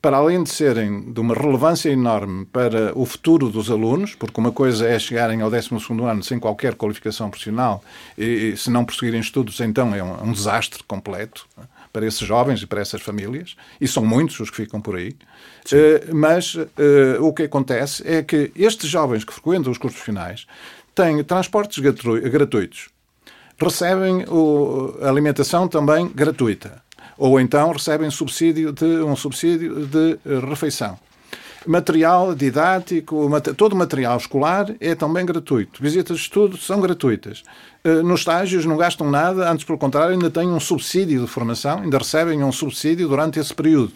para 0.00 0.16
além 0.16 0.42
de 0.42 0.50
serem 0.50 1.12
de 1.12 1.20
uma 1.20 1.34
relevância 1.34 1.90
enorme 1.90 2.46
para 2.46 2.96
o 2.98 3.04
futuro 3.04 3.50
dos 3.50 3.70
alunos, 3.70 4.14
porque 4.14 4.40
uma 4.40 4.50
coisa 4.50 4.88
é 4.88 4.98
chegarem 4.98 5.42
ao 5.42 5.50
12 5.50 5.68
ano 6.02 6.22
sem 6.22 6.38
qualquer 6.38 6.74
qualificação 6.74 7.28
profissional 7.28 7.82
e, 8.16 8.56
se 8.56 8.70
não 8.70 8.84
prosseguirem 8.84 9.20
estudos, 9.20 9.60
então 9.60 9.94
é 9.94 10.02
um, 10.02 10.28
um 10.28 10.32
desastre 10.32 10.82
completo 10.84 11.46
é, 11.58 11.62
para 11.92 12.06
esses 12.06 12.26
jovens 12.26 12.62
e 12.62 12.66
para 12.66 12.80
essas 12.80 13.02
famílias, 13.02 13.56
e 13.80 13.86
são 13.86 14.04
muitos 14.04 14.40
os 14.40 14.48
que 14.48 14.56
ficam 14.56 14.80
por 14.80 14.96
aí. 14.96 15.10
Uh, 15.10 16.14
mas 16.14 16.54
uh, 16.54 16.66
o 17.20 17.32
que 17.34 17.42
acontece 17.42 18.02
é 18.06 18.22
que 18.22 18.50
estes 18.56 18.88
jovens 18.88 19.24
que 19.24 19.32
frequentam 19.32 19.70
os 19.70 19.76
cursos 19.78 20.00
finais 20.00 20.46
têm 20.94 21.22
transportes 21.22 21.78
gratuitos 21.78 22.88
recebem 23.62 24.24
o, 24.28 24.96
alimentação 25.02 25.68
também 25.68 26.08
gratuita. 26.08 26.82
Ou 27.20 27.38
então 27.38 27.70
recebem 27.70 28.10
subsídio 28.10 28.72
de, 28.72 29.02
um 29.02 29.14
subsídio 29.14 29.86
de 29.86 30.18
refeição. 30.48 30.98
Material 31.66 32.34
didático, 32.34 33.28
todo 33.54 33.74
o 33.74 33.76
material 33.76 34.16
escolar 34.16 34.74
é 34.80 34.94
também 34.94 35.26
gratuito. 35.26 35.82
Visitas 35.82 36.16
de 36.16 36.22
estudo 36.22 36.56
são 36.56 36.80
gratuitas. 36.80 37.42
Eh, 37.84 38.00
nos 38.00 38.20
estágios 38.20 38.64
não 38.64 38.78
gastam 38.78 39.10
nada, 39.10 39.50
antes, 39.50 39.66
pelo 39.66 39.76
contrário, 39.76 40.12
ainda 40.12 40.30
têm 40.30 40.48
um 40.48 40.58
subsídio 40.58 41.20
de 41.20 41.26
formação, 41.26 41.80
ainda 41.80 41.98
recebem 41.98 42.42
um 42.42 42.50
subsídio 42.50 43.06
durante 43.06 43.38
esse 43.38 43.52
período 43.52 43.92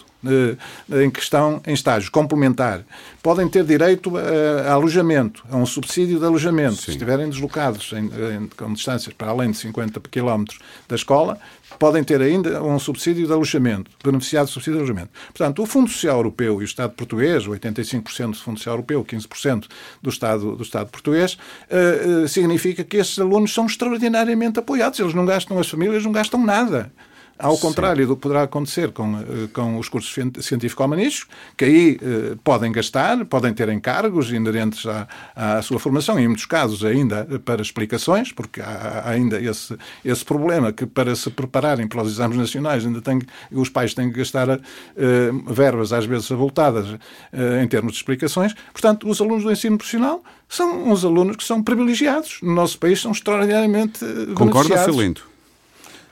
em 1.03 1.11
que 1.11 1.20
estão 1.20 1.61
em 1.66 1.75
estágio 1.75 2.11
complementar. 2.11 2.83
Podem 3.22 3.49
ter 3.49 3.64
direito 3.64 4.12
a, 4.16 4.70
a 4.70 4.72
alojamento, 4.72 5.45
a 5.51 5.57
um 5.57 5.66
subsídio 5.66 6.18
de 6.18 6.25
alojamento. 6.25 6.77
Sim. 6.77 6.83
Se 6.83 6.91
estiverem 6.93 7.29
deslocados 7.29 7.93
em, 7.93 8.07
em, 8.07 8.49
com 8.57 8.72
distâncias 8.72 9.14
para 9.14 9.29
além 9.29 9.51
de 9.51 9.59
50 9.59 10.01
km 10.01 10.45
da 10.89 10.97
escola, 10.97 11.39
podem 11.79 12.03
ter 12.03 12.20
ainda 12.20 12.62
um 12.62 12.79
subsídio 12.79 13.27
de 13.27 13.33
alojamento, 13.33 13.91
beneficiar 14.03 14.45
de 14.45 14.51
subsídio 14.51 14.75
de 14.75 14.79
alojamento. 14.79 15.11
Portanto, 15.27 15.62
o 15.62 15.66
Fundo 15.66 15.91
Social 15.91 16.16
Europeu 16.16 16.61
e 16.61 16.64
o 16.64 16.66
Estado 16.66 16.93
português, 16.95 17.45
85% 17.45 18.31
do 18.31 18.37
Fundo 18.37 18.59
Social 18.59 18.75
Europeu, 18.75 19.05
15% 19.05 19.66
do 20.03 20.11
Estado, 20.11 20.57
do 20.57 20.62
Estado 20.62 20.91
português, 20.91 21.35
uh, 21.35 22.29
significa 22.29 22.85
que 22.85 22.97
esses 22.97 23.18
alunos 23.18 23.53
são 23.53 23.66
extraordinariamente 23.66 24.59
apoiados. 24.59 24.99
Eles 24.99 25.14
não 25.14 25.25
gastam, 25.25 25.59
as 25.59 25.68
famílias 25.68 26.05
não 26.05 26.12
gastam 26.12 26.45
nada. 26.45 26.93
Ao 27.39 27.59
contrário 27.59 28.07
do 28.07 28.16
que 28.16 28.22
poderá 28.22 28.43
acontecer 28.43 28.93
com, 28.93 29.18
eh, 29.18 29.49
com 29.53 29.78
os 29.78 29.89
cursos 29.89 30.14
científico-humanísticos, 30.41 31.28
que 31.57 31.64
aí 31.64 31.99
eh, 32.01 32.37
podem 32.45 32.70
gastar, 32.70 33.24
podem 33.24 33.53
ter 33.53 33.68
encargos 33.68 34.32
inerentes 34.32 34.87
à, 34.87 35.09
à, 35.35 35.62
sua 35.62 35.78
formação, 35.78 36.18
em 36.18 36.26
muitos 36.26 36.47
casos 36.47 36.85
ainda 36.85 37.26
para 37.45 37.61
explicações, 37.61 38.32
porque 38.32 38.61
há, 38.61 39.03
há 39.05 39.11
ainda 39.11 39.41
esse, 39.41 39.76
esse 40.05 40.24
problema 40.24 40.72
que 40.72 40.87
para 40.87 41.14
se 41.16 41.28
prepararem 41.30 41.87
para 41.89 42.03
os 42.03 42.12
exames 42.12 42.37
nacionais 42.37 42.87
ainda 42.87 43.01
tem, 43.01 43.20
os 43.51 43.68
pais 43.68 43.95
têm 43.95 44.11
que 44.11 44.18
gastar 44.18 44.49
eh, 44.51 45.30
verbas 45.47 45.93
às 45.93 46.05
vezes 46.05 46.30
avultadas 46.30 46.87
eh, 47.32 47.62
em 47.62 47.68
termos 47.68 47.93
de 47.93 47.99
explicações. 47.99 48.55
Portanto, 48.72 49.09
os 49.09 49.20
alunos 49.20 49.45
do 49.45 49.51
ensino 49.51 49.76
profissional 49.76 50.22
são 50.49 50.91
uns 50.91 51.05
alunos 51.05 51.37
que 51.37 51.45
são 51.45 51.62
privilegiados. 51.62 52.39
No 52.43 52.55
nosso 52.55 52.78
país 52.78 53.01
são 53.01 53.12
extraordinariamente 53.12 54.05
eh, 54.05 54.35
Concorda, 54.35 54.85
Filinto? 54.85 55.34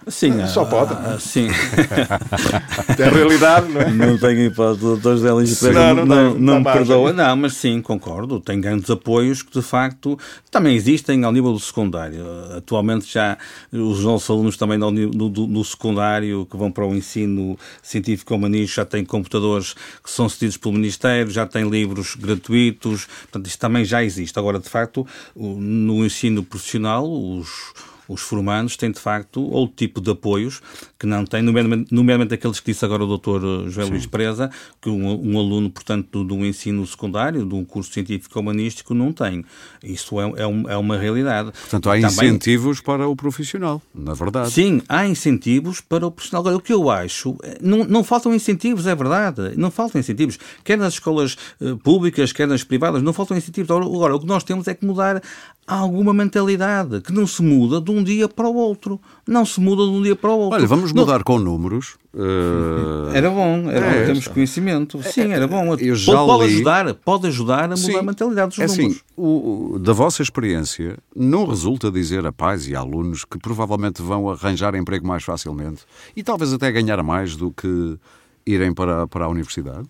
Sim, 0.08 0.46
só 0.46 0.64
pode. 0.64 0.92
Ah, 0.94 1.16
sim. 1.18 1.48
é 2.98 3.04
a 3.04 3.10
realidade, 3.10 3.68
não 3.68 3.80
é? 3.80 3.90
Não 3.90 4.18
tenho 4.18 4.46
hipótese. 4.46 4.84
O 4.84 4.96
Dr. 4.96 5.02
José 5.02 5.32
Luís 5.32 5.62
não, 5.62 5.94
não, 5.94 6.04
não, 6.04 6.34
não 6.34 6.58
me 6.58 6.64
perdoa. 6.64 7.12
Não, 7.12 7.36
mas 7.36 7.54
sim, 7.54 7.80
concordo. 7.80 8.40
Tem 8.40 8.60
grandes 8.60 8.90
apoios 8.90 9.42
que, 9.42 9.52
de 9.52 9.62
facto, 9.62 10.18
também 10.50 10.74
existem 10.74 11.22
ao 11.24 11.32
nível 11.32 11.52
do 11.52 11.60
secundário. 11.60 12.24
Atualmente 12.56 13.12
já 13.12 13.38
os 13.72 14.02
nossos 14.04 14.28
alunos 14.28 14.56
também 14.56 14.78
no, 14.78 14.90
no, 14.90 15.28
no 15.28 15.64
secundário, 15.64 16.46
que 16.50 16.56
vão 16.56 16.70
para 16.70 16.86
o 16.86 16.94
ensino 16.94 17.56
científico 17.82 18.34
humanístico, 18.34 18.76
já 18.76 18.84
têm 18.84 19.04
computadores 19.04 19.74
que 20.02 20.10
são 20.10 20.28
cedidos 20.28 20.56
pelo 20.56 20.74
Ministério, 20.74 21.30
já 21.30 21.46
têm 21.46 21.68
livros 21.68 22.16
gratuitos. 22.16 23.06
Portanto, 23.22 23.46
isto 23.46 23.58
também 23.58 23.84
já 23.84 24.02
existe. 24.02 24.38
Agora, 24.38 24.58
de 24.58 24.68
facto, 24.68 25.06
no 25.36 26.04
ensino 26.04 26.42
profissional, 26.42 27.08
os 27.08 27.72
os 28.08 28.20
formandos 28.20 28.76
têm, 28.76 28.90
de 28.90 28.98
facto, 28.98 29.42
outro 29.42 29.74
tipo 29.76 30.00
de 30.00 30.10
apoios 30.10 30.60
que 30.98 31.06
não 31.06 31.24
têm, 31.24 31.42
nomeadamente, 31.42 31.94
nomeadamente 31.94 32.34
aqueles 32.34 32.60
que 32.60 32.72
disse 32.72 32.84
agora 32.84 33.04
o 33.04 33.06
doutor 33.06 33.42
eh, 33.42 33.70
José 33.70 33.84
Luís 33.84 34.06
Preza, 34.06 34.50
que 34.80 34.88
um, 34.88 35.34
um, 35.34 35.38
aluno, 35.38 35.70
portanto, 35.70 36.08
do, 36.10 36.36
do 36.36 36.44
ensino 36.44 36.86
secundário, 36.86 37.44
de 37.44 37.54
um 37.54 37.64
curso 37.64 37.92
científico-humanístico, 37.92 38.94
não 38.94 39.12
tem. 39.12 39.44
Isso 39.82 40.20
é, 40.20 40.42
é, 40.42 40.46
um, 40.46 40.68
é 40.68 40.76
uma 40.76 40.96
realidade. 40.96 41.52
Portanto, 41.52 41.90
há 41.90 41.94
Também, 41.94 42.08
incentivos 42.08 42.80
para 42.80 43.08
o 43.08 43.16
profissional, 43.16 43.80
na 43.94 44.14
verdade. 44.14 44.50
Sim, 44.50 44.82
há 44.88 45.06
incentivos 45.06 45.80
para 45.80 46.06
o 46.06 46.10
profissional. 46.10 46.42
Agora, 46.42 46.56
o 46.56 46.60
que 46.60 46.72
eu 46.72 46.90
acho, 46.90 47.36
eh, 47.42 47.58
não, 47.60 47.84
não 47.84 48.04
faltam 48.04 48.34
incentivos, 48.34 48.86
é 48.86 48.94
verdade, 48.94 49.52
não 49.56 49.70
faltam 49.70 50.00
incentivos. 50.00 50.38
Quer 50.64 50.78
nas 50.78 50.94
escolas 50.94 51.36
uh, 51.60 51.76
públicas, 51.78 52.32
quer 52.32 52.46
nas 52.46 52.64
privadas, 52.64 53.02
não 53.02 53.12
faltam 53.12 53.36
incentivos. 53.36 53.70
Agora, 53.70 54.16
o 54.16 54.20
que 54.20 54.26
nós 54.26 54.44
temos 54.44 54.66
é 54.68 54.74
que 54.74 54.84
mudar 54.84 55.22
alguma 55.66 56.12
mentalidade 56.12 57.00
que 57.00 57.12
não 57.12 57.26
se 57.26 57.42
muda 57.42 57.80
de 57.80 57.90
um 57.90 58.02
dia 58.02 58.28
para 58.28 58.48
o 58.48 58.54
outro. 58.54 59.00
Não 59.26 59.44
se 59.44 59.60
muda 59.60 59.84
de 59.84 59.90
um 59.90 60.02
dia 60.02 60.16
para 60.16 60.30
o 60.30 60.38
outro. 60.38 60.58
Olha, 60.58 60.66
vamos 60.66 60.92
mudar 60.92 61.18
não... 61.18 61.24
com 61.24 61.38
números. 61.38 61.96
Uh... 62.12 63.14
Era 63.14 63.30
bom, 63.30 63.70
era 63.70 63.86
é, 63.86 64.00
bom, 64.00 64.06
temos 64.06 64.28
conhecimento. 64.28 65.02
Sim, 65.02 65.32
era 65.32 65.46
bom. 65.46 65.74
Eu 65.76 65.94
já 65.94 66.14
pode, 66.14 66.46
li... 66.46 66.54
ajudar, 66.54 66.94
pode 66.94 67.26
ajudar 67.28 67.64
a 67.64 67.68
mudar 67.68 67.76
Sim, 67.76 67.96
a 67.96 68.02
mentalidade 68.02 68.48
dos 68.50 68.58
é 68.58 68.66
números. 68.66 68.96
Assim, 68.96 69.00
o, 69.16 69.78
da 69.78 69.92
vossa 69.92 70.22
experiência, 70.22 70.98
não 71.14 71.46
resulta 71.46 71.90
dizer 71.90 72.26
a 72.26 72.32
pais 72.32 72.68
e 72.68 72.74
a 72.74 72.80
alunos 72.80 73.24
que 73.24 73.38
provavelmente 73.38 74.02
vão 74.02 74.28
arranjar 74.28 74.74
emprego 74.74 75.06
mais 75.06 75.22
facilmente 75.22 75.82
e 76.16 76.22
talvez 76.22 76.52
até 76.52 76.70
ganhar 76.70 77.02
mais 77.02 77.36
do 77.36 77.50
que 77.50 77.96
irem 78.44 78.74
para, 78.74 79.06
para 79.06 79.26
a 79.26 79.28
universidade? 79.28 79.88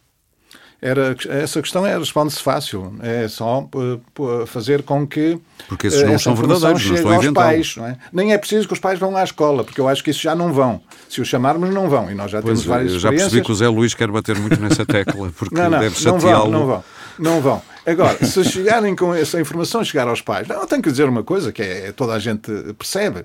Era, 0.85 1.14
essa 1.28 1.62
questão 1.62 1.87
é, 1.87 1.97
responde-se 1.97 2.43
fácil. 2.43 2.93
É 3.01 3.28
só 3.28 3.61
uh, 3.72 4.47
fazer 4.49 4.83
com 4.83 5.07
que. 5.07 5.39
Porque 5.68 5.87
esses 5.87 6.03
não 6.03 6.18
são 6.18 6.35
verdadeiros, 6.35 6.85
não 6.85 6.97
estou 6.97 7.12
aos 7.12 7.30
pais. 7.30 7.76
Não 7.76 7.87
é? 7.87 7.97
Nem 8.12 8.33
é 8.33 8.39
preciso 8.39 8.66
que 8.66 8.74
os 8.74 8.80
pais 8.80 8.99
vão 8.99 9.16
à 9.16 9.22
escola, 9.22 9.62
porque 9.62 9.80
eu 9.80 9.87
acho 9.87 10.03
que 10.03 10.11
isso 10.11 10.20
já 10.20 10.35
não 10.35 10.53
vão. 10.53 10.83
Se 11.09 11.20
os 11.20 11.28
chamarmos, 11.28 11.72
não 11.72 11.89
vão. 11.89 12.11
E 12.11 12.14
nós 12.16 12.33
já 12.33 12.43
pois 12.43 12.59
temos 12.59 12.64
várias 12.64 12.93
eu 12.95 12.99
já 12.99 13.11
percebi 13.11 13.45
que 13.45 13.53
o 13.53 13.55
Zé 13.55 13.68
Luís 13.68 13.95
quer 13.95 14.11
bater 14.11 14.37
muito 14.37 14.61
nessa 14.61 14.85
tecla, 14.85 15.30
porque 15.39 15.55
não, 15.55 15.70
não, 15.70 15.78
deve 15.78 15.95
chateá-lo. 15.95 16.51
Não 16.51 16.66
vão, 16.66 16.66
não 16.66 16.66
vão. 16.66 16.85
Não 17.16 17.41
vão. 17.41 17.62
Agora, 17.87 18.24
se 18.26 18.43
chegarem 18.43 18.97
com 18.97 19.14
essa 19.14 19.41
informação, 19.41 19.85
chegar 19.85 20.09
aos 20.09 20.20
pais, 20.20 20.49
não, 20.49 20.62
eu 20.62 20.66
tenho 20.66 20.83
que 20.83 20.91
dizer 20.91 21.09
uma 21.09 21.22
coisa 21.22 21.53
que 21.53 21.62
é, 21.62 21.93
toda 21.93 22.12
a 22.12 22.18
gente 22.18 22.51
percebe. 22.76 23.24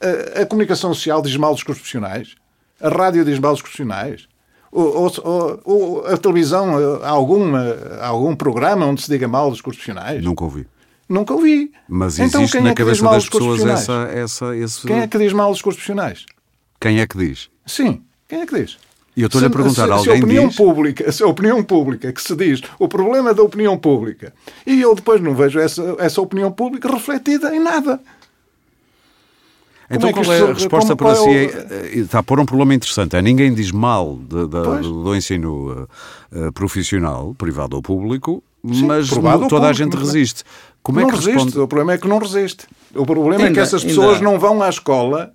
A, 0.00 0.40
a 0.40 0.46
comunicação 0.46 0.94
social 0.94 1.20
diz 1.20 1.36
mal 1.36 1.52
dos 1.52 1.64
profissionais. 1.64 2.34
A 2.80 2.88
rádio 2.88 3.26
diz 3.26 3.38
mal 3.38 3.52
dos 3.52 3.60
profissionais 3.60 4.26
ou, 4.74 5.12
ou, 5.22 5.60
ou, 5.64 6.06
a 6.06 6.16
televisão, 6.16 7.00
há, 7.02 7.08
alguma, 7.08 7.76
algum 8.02 8.34
programa 8.34 8.86
onde 8.86 9.02
se 9.02 9.08
diga 9.08 9.28
mal 9.28 9.50
dos 9.50 9.62
profissionais? 9.62 10.22
Nunca 10.24 10.44
ouvi. 10.44 10.66
Nunca 11.08 11.32
ouvi. 11.34 11.70
Mas 11.88 12.18
então, 12.18 12.40
existe 12.40 12.60
na 12.60 12.70
é 12.70 12.74
cabeça 12.74 13.04
das 13.04 13.28
pessoas 13.28 13.64
essa, 13.64 14.10
essa, 14.12 14.56
esse... 14.56 14.86
Quem 14.86 15.00
é 15.00 15.06
que 15.06 15.18
diz 15.18 15.32
mal 15.32 15.52
dos 15.52 15.62
profissionais? 15.62 16.26
Quem 16.80 17.00
é 17.00 17.06
que 17.06 17.16
diz? 17.16 17.50
Sim, 17.64 18.02
quem 18.28 18.40
é 18.40 18.46
que 18.46 18.54
diz? 18.58 18.78
E 19.16 19.22
eu 19.22 19.26
estou-lhe 19.26 19.46
a 19.46 19.50
perguntar, 19.50 19.86
se, 19.86 19.92
alguém 19.92 20.02
se 20.02 20.10
a 20.10 20.14
opinião 20.14 20.48
diz... 20.48 20.56
Pública, 20.56 21.12
se 21.12 21.22
a 21.22 21.26
opinião 21.26 21.62
pública 21.62 22.12
que 22.12 22.20
se 22.20 22.34
diz 22.34 22.60
o 22.80 22.88
problema 22.88 23.30
é 23.30 23.34
da 23.34 23.42
opinião 23.42 23.78
pública 23.78 24.32
e 24.66 24.80
eu 24.80 24.92
depois 24.94 25.20
não 25.20 25.34
vejo 25.36 25.60
essa, 25.60 25.96
essa 26.00 26.20
opinião 26.20 26.50
pública 26.50 26.90
refletida 26.90 27.54
em 27.54 27.60
nada. 27.60 28.00
Então, 29.90 30.08
é 30.08 30.12
qual 30.12 30.32
é 30.32 30.40
a 30.40 30.52
resposta 30.52 30.96
para 30.96 31.14
si? 31.14 31.28
É, 31.28 31.44
eh, 31.44 31.98
está 31.98 32.20
a 32.20 32.22
pôr 32.22 32.40
um 32.40 32.46
problema 32.46 32.74
interessante. 32.74 33.16
É, 33.16 33.22
ninguém 33.22 33.52
diz 33.52 33.70
mal 33.70 34.16
de, 34.16 34.46
de, 34.46 34.82
do 34.82 35.14
ensino 35.14 35.86
uh, 36.32 36.52
profissional, 36.52 37.34
privado 37.36 37.76
ou 37.76 37.82
público, 37.82 38.42
Sim, 38.66 38.86
mas 38.86 39.08
toda 39.08 39.20
público, 39.46 39.66
a 39.66 39.72
gente 39.72 39.96
resiste. 39.96 40.42
Como 40.82 41.00
não 41.00 41.06
é 41.06 41.10
que 41.10 41.16
resiste. 41.16 41.34
responde? 41.34 41.58
O 41.60 41.68
problema 41.68 41.92
é 41.92 41.98
que 41.98 42.08
não 42.08 42.18
resiste. 42.18 42.66
O 42.94 43.04
problema 43.04 43.44
ainda, 43.44 43.50
é 43.50 43.52
que 43.52 43.60
essas 43.60 43.84
pessoas 43.84 44.18
ainda... 44.18 44.30
não 44.30 44.38
vão 44.38 44.62
à 44.62 44.68
escola, 44.68 45.32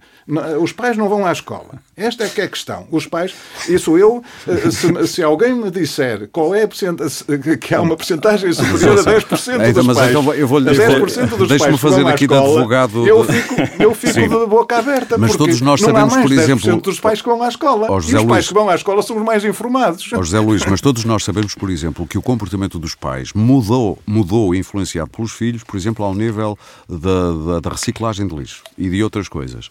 os 0.61 0.71
pais 0.71 0.95
não 0.95 1.09
vão 1.09 1.25
à 1.25 1.31
escola. 1.31 1.81
Esta 1.97 2.23
é 2.23 2.29
que 2.29 2.39
é 2.39 2.43
a 2.43 2.47
questão. 2.47 2.87
Os 2.91 3.07
pais, 3.07 3.33
isso 3.67 3.97
eu, 3.97 4.23
eh, 4.47 4.69
se, 4.69 5.07
se 5.07 5.23
alguém 5.23 5.53
me 5.53 5.71
disser 5.71 6.29
qual 6.31 6.53
é 6.53 6.63
a 6.63 6.67
que 7.57 7.75
há 7.75 7.81
uma 7.81 7.97
porcentagem 7.97 8.53
superior 8.53 8.99
a 8.99 9.03
10% 9.03 9.69
então, 9.69 9.83
dos 9.83 9.95
pais, 9.95 10.09
então 10.11 10.33
eu 10.33 10.47
vou, 10.47 10.59
lhe 10.59 10.71
10% 10.71 11.35
dos 11.35 11.49
Deixe-me 11.49 11.77
fazer 11.77 12.05
aqui 12.07 12.25
escola, 12.25 12.41
de 12.41 12.47
advogado. 12.47 13.07
Eu 13.07 13.23
fico, 13.23 13.55
eu 13.79 13.95
fico 13.95 14.19
de 14.19 14.45
boca 14.45 14.77
aberta. 14.77 15.17
Mas 15.17 15.35
todos 15.35 15.59
nós 15.61 15.81
sabemos, 15.81 16.15
por 16.15 16.31
exemplo. 16.31 16.79
dos 16.79 16.99
pais 16.99 17.21
que 17.21 17.27
vão 17.27 17.41
à 17.41 17.49
escola. 17.49 17.87
e 17.87 18.15
os 18.15 18.23
pais 18.25 18.47
que 18.47 18.53
vão 18.53 18.69
à 18.69 18.75
escola 18.75 19.01
são 19.01 19.17
os 19.17 19.23
mais 19.23 19.43
informados. 19.43 20.09
Ó 20.13 20.21
José 20.21 20.39
Luís, 20.39 20.63
mas 20.65 20.79
todos 20.79 21.03
nós 21.05 21.23
sabemos, 21.23 21.55
por 21.55 21.69
exemplo, 21.69 22.05
que 22.05 22.17
o 22.17 22.21
comportamento 22.21 22.77
dos 22.77 22.93
pais 22.93 23.33
mudou, 23.33 23.97
mudou 24.05 24.53
influenciado 24.53 25.09
pelos 25.09 25.31
filhos, 25.31 25.63
por 25.63 25.75
exemplo, 25.75 26.05
ao 26.05 26.13
nível 26.13 26.57
da, 26.87 27.31
da, 27.31 27.59
da 27.59 27.69
reciclagem 27.69 28.27
de 28.27 28.35
lixo 28.35 28.63
e 28.77 28.89
de 28.89 29.03
outras 29.03 29.27
coisas. 29.27 29.69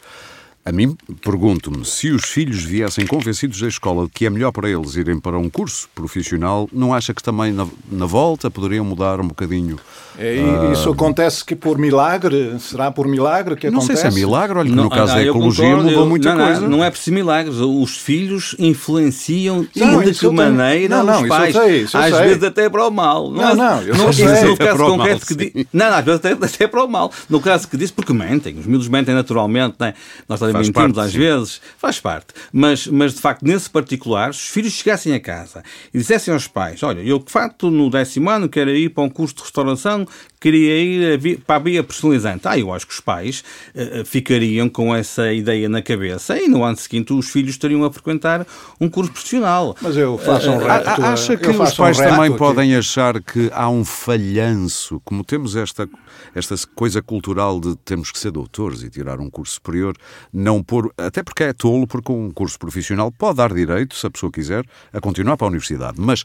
A 0.69 0.73
mim, 0.73 0.95
pergunto-me, 1.25 1.83
se 1.83 2.11
os 2.11 2.27
filhos 2.27 2.63
viessem 2.63 3.07
convencidos 3.07 3.59
da 3.59 3.69
escola 3.69 4.05
de 4.05 4.11
que 4.11 4.27
é 4.27 4.31
melhor 4.31 4.53
para 4.53 4.69
eles 4.69 4.97
irem 4.97 5.19
para 5.19 5.39
um 5.39 5.49
curso 5.49 5.89
profissional, 5.95 6.69
não 6.71 6.93
acha 6.93 7.15
que 7.15 7.23
também 7.23 7.53
na, 7.53 7.67
na 7.91 8.05
volta 8.05 8.51
poderiam 8.51 8.85
mudar 8.85 9.19
um 9.19 9.29
bocadinho? 9.29 9.79
É, 10.19 10.43
uh... 10.43 10.73
Isso 10.73 10.91
acontece 10.91 11.43
que 11.43 11.57
por 11.57 11.79
milagre? 11.79 12.59
Será 12.59 12.91
por 12.91 13.09
milagre 13.09 13.57
que 13.57 13.71
não 13.71 13.79
acontece? 13.79 13.95
Não 13.95 14.11
sei 14.11 14.11
se 14.11 14.19
é 14.19 14.21
milagre, 14.21 14.59
olha 14.59 14.69
que 14.69 14.77
não, 14.77 14.85
no 14.85 14.91
caso 14.91 15.07
não, 15.07 15.15
da 15.15 15.27
ecologia 15.27 15.65
concordo, 15.65 15.85
mudou 15.85 16.03
eu, 16.03 16.07
muita 16.07 16.35
não, 16.35 16.45
coisa. 16.45 16.61
Não, 16.61 16.69
não 16.69 16.85
é 16.85 16.91
preciso 16.91 17.15
milagres, 17.15 17.57
os 17.57 17.97
filhos 17.97 18.55
influenciam 18.59 19.67
não, 19.75 20.03
e 20.03 20.13
de 20.13 20.19
que 20.19 20.29
maneira 20.29 21.03
não, 21.03 21.23
os 21.23 21.29
pais, 21.29 21.55
sei, 21.55 21.85
às 21.85 21.91
sei. 21.91 22.11
vezes 22.11 22.43
até 22.43 22.69
para 22.69 22.87
o 22.87 22.91
mal. 22.91 23.31
Não, 23.31 23.55
não, 23.55 23.83
eu 23.83 23.97
não, 23.97 24.13
sei. 24.13 24.27
No 24.43 24.57
caso 24.59 24.85
concreto 24.85 25.27
que 25.27 25.35
diz, 25.35 25.67
não, 25.73 25.87
às 25.87 26.05
vezes 26.05 26.21
até, 26.23 26.33
até 26.33 26.67
para 26.67 26.85
o 26.85 26.89
mal. 26.89 27.11
No 27.31 27.41
caso 27.41 27.67
que 27.67 27.77
diz, 27.79 27.91
porque 27.91 28.13
mentem, 28.13 28.59
os 28.59 28.67
miúdos 28.67 28.89
mentem 28.89 29.15
naturalmente, 29.15 29.77
né? 29.81 29.95
nós 30.29 30.39
também 30.41 30.58
mentimos 30.67 30.99
às 30.99 31.13
sim. 31.13 31.19
vezes 31.19 31.61
faz 31.77 32.01
parte. 32.01 32.35
Mas, 32.53 32.87
mas 32.87 33.15
de 33.15 33.21
facto, 33.21 33.43
nesse 33.43 33.71
particular, 33.71 34.35
se 34.35 34.41
os 34.41 34.49
filhos 34.49 34.73
chegassem 34.73 35.15
a 35.15 35.21
casa 35.21 35.63
e 35.93 35.99
dissessem 35.99 36.35
aos 36.35 36.47
pais: 36.47 36.83
Olha, 36.83 37.01
eu 37.01 37.19
de 37.19 37.31
facto 37.31 37.71
no 37.71 37.89
décimo 37.91 38.31
ano 38.31 38.49
quero 38.49 38.71
ir 38.71 38.91
para 38.91 39.05
um 39.05 39.11
curso 39.11 39.37
de 39.37 39.43
restauração 39.43 40.07
queria 40.41 40.81
ir 40.81 41.41
para 41.41 41.57
a 41.57 41.59
via 41.59 41.83
personalizante. 41.83 42.47
Ah, 42.47 42.59
eu 42.59 42.73
acho 42.73 42.87
que 42.87 42.93
os 42.93 43.01
pais 43.01 43.43
uh, 43.75 44.05
ficariam 44.05 44.69
com 44.69 44.95
essa 44.95 45.33
ideia 45.33 45.69
na 45.69 45.83
cabeça 45.83 46.39
e 46.39 46.49
no 46.49 46.65
ano 46.65 46.77
seguinte 46.77 47.13
os 47.13 47.31
filhos 47.31 47.51
estariam 47.51 47.85
a 47.85 47.93
frequentar 47.93 48.47
um 48.81 48.89
curso 48.89 49.11
profissional. 49.11 49.77
Mas 49.81 49.97
eu 49.97 50.17
faço 50.19 50.51
um 50.51 50.59
reto. 50.59 51.01
Uh, 51.01 51.05
acha 51.05 51.37
que 51.37 51.49
os 51.49 51.75
pais 51.75 51.99
um 51.99 52.03
também 52.03 52.37
podem 52.37 52.77
achar 52.77 53.21
que 53.21 53.51
há 53.53 53.69
um 53.69 53.85
falhanço, 53.85 55.01
como 55.05 55.25
temos 55.25 55.57
esta, 55.57 55.89
esta 56.35 56.55
coisa 56.75 57.03
cultural 57.03 57.61
de 57.61 57.75
termos 57.77 58.11
que 58.11 58.19
ser 58.19 58.31
doutores 58.31 58.83
e 58.83 58.91
tirar 58.91 59.21
um 59.21 59.31
curso 59.31 59.55
superior, 59.55 59.97
não 60.33 60.48
pôr, 60.63 60.93
até 60.97 61.23
porque 61.23 61.45
é 61.45 61.53
tolo, 61.53 61.87
porque 61.87 62.11
um 62.11 62.31
curso 62.31 62.59
profissional 62.59 63.13
pode 63.13 63.37
dar 63.37 63.53
direito, 63.53 63.95
se 63.95 64.07
a 64.07 64.11
pessoa 64.11 64.33
quiser, 64.33 64.65
a 64.93 65.01
continuar 65.01 65.37
para 65.37 65.47
a 65.47 65.51
universidade. 65.51 66.01
Mas 66.01 66.25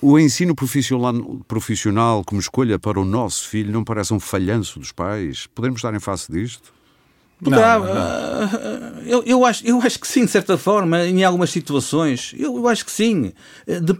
o 0.00 0.18
ensino 0.18 0.54
profissional, 0.54 1.14
profissional 1.46 2.24
como 2.24 2.40
escolha 2.40 2.78
para 2.78 3.00
o 3.00 3.04
nosso 3.04 3.48
filho 3.48 3.72
não 3.72 3.84
parece 3.84 4.12
um 4.12 4.20
falhanço 4.20 4.78
dos 4.78 4.92
pais? 4.92 5.46
Podemos 5.54 5.78
estar 5.78 5.94
em 5.94 6.00
face 6.00 6.30
disto? 6.30 6.72
Poderá, 7.42 7.78
não, 7.78 7.86
não. 7.86 7.94
Uh, 7.94 9.02
eu, 9.04 9.22
eu, 9.24 9.44
acho, 9.44 9.66
eu 9.66 9.80
acho 9.80 9.98
que 9.98 10.06
sim, 10.06 10.24
de 10.24 10.30
certa 10.30 10.56
forma, 10.56 11.04
em 11.04 11.24
algumas 11.24 11.50
situações. 11.50 12.32
Eu, 12.38 12.56
eu 12.56 12.68
acho 12.68 12.84
que 12.84 12.92
sim. 12.92 13.32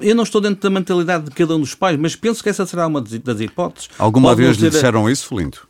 Eu 0.00 0.14
não 0.14 0.22
estou 0.22 0.40
dentro 0.40 0.60
da 0.60 0.70
mentalidade 0.70 1.24
de 1.24 1.30
cada 1.30 1.56
um 1.56 1.60
dos 1.60 1.74
pais, 1.74 1.98
mas 1.98 2.14
penso 2.14 2.42
que 2.42 2.48
essa 2.48 2.64
será 2.64 2.86
uma 2.86 3.00
das 3.00 3.40
hipóteses. 3.40 3.88
Alguma 3.98 4.28
Pode 4.28 4.42
vez 4.42 4.56
lhe 4.58 4.70
disseram 4.70 5.10
isso, 5.10 5.26
Felinto? 5.28 5.68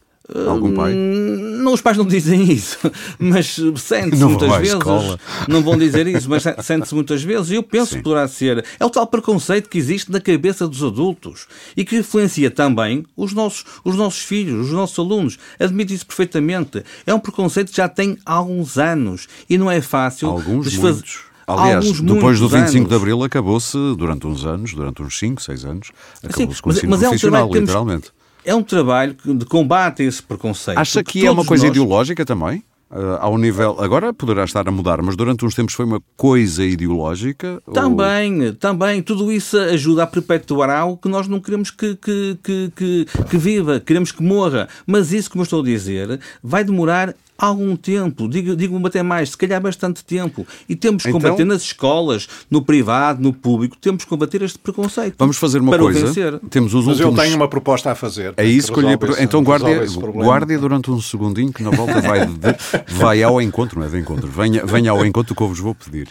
Algum 0.49 0.75
pai? 0.75 0.93
Hum, 0.93 1.63
não, 1.63 1.73
os 1.73 1.81
pais 1.81 1.97
não 1.97 2.07
dizem 2.07 2.43
isso, 2.51 2.79
mas 3.19 3.57
sente-se 3.77 4.25
muitas 4.25 4.57
vezes. 4.57 4.75
Escola. 4.75 5.19
Não 5.49 5.63
vão 5.63 5.77
dizer 5.77 6.07
isso, 6.07 6.29
mas 6.29 6.45
sente-se 6.65 6.95
muitas 6.95 7.23
vezes. 7.23 7.51
E 7.51 7.55
eu 7.55 7.63
penso 7.63 7.93
Sim. 7.93 7.97
que 7.99 8.03
poderá 8.03 8.27
ser. 8.29 8.65
É 8.79 8.85
o 8.85 8.91
tal 8.91 9.07
preconceito 9.07 9.69
que 9.69 9.79
existe 9.79 10.11
na 10.11 10.21
cabeça 10.21 10.67
dos 10.67 10.83
adultos 10.83 11.47
e 11.77 11.85
que 11.85 11.97
influencia 11.97 12.51
também 12.51 13.05
os 13.17 13.33
nossos, 13.33 13.65
os 13.85 13.97
nossos 13.97 14.21
filhos, 14.21 14.67
os 14.67 14.73
nossos 14.73 14.99
alunos. 14.99 15.39
Admito 15.59 15.93
isso 15.93 16.07
perfeitamente. 16.07 16.83
É 17.07 17.15
um 17.15 17.21
preconceito 17.21 17.71
que 17.71 17.77
já 17.77 17.89
tem 17.89 18.19
alguns 18.25 18.79
anos 18.79 19.29
e 19.49 19.59
não 19.59 19.71
é 19.71 19.81
fácil 19.81 20.29
alguns 20.29 20.71
desfazer. 20.71 20.93
Muitos. 20.95 21.33
Aliás, 21.47 21.85
Alguns, 21.85 22.01
depois 22.01 22.39
do 22.41 22.49
25 22.49 22.77
anos. 22.77 22.89
de 22.89 22.95
Abril 22.95 23.25
acabou-se 23.25 23.77
durante 23.97 24.27
uns 24.27 24.45
anos, 24.45 24.73
durante 24.75 25.03
uns 25.03 25.19
5, 25.19 25.43
6 25.43 25.65
anos, 25.65 25.91
acabou-se 26.23 26.63
com 26.63 26.71
o 26.71 26.73
ensino 26.73 26.91
mas 26.91 27.01
profissional, 27.01 27.43
é 27.43 27.45
um 27.45 27.61
literalmente. 27.61 28.03
Temos, 28.03 28.22
é 28.45 28.55
um 28.55 28.63
trabalho 28.63 29.17
de 29.25 29.45
combate 29.45 30.03
a 30.03 30.07
esse 30.07 30.23
preconceito. 30.23 30.79
Acha 30.79 31.03
que 31.03 31.27
é 31.27 31.31
uma 31.31 31.45
coisa 31.45 31.67
nós... 31.67 31.71
ideológica 31.77 32.25
também? 32.25 32.63
Uh, 32.91 33.17
ao 33.21 33.39
nível. 33.39 33.77
Agora 33.81 34.13
poderá 34.13 34.45
estar 34.45 34.69
a 34.69 34.71
mudar, 34.71 35.01
mas 35.01 35.17
durante 35.17 35.47
uns 35.47 35.55
tempos 35.55 35.73
foi 35.75 35.87
uma 35.87 36.03
coisa 36.15 36.63
ideológica? 36.63 37.63
Também, 37.73 38.49
ou... 38.49 38.55
também. 38.55 39.03
Tudo 39.03 39.33
isso 39.33 39.57
ajuda 39.57 40.03
a 40.03 40.07
perpetuar 40.07 40.69
algo 40.69 40.99
que 40.99 41.09
nós 41.09 41.27
não 41.27 41.41
queremos 41.41 41.71
que, 41.71 41.97
que, 41.97 42.39
que, 42.43 42.73
que, 42.77 43.07
que 43.31 43.39
viva, 43.39 43.81
queremos 43.81 44.13
que 44.13 44.23
morra. 44.23 44.69
Mas 44.87 45.11
isso, 45.11 45.31
como 45.31 45.41
eu 45.41 45.45
estou 45.45 45.63
a 45.63 45.65
dizer, 45.65 46.21
vai 46.43 46.65
demorar 46.65 47.15
algum 47.43 47.75
tempo, 47.75 48.29
digo-me 48.29 48.57
digo 48.57 48.87
até 48.87 49.03
mais, 49.03 49.31
se 49.31 49.37
calhar 49.37 49.61
bastante 49.61 50.05
tempo. 50.05 50.47
E 50.69 50.77
temos 50.77 51.03
que 51.03 51.09
então, 51.09 51.21
combater 51.21 51.45
nas 51.45 51.63
escolas, 51.63 52.29
no 52.49 52.63
privado, 52.63 53.21
no 53.21 53.33
público, 53.33 53.77
temos 53.77 54.05
que 54.05 54.11
combater 54.11 54.43
este 54.43 54.59
preconceito. 54.59 55.17
Vamos 55.19 55.37
fazer 55.37 55.61
uma 55.61 55.77
coisa. 55.77 56.07
Vencer. 56.07 56.39
Temos 56.49 56.73
os 56.73 56.87
Mas 56.87 57.01
últimos... 57.01 57.19
eu 57.19 57.25
tenho 57.25 57.37
uma 57.37 57.49
proposta 57.49 57.91
a 57.91 57.95
fazer. 57.97 58.33
É 58.37 58.45
isso 58.45 58.73
que 58.73 58.79
eu 58.79 58.89
lhe... 58.89 58.99
Então 59.19 59.43
guarde, 59.43 59.67
guarde 60.15 60.57
durante 60.57 60.91
um 60.91 61.01
segundinho 61.01 61.53
que 61.53 61.65
na 61.65 61.71
volta 61.71 62.01
vai, 62.01 62.27
de... 62.27 62.57
vai 62.95 63.23
ao 63.23 63.43
encontro, 63.43 63.81
não 63.81 63.87
é 63.87 63.91
de 63.91 63.99
encontro, 63.99 64.29
venha, 64.29 64.65
venha 64.65 64.93
ao 64.93 65.05
encontro 65.05 65.35
que 65.35 65.43
eu 65.43 65.49
vos 65.49 65.59
vou 65.59 65.75
pedir. 65.75 66.09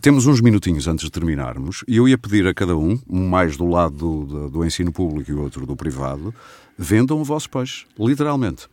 Temos 0.00 0.26
uns 0.26 0.40
minutinhos 0.40 0.86
antes 0.86 1.04
de 1.04 1.10
terminarmos 1.10 1.84
e 1.88 1.96
eu 1.96 2.08
ia 2.08 2.16
pedir 2.16 2.46
a 2.46 2.54
cada 2.54 2.76
um, 2.76 2.98
um 3.10 3.28
mais 3.28 3.56
do 3.56 3.66
lado 3.66 3.96
do, 3.96 4.24
do, 4.24 4.50
do 4.50 4.64
ensino 4.64 4.92
público 4.92 5.30
e 5.30 5.34
o 5.34 5.42
outro 5.42 5.66
do 5.66 5.76
privado, 5.76 6.32
vendam 6.78 7.20
o 7.20 7.24
vosso 7.24 7.50
peixe, 7.50 7.84
literalmente. 7.98 8.68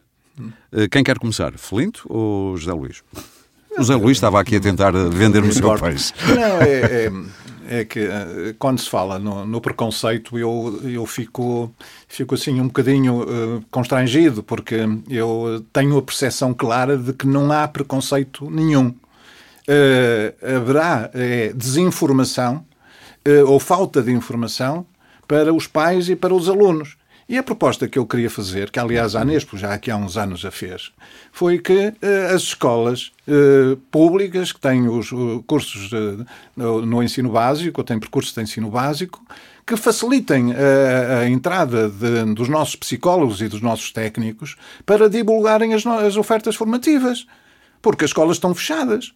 Eh, 0.72 0.88
quem 0.88 1.04
quer 1.04 1.18
começar? 1.20 1.54
Felinto 1.58 2.06
ou 2.10 2.58
José 2.58 2.74
Luís? 2.74 3.04
O 3.72 3.78
José 3.78 3.96
Luís 3.96 4.18
estava 4.18 4.40
aqui 4.40 4.56
a 4.56 4.60
tentar 4.60 4.92
vender 4.92 5.44
o 5.44 5.52
seu 5.52 5.78
peixe. 5.80 6.14
Não, 6.28 6.62
é, 6.62 7.06
é, 7.06 7.80
é, 7.80 7.86
que 7.86 8.00
eh, 8.00 8.56
quando 8.60 8.80
se 8.80 8.90
fala 8.90 9.18
no, 9.18 9.46
no, 9.46 9.62
preconceito 9.62 10.38
eu, 10.38 10.82
eu 10.84 11.06
fico, 11.06 11.72
fico 12.08 12.36
assim 12.36 12.60
um 12.60 12.68
bocadinho 12.68 13.22
uh, 13.22 13.64
constrangido 13.72 14.44
porque 14.44 14.78
eu 15.10 15.66
tenho 15.72 15.98
a 15.98 16.02
percepção 16.02 16.54
clara 16.54 16.98
de 16.98 17.14
que 17.14 17.26
não 17.26 17.52
há 17.52 17.68
preconceito 17.68 18.50
nenhum. 18.50 18.94
Uh, 19.68 20.58
haverá 20.58 21.10
é, 21.14 21.54
desinformação 21.54 22.66
ou 23.46 23.60
falta 23.60 24.02
de 24.02 24.12
informação 24.12 24.84
para 25.28 25.54
os 25.54 25.68
pais 25.68 26.10
e 26.10 26.16
para 26.16 26.34
os 26.34 26.50
alunos. 26.50 26.98
E 27.32 27.38
a 27.38 27.44
proposta 27.44 27.88
que 27.88 27.98
eu 27.98 28.06
queria 28.06 28.30
fazer, 28.30 28.70
que 28.70 28.78
aliás 28.78 29.16
a 29.16 29.22
Anespo 29.22 29.58
já 29.58 29.74
aqui 29.74 29.90
há 29.90 29.96
uns 29.96 30.18
anos 30.18 30.42
já 30.42 30.52
fez, 30.52 30.92
foi 31.32 31.60
que 31.60 31.88
uh, 31.88 32.36
as 32.36 32.42
escolas 32.42 33.14
uh, 33.26 33.78
públicas 33.90 34.52
que 34.52 34.60
têm 34.60 34.90
os 34.90 35.14
uh, 35.14 35.42
cursos 35.48 35.90
no, 36.54 36.86
no, 36.86 37.02
ensino 37.02 37.32
básico, 37.32 37.80
ou 37.80 37.86
têm 37.86 37.98
percursos 37.98 38.34
de 38.34 38.42
ensino 38.42 38.70
básico, 38.70 39.24
que 39.66 39.78
facilitem 39.78 40.54
a 40.54 41.30
entrada 41.30 41.88
de, 41.88 42.34
dos 42.34 42.50
nossos 42.50 42.76
psicólogos 42.76 43.42
e 43.42 43.48
dos 43.48 43.62
nossos 43.62 43.94
técnicos 43.94 44.58
para 44.86 45.08
divulgarem 45.10 45.74
as, 45.74 45.88
as 45.88 46.18
ofertas 46.18 46.56
formativas. 46.56 47.26
Porque 47.82 48.04
as 48.04 48.10
escolas 48.10 48.36
estão 48.36 48.54
fechadas. 48.54 49.14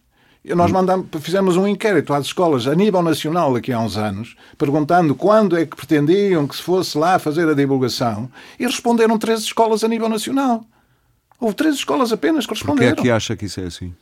Nós 0.54 0.70
mandamos, 0.70 1.06
fizemos 1.20 1.56
um 1.56 1.66
inquérito 1.66 2.14
às 2.14 2.26
escolas 2.26 2.66
a 2.68 2.74
nível 2.74 3.02
nacional 3.02 3.56
aqui 3.56 3.72
há 3.72 3.80
uns 3.80 3.96
anos, 3.96 4.36
perguntando 4.56 5.14
quando 5.14 5.56
é 5.56 5.66
que 5.66 5.74
pretendiam 5.76 6.46
que 6.46 6.54
se 6.54 6.62
fosse 6.62 6.96
lá 6.96 7.18
fazer 7.18 7.48
a 7.48 7.54
divulgação, 7.54 8.30
e 8.58 8.64
responderam 8.64 9.18
13 9.18 9.42
escolas 9.42 9.82
a 9.82 9.88
nível 9.88 10.08
nacional. 10.08 10.64
Houve 11.40 11.54
13 11.54 11.78
escolas 11.78 12.12
apenas 12.12 12.46
que 12.46 12.54
responderam. 12.54 12.94
Porquê 12.94 13.08
é 13.08 13.10
que 13.10 13.16
acha 13.16 13.36
que 13.36 13.46
isso 13.46 13.60
é 13.60 13.64
assim? 13.64 13.92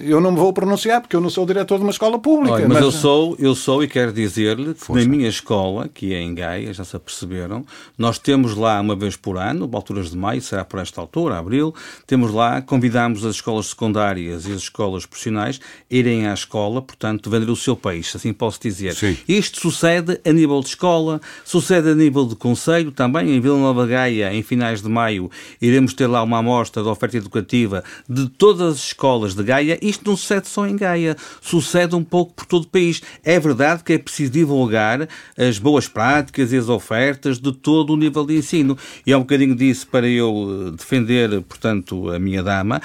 Eu 0.00 0.20
não 0.20 0.32
me 0.32 0.38
vou 0.38 0.52
pronunciar 0.52 1.00
porque 1.00 1.14
eu 1.14 1.20
não 1.20 1.30
sou 1.30 1.44
o 1.44 1.46
diretor 1.46 1.78
de 1.78 1.82
uma 1.82 1.90
escola 1.90 2.18
pública. 2.18 2.54
Olha, 2.54 2.68
mas, 2.68 2.78
mas, 2.78 2.84
eu 2.84 2.92
sou, 2.92 3.36
eu 3.38 3.54
sou 3.54 3.82
e 3.82 3.88
quero 3.88 4.12
dizer-lhe 4.12 4.74
que 4.74 4.80
Força. 4.80 5.04
na 5.04 5.08
minha 5.08 5.28
escola, 5.28 5.88
que 5.88 6.12
é 6.12 6.20
em 6.20 6.34
Gaia, 6.34 6.72
já 6.72 6.84
se 6.84 6.96
aperceberam, 6.96 7.64
nós 7.96 8.18
temos 8.18 8.56
lá 8.56 8.80
uma 8.80 8.96
vez 8.96 9.16
por 9.16 9.36
ano, 9.38 9.68
alturas 9.72 10.10
de 10.10 10.16
maio, 10.16 10.40
será 10.40 10.64
por 10.64 10.80
esta 10.80 11.00
altura, 11.00 11.38
abril, 11.38 11.74
temos 12.06 12.32
lá, 12.32 12.60
convidamos 12.60 13.24
as 13.24 13.36
escolas 13.36 13.66
secundárias 13.66 14.46
e 14.46 14.52
as 14.52 14.62
escolas 14.62 15.06
profissionais 15.06 15.60
a 15.90 15.94
irem 15.94 16.26
à 16.26 16.34
escola, 16.34 16.82
portanto, 16.82 17.30
vender 17.30 17.50
o 17.50 17.56
seu 17.56 17.76
peixe, 17.76 18.16
assim 18.16 18.32
posso 18.32 18.60
dizer. 18.60 18.94
Sim. 18.94 19.16
Isto 19.28 19.60
sucede 19.60 20.20
a 20.24 20.32
nível 20.32 20.60
de 20.60 20.68
escola, 20.68 21.20
sucede 21.44 21.90
a 21.90 21.94
nível 21.94 22.26
de 22.26 22.34
conselho 22.34 22.90
também, 22.90 23.30
em 23.36 23.40
Vila 23.40 23.58
Nova 23.58 23.86
Gaia, 23.86 24.34
em 24.34 24.42
finais 24.42 24.82
de 24.82 24.88
maio, 24.88 25.30
iremos 25.60 25.94
ter 25.94 26.06
lá 26.06 26.22
uma 26.22 26.38
amostra 26.38 26.82
de 26.82 26.88
oferta 26.88 27.16
educativa 27.16 27.84
de 28.08 28.28
todas 28.28 28.72
as 28.72 28.78
escolas 28.78 29.35
de 29.36 29.44
Gaia, 29.44 29.78
isto 29.80 30.08
não 30.08 30.16
sucede 30.16 30.48
só 30.48 30.66
em 30.66 30.76
Gaia, 30.76 31.16
sucede 31.40 31.94
um 31.94 32.02
pouco 32.02 32.34
por 32.34 32.46
todo 32.46 32.64
o 32.64 32.68
país. 32.68 33.02
É 33.24 33.38
verdade 33.38 33.84
que 33.84 33.92
é 33.92 33.98
preciso 33.98 34.32
divulgar 34.32 35.08
as 35.36 35.58
boas 35.58 35.88
práticas 35.88 36.52
e 36.52 36.56
as 36.56 36.68
ofertas 36.68 37.38
de 37.38 37.52
todo 37.52 37.92
o 37.92 37.96
nível 37.96 38.24
de 38.24 38.36
ensino. 38.36 38.76
E 39.06 39.12
é 39.12 39.16
um 39.16 39.20
bocadinho 39.20 39.54
disso 39.54 39.86
para 39.86 40.08
eu 40.08 40.68
eh, 40.68 40.70
defender, 40.72 41.40
portanto, 41.42 42.10
a 42.10 42.18
minha 42.18 42.42
dama. 42.42 42.80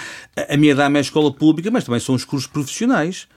A 0.49 0.58
minha 0.58 0.76
dama 0.76 0.97
é 0.97 0.99
a 0.99 1.02
escola 1.02 1.34
pública, 1.34 1.72
mas 1.72 1.84
também 1.84 1.99
são 1.99 2.16
os 2.16 2.26
cursos 2.26 2.47
profissionais. 2.47 3.28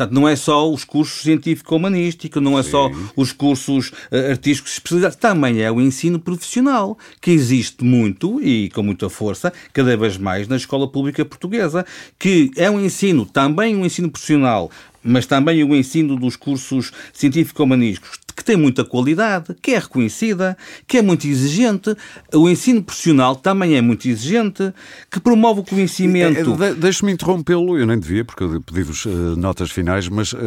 Portanto, 0.00 0.14
não 0.14 0.26
é 0.26 0.34
só 0.34 0.72
os 0.72 0.82
cursos 0.82 1.20
científico-humanísticos, 1.20 2.42
não 2.42 2.58
é 2.58 2.62
Sim. 2.62 2.70
só 2.70 2.90
os 3.14 3.32
cursos 3.32 3.88
uh, 3.88 4.30
artísticos 4.30 4.72
especializados, 4.72 5.18
também 5.18 5.60
é 5.60 5.70
o 5.70 5.78
ensino 5.78 6.18
profissional, 6.18 6.96
que 7.20 7.30
existe 7.30 7.84
muito 7.84 8.40
e 8.42 8.70
com 8.70 8.82
muita 8.82 9.10
força, 9.10 9.52
cada 9.74 9.94
vez 9.98 10.16
mais, 10.16 10.48
na 10.48 10.56
escola 10.56 10.88
pública 10.88 11.22
portuguesa, 11.22 11.84
que 12.18 12.50
é 12.56 12.70
um 12.70 12.80
ensino, 12.80 13.26
também 13.26 13.76
um 13.76 13.84
ensino 13.84 14.10
profissional, 14.10 14.70
mas 15.04 15.26
também 15.26 15.62
o 15.62 15.76
ensino 15.76 16.16
dos 16.16 16.34
cursos 16.34 16.92
científico-humanísticos, 17.12 18.18
que 18.40 18.44
tem 18.44 18.56
muita 18.56 18.82
qualidade, 18.82 19.54
que 19.60 19.72
é 19.72 19.78
reconhecida, 19.78 20.56
que 20.86 20.96
é 20.96 21.02
muito 21.02 21.26
exigente. 21.26 21.94
O 22.32 22.48
ensino 22.48 22.82
profissional 22.82 23.36
também 23.36 23.76
é 23.76 23.82
muito 23.82 24.08
exigente, 24.08 24.72
que 25.10 25.20
promove 25.20 25.60
o 25.60 25.62
conhecimento. 25.62 26.56
De, 26.56 26.72
Deixe-me 26.72 27.12
interrompê-lo, 27.12 27.76
eu 27.76 27.86
nem 27.86 27.98
devia, 27.98 28.24
porque 28.24 28.42
eu 28.42 28.58
pedi-vos 28.62 29.04
uh, 29.04 29.36
notas 29.36 29.70
finais, 29.70 30.08
mas 30.08 30.32
uh, 30.32 30.38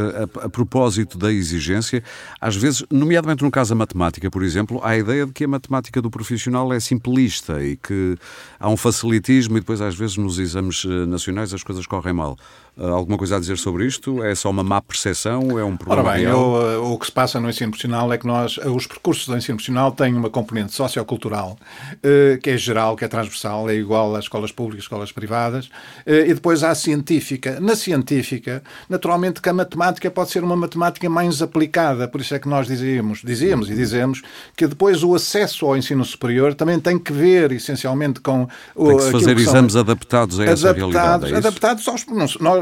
a, 0.42 0.46
a, 0.46 0.50
propósito 0.50 1.20
da 1.20 1.32
exigência, 1.32 2.04
às 2.42 2.56
vezes, 2.56 2.84
nomeadamente 2.90 3.44
no 3.44 3.52
caso 3.52 3.70
da 3.70 3.76
matemática, 3.76 4.32
por 4.32 4.42
exemplo, 4.42 4.82
há 4.84 4.90
a 4.90 4.98
ideia 4.98 5.28
de 5.28 5.32
que 5.32 5.44
a 5.44 5.48
matemática 5.48 6.02
do 6.02 6.10
profissional 6.10 6.74
é 6.74 6.80
simplista 6.80 7.64
e 7.64 7.78
que 7.78 8.18
há 8.60 8.70
um 8.72 8.78
facilitismo 8.78 9.58
e 9.58 9.60
depois, 9.60 9.82
às 9.82 9.94
vezes, 9.94 10.18
nos 10.18 10.40
exames 10.40 10.84
nacionais 11.08 11.54
as 11.54 11.62
coisas 11.62 11.86
correm 11.86 12.14
mal. 12.14 12.40
Alguma 12.78 13.18
coisa 13.18 13.38
a 13.38 13.40
dizer 13.40 13.58
sobre 13.58 13.86
isto? 13.86 14.24
É 14.24 14.34
só 14.34 14.50
uma 14.50 14.64
má 14.64 14.82
percepção? 14.82 15.60
É 15.60 15.64
um 15.64 15.78
problema 15.78 16.10
Ora 16.10 16.18
bem, 16.18 16.24
eu, 16.26 16.92
o 16.92 16.98
que 16.98 17.06
se 17.06 17.12
passa 17.12 17.40
no 17.40 17.50
ensino 17.50 17.72
profissional 17.72 18.12
é 18.12 18.18
que 18.18 18.26
nós, 18.26 18.58
os 18.58 18.88
percursos 18.88 19.28
do 19.28 19.38
ensino 19.38 19.58
profissional 19.58 19.92
têm 19.92 20.14
uma 20.14 20.30
componente 20.30 20.74
sociocultural, 20.74 21.58
que 22.42 22.50
é 22.50 22.58
geral, 22.58 22.96
que 22.96 23.06
é 23.06 23.08
transversal, 23.08 23.70
é 23.70 23.76
igual 23.76 24.16
às 24.16 24.26
escolas 24.26 24.52
públicas, 24.52 24.86
escolas 24.86 25.12
privadas, 25.12 25.70
e 26.06 26.34
depois 26.34 26.64
há 26.64 26.72
a 26.72 26.76
científica. 26.76 27.60
Na 27.60 27.76
científica, 27.76 28.64
naturalmente 28.90 29.42
que 29.42 29.50
a 29.50 29.54
matemática 29.54 30.10
pode 30.10 30.32
ser 30.32 30.44
uma 30.44 30.56
matemática 30.56 31.10
mais 31.10 31.42
aplicada, 31.42 32.08
por 32.08 32.22
isso 32.22 32.34
é 32.34 32.40
que 32.40 32.48
nós 32.48 32.68
dizíamos, 32.68 33.22
dizíamos 33.24 33.70
e 33.70 33.76
dizemos 33.76 34.22
que 34.56 34.66
depois 34.66 35.04
o 35.04 35.14
acesso 35.14 35.66
ao 35.66 35.78
ensino 35.78 36.04
superior 36.04 36.54
também 36.56 36.80
tem 36.80 36.98
que 36.98 37.14
ver 37.14 37.52
essencialmente 37.52 38.20
com... 38.20 38.48
Tem 38.76 38.98
que 38.98 39.04
se 39.04 39.12
fazer 39.12 39.36
que 39.36 39.42
exames 39.42 39.76
adaptados 39.76 40.40
a 40.40 40.46
essa 40.46 40.70
adaptados, 40.70 41.30
realidade, 41.30 41.34
é 41.34 41.38
Adaptados 41.38 41.88
aos... 41.88 42.06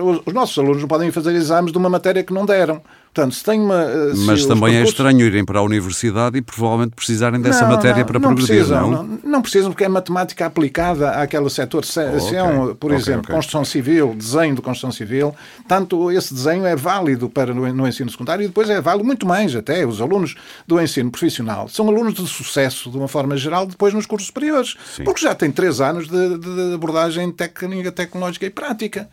os 0.02 0.34
nossos 0.34 0.58
alunos 0.58 0.82
não 0.82 0.88
podem 0.88 1.12
fazer 1.12 1.34
exames 1.34 1.72
de 1.72 1.78
uma 1.78 1.90
matéria 1.90 2.24
que 2.24 2.34
não 2.34 2.46
deram. 2.46 2.82
Portanto, 3.14 3.36
se 3.36 3.44
tem 3.44 3.60
uma. 3.60 3.84
Eh, 3.84 4.16
se 4.16 4.22
Mas 4.22 4.46
também 4.46 4.78
é 4.78 4.84
estranho 4.84 5.20
irem 5.20 5.44
para 5.44 5.60
a 5.60 5.62
universidade 5.62 6.38
e 6.38 6.42
provavelmente 6.42 6.96
precisarem 6.96 7.42
dessa 7.42 7.64
não, 7.64 7.76
matéria 7.76 7.98
não, 7.98 8.06
para 8.06 8.20
não 8.20 8.30
progredir, 8.30 8.56
precisam, 8.56 8.90
não? 8.90 9.04
não? 9.04 9.20
Não 9.22 9.42
precisam, 9.42 9.70
porque 9.70 9.84
é 9.84 9.90
matemática 9.90 10.46
aplicada 10.46 11.12
àquele 11.12 11.50
setor. 11.50 11.84
Se, 11.84 12.00
oh, 12.00 12.16
okay. 12.16 12.38
é 12.38 12.74
por 12.76 12.92
okay, 12.92 12.96
exemplo, 12.96 13.24
okay. 13.24 13.36
construção 13.36 13.66
civil, 13.66 14.16
desenho 14.16 14.56
de 14.56 14.62
construção 14.62 14.94
civil, 14.94 15.36
tanto 15.68 16.10
esse 16.10 16.34
desenho 16.34 16.66
é 16.66 16.74
válido 16.74 17.30
para 17.30 17.54
no, 17.54 17.74
no, 17.74 17.86
ensino 17.86 18.10
secundário 18.10 18.46
e 18.46 18.48
depois 18.48 18.70
é 18.70 18.80
válido 18.80 19.04
muito 19.04 19.28
mais 19.28 19.54
até. 19.58 19.86
Os 19.86 20.00
alunos 20.00 20.36
do 20.66 20.80
ensino 20.80 21.12
profissional 21.12 21.68
são 21.68 21.90
alunos 21.90 22.14
de 22.14 22.26
sucesso, 22.26 22.90
de 22.90 22.98
uma 22.98 23.10
forma 23.10 23.36
geral, 23.36 23.66
depois 23.66 23.94
nos 23.94 24.06
cursos 24.06 24.28
superiores. 24.28 24.78
Sim. 24.96 25.04
Porque 25.04 25.20
já 25.20 25.36
têm 25.36 25.52
três 25.52 25.82
anos 25.82 26.08
de, 26.08 26.38
de 26.38 26.76
abordagem 26.76 27.30
técnica, 27.30 27.92
tecnológica 27.92 28.46
e 28.46 28.50
prática, 28.50 29.10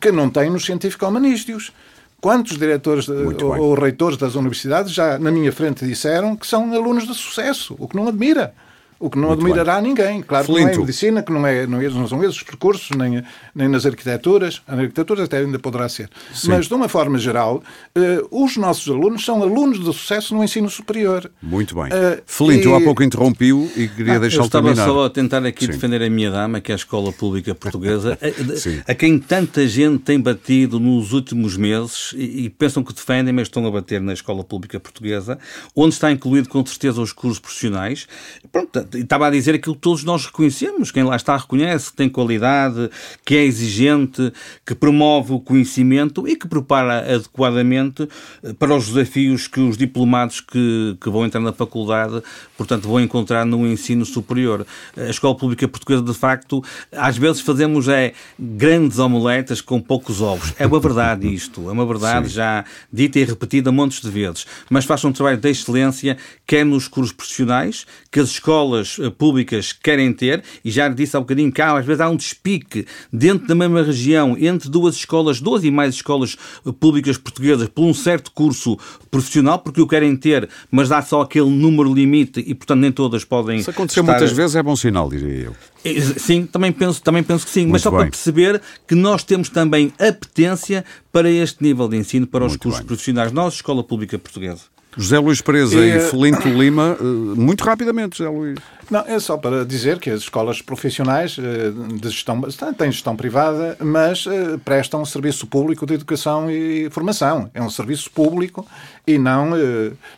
que 0.00 0.10
não 0.12 0.28
têm 0.30 0.50
nos 0.50 0.64
científico-humanísticos. 0.64 1.72
Quantos 2.20 2.58
diretores 2.58 3.08
ou, 3.08 3.60
ou, 3.60 3.74
reitores 3.74 4.16
das 4.16 4.34
universidades 4.34 4.92
já 4.92 5.18
na 5.18 5.30
minha 5.30 5.52
frente 5.52 5.86
disseram 5.86 6.34
que 6.34 6.46
são 6.46 6.72
alunos 6.72 7.06
de 7.06 7.14
sucesso, 7.14 7.76
o 7.78 7.86
que 7.86 7.96
não 7.96 8.08
admira. 8.08 8.54
O 8.98 9.10
que 9.10 9.18
não 9.18 9.28
Muito 9.28 9.40
admirará 9.40 9.74
bem. 9.74 9.90
ninguém. 9.90 10.22
Claro 10.22 10.46
Flinto. 10.46 10.60
que 10.60 10.64
não 10.64 10.70
é 10.70 10.74
em 10.74 10.80
medicina, 10.80 11.22
que 11.22 11.32
não, 11.32 11.46
é, 11.46 11.66
não, 11.66 11.80
é, 11.80 11.88
não 11.88 12.08
são 12.08 12.22
esses 12.22 12.36
os 12.36 12.42
percursos, 12.42 12.90
nem, 12.96 13.22
nem 13.54 13.68
nas 13.68 13.84
arquiteturas. 13.84 14.62
A 14.66 14.74
arquitetura 14.74 15.24
até 15.24 15.38
ainda 15.38 15.58
poderá 15.58 15.88
ser. 15.88 16.08
Sim. 16.32 16.48
Mas, 16.48 16.66
de 16.66 16.74
uma 16.74 16.88
forma 16.88 17.18
geral, 17.18 17.62
uh, 17.96 18.44
os 18.44 18.56
nossos 18.56 18.88
alunos 18.88 19.24
são 19.24 19.42
alunos 19.42 19.78
de 19.78 19.86
sucesso 19.86 20.34
no 20.34 20.42
ensino 20.42 20.68
superior. 20.70 21.30
Muito 21.42 21.74
bem. 21.74 21.86
Uh, 21.86 22.22
Felinto, 22.26 22.68
e... 22.68 22.70
eu 22.70 22.76
há 22.76 22.80
pouco 22.80 23.02
interrompi-o 23.02 23.70
e 23.76 23.88
queria 23.88 24.14
ah, 24.14 24.18
deixá-lo 24.18 24.48
terminar. 24.48 24.72
estava 24.72 24.92
só 24.92 25.04
a 25.04 25.10
tentar 25.10 25.44
aqui 25.44 25.66
Sim. 25.66 25.72
defender 25.72 26.02
a 26.02 26.10
minha 26.10 26.30
dama, 26.30 26.60
que 26.60 26.72
é 26.72 26.74
a 26.74 26.76
escola 26.76 27.12
pública 27.12 27.54
portuguesa, 27.54 28.18
a, 28.86 28.92
a, 28.92 28.94
quem 28.94 29.18
tanta 29.18 29.66
gente 29.66 29.98
tem 29.98 30.20
batido 30.20 30.80
nos 30.80 31.12
últimos 31.12 31.56
meses 31.56 32.14
e, 32.16 32.44
e 32.44 32.50
pensam 32.50 32.82
que 32.82 32.94
defendem, 32.94 33.32
mas 33.32 33.48
estão 33.48 33.66
a 33.66 33.70
bater 33.70 34.00
na 34.00 34.12
escola 34.12 34.42
pública 34.42 34.80
portuguesa, 34.80 35.38
onde 35.74 35.94
está 35.94 36.10
incluído 36.10 36.48
com 36.48 36.64
certeza 36.64 37.00
os 37.00 37.12
cursos 37.12 37.38
profissionais. 37.38 38.06
Pronto, 38.50 38.85
estava 38.94 39.26
a 39.26 39.30
dizer 39.30 39.54
aquilo 39.54 39.74
que 39.74 39.80
todos 39.80 40.04
nós 40.04 40.26
reconhecemos, 40.26 40.90
quem 40.90 41.02
lá 41.02 41.16
está 41.16 41.36
reconhece 41.36 41.90
que 41.90 41.96
tem 41.96 42.08
qualidade, 42.08 42.90
que 43.24 43.36
é 43.36 43.44
exigente, 43.44 44.32
que 44.64 44.74
promove 44.74 45.32
o 45.32 45.40
conhecimento 45.40 46.26
e 46.28 46.36
que 46.36 46.46
prepara 46.46 47.14
adequadamente 47.14 48.08
eh, 48.42 48.52
para 48.52 48.74
os 48.74 48.88
desafios 48.88 49.46
que 49.46 49.60
os 49.60 49.76
diplomados 49.76 50.40
que, 50.40 50.96
que 51.00 51.10
vão 51.10 51.24
entrar 51.24 51.40
na 51.40 51.52
faculdade, 51.52 52.22
portanto, 52.56 52.88
vão 52.88 53.00
encontrar 53.00 53.44
no 53.44 53.66
ensino 53.66 54.04
superior. 54.04 54.66
A 54.96 55.10
escola 55.10 55.34
pública 55.34 55.66
portuguesa, 55.66 56.02
de 56.02 56.14
facto, 56.14 56.62
às 56.92 57.16
vezes 57.16 57.40
fazemos 57.40 57.88
é 57.88 58.12
grandes 58.38 58.98
omeletas 58.98 59.60
com 59.60 59.80
poucos 59.80 60.20
ovos. 60.20 60.52
É 60.58 60.66
uma 60.66 60.80
verdade 60.80 61.32
isto, 61.32 61.68
é 61.68 61.72
uma 61.72 61.86
verdade 61.86 62.28
Sim. 62.28 62.34
já 62.34 62.64
dita 62.92 63.18
e 63.18 63.24
repetida 63.24 63.70
montes 63.70 64.00
de 64.00 64.10
vezes, 64.10 64.46
mas 64.68 64.84
faz 64.84 65.04
um 65.04 65.12
trabalho 65.12 65.36
de 65.36 65.50
excelência, 65.50 66.16
quer 66.46 66.64
nos 66.64 66.88
cursos 66.88 67.12
profissionais, 67.12 67.86
que 68.10 68.20
as 68.20 68.30
escolas 68.30 68.75
eh, 69.00 69.10
públicas 69.10 69.72
querem 69.72 70.12
ter, 70.12 70.42
e 70.64 70.70
já 70.70 70.88
disse 70.88 71.16
há 71.16 71.18
um 71.18 71.22
bocadinho 71.22 71.52
que 71.52 71.62
há, 71.62 71.76
às 71.78 71.84
vezes 71.86 72.00
há 72.00 72.08
um 72.08 72.16
despique 72.16 72.86
dentro 73.12 73.46
da 73.46 73.54
mesma 73.54 73.82
região 73.82 74.36
entre 74.38 74.68
duas 74.68 74.96
escolas, 74.96 75.40
duas 75.40 75.64
e 75.64 75.70
mais 75.70 75.94
escolas 75.94 76.36
eh, 76.66 76.72
públicas 76.72 77.16
portuguesas, 77.18 77.68
por 77.68 77.84
um 77.84 77.94
certo 77.94 78.30
curso 78.32 78.78
profissional, 79.10 79.58
porque 79.58 79.80
o 79.80 79.86
querem 79.86 80.16
ter, 80.16 80.48
mas 80.70 80.88
dá 80.88 81.00
só 81.02 81.22
aquele 81.22 81.50
número 81.50 81.92
limite 81.92 82.42
e, 82.46 82.54
portanto, 82.54 82.80
nem 82.80 82.92
todas 82.92 83.24
podem. 83.24 83.62
Se 83.62 83.70
acontecer 83.70 84.00
estar... 84.00 84.12
muitas 84.12 84.32
vezes 84.32 84.56
é 84.56 84.62
bom 84.62 84.76
sinal, 84.76 85.08
diria 85.08 85.46
eu. 85.46 85.56
Eh, 85.84 86.00
sim, 86.00 86.46
também 86.46 86.72
penso, 86.72 87.02
também 87.02 87.22
penso 87.22 87.46
que 87.46 87.52
sim, 87.52 87.60
Muito 87.60 87.72
mas 87.72 87.82
só 87.82 87.90
bem. 87.90 88.00
para 88.00 88.10
perceber 88.10 88.60
que 88.86 88.94
nós 88.94 89.22
temos 89.22 89.48
também 89.48 89.92
apetência 89.98 90.84
para 91.12 91.30
este 91.30 91.62
nível 91.62 91.88
de 91.88 91.96
ensino 91.96 92.26
para 92.26 92.40
Muito 92.40 92.52
os 92.52 92.56
cursos 92.56 92.80
bem. 92.80 92.86
profissionais, 92.86 93.32
nós, 93.32 93.54
Escola 93.54 93.84
Pública 93.84 94.18
Portuguesa. 94.18 94.62
José 94.96 95.18
Luís 95.18 95.40
Presa 95.42 95.76
e, 95.76 95.96
e 95.96 96.00
Felinto 96.00 96.48
Lima, 96.48 96.96
eh, 96.98 97.04
muito 97.04 97.62
rapidamente, 97.62 98.18
José 98.18 98.30
Luís. 98.30 98.58
Não, 98.90 99.00
é 99.00 99.18
só 99.18 99.36
para 99.36 99.64
dizer 99.64 99.98
que 99.98 100.08
as 100.08 100.20
escolas 100.20 100.62
profissionais 100.62 101.36
eh, 101.38 101.72
de 101.94 102.08
gestão, 102.08 102.40
têm 102.78 102.90
gestão 102.90 103.14
privada, 103.14 103.76
mas 103.80 104.26
eh, 104.26 104.58
prestam 104.64 105.02
um 105.02 105.04
serviço 105.04 105.46
público 105.46 105.84
de 105.84 105.94
educação 105.94 106.50
e 106.50 106.88
formação. 106.90 107.50
É 107.52 107.60
um 107.60 107.68
serviço 107.68 108.10
público 108.10 108.66
e 109.06 109.18
não 109.18 109.50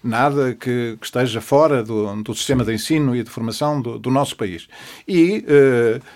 nada 0.03 0.55
que, 0.55 0.97
que 0.99 1.07
esteja 1.07 1.41
fora 1.41 1.83
do, 1.83 2.23
do, 2.23 2.35
sistema 2.35 2.65
de 2.65 2.73
ensino 2.73 3.15
e 3.15 3.23
de 3.23 3.29
formação 3.29 3.83
do, 3.83 3.99
do 3.99 4.11
nosso 4.11 4.37
país. 4.37 4.67
E 5.07 5.45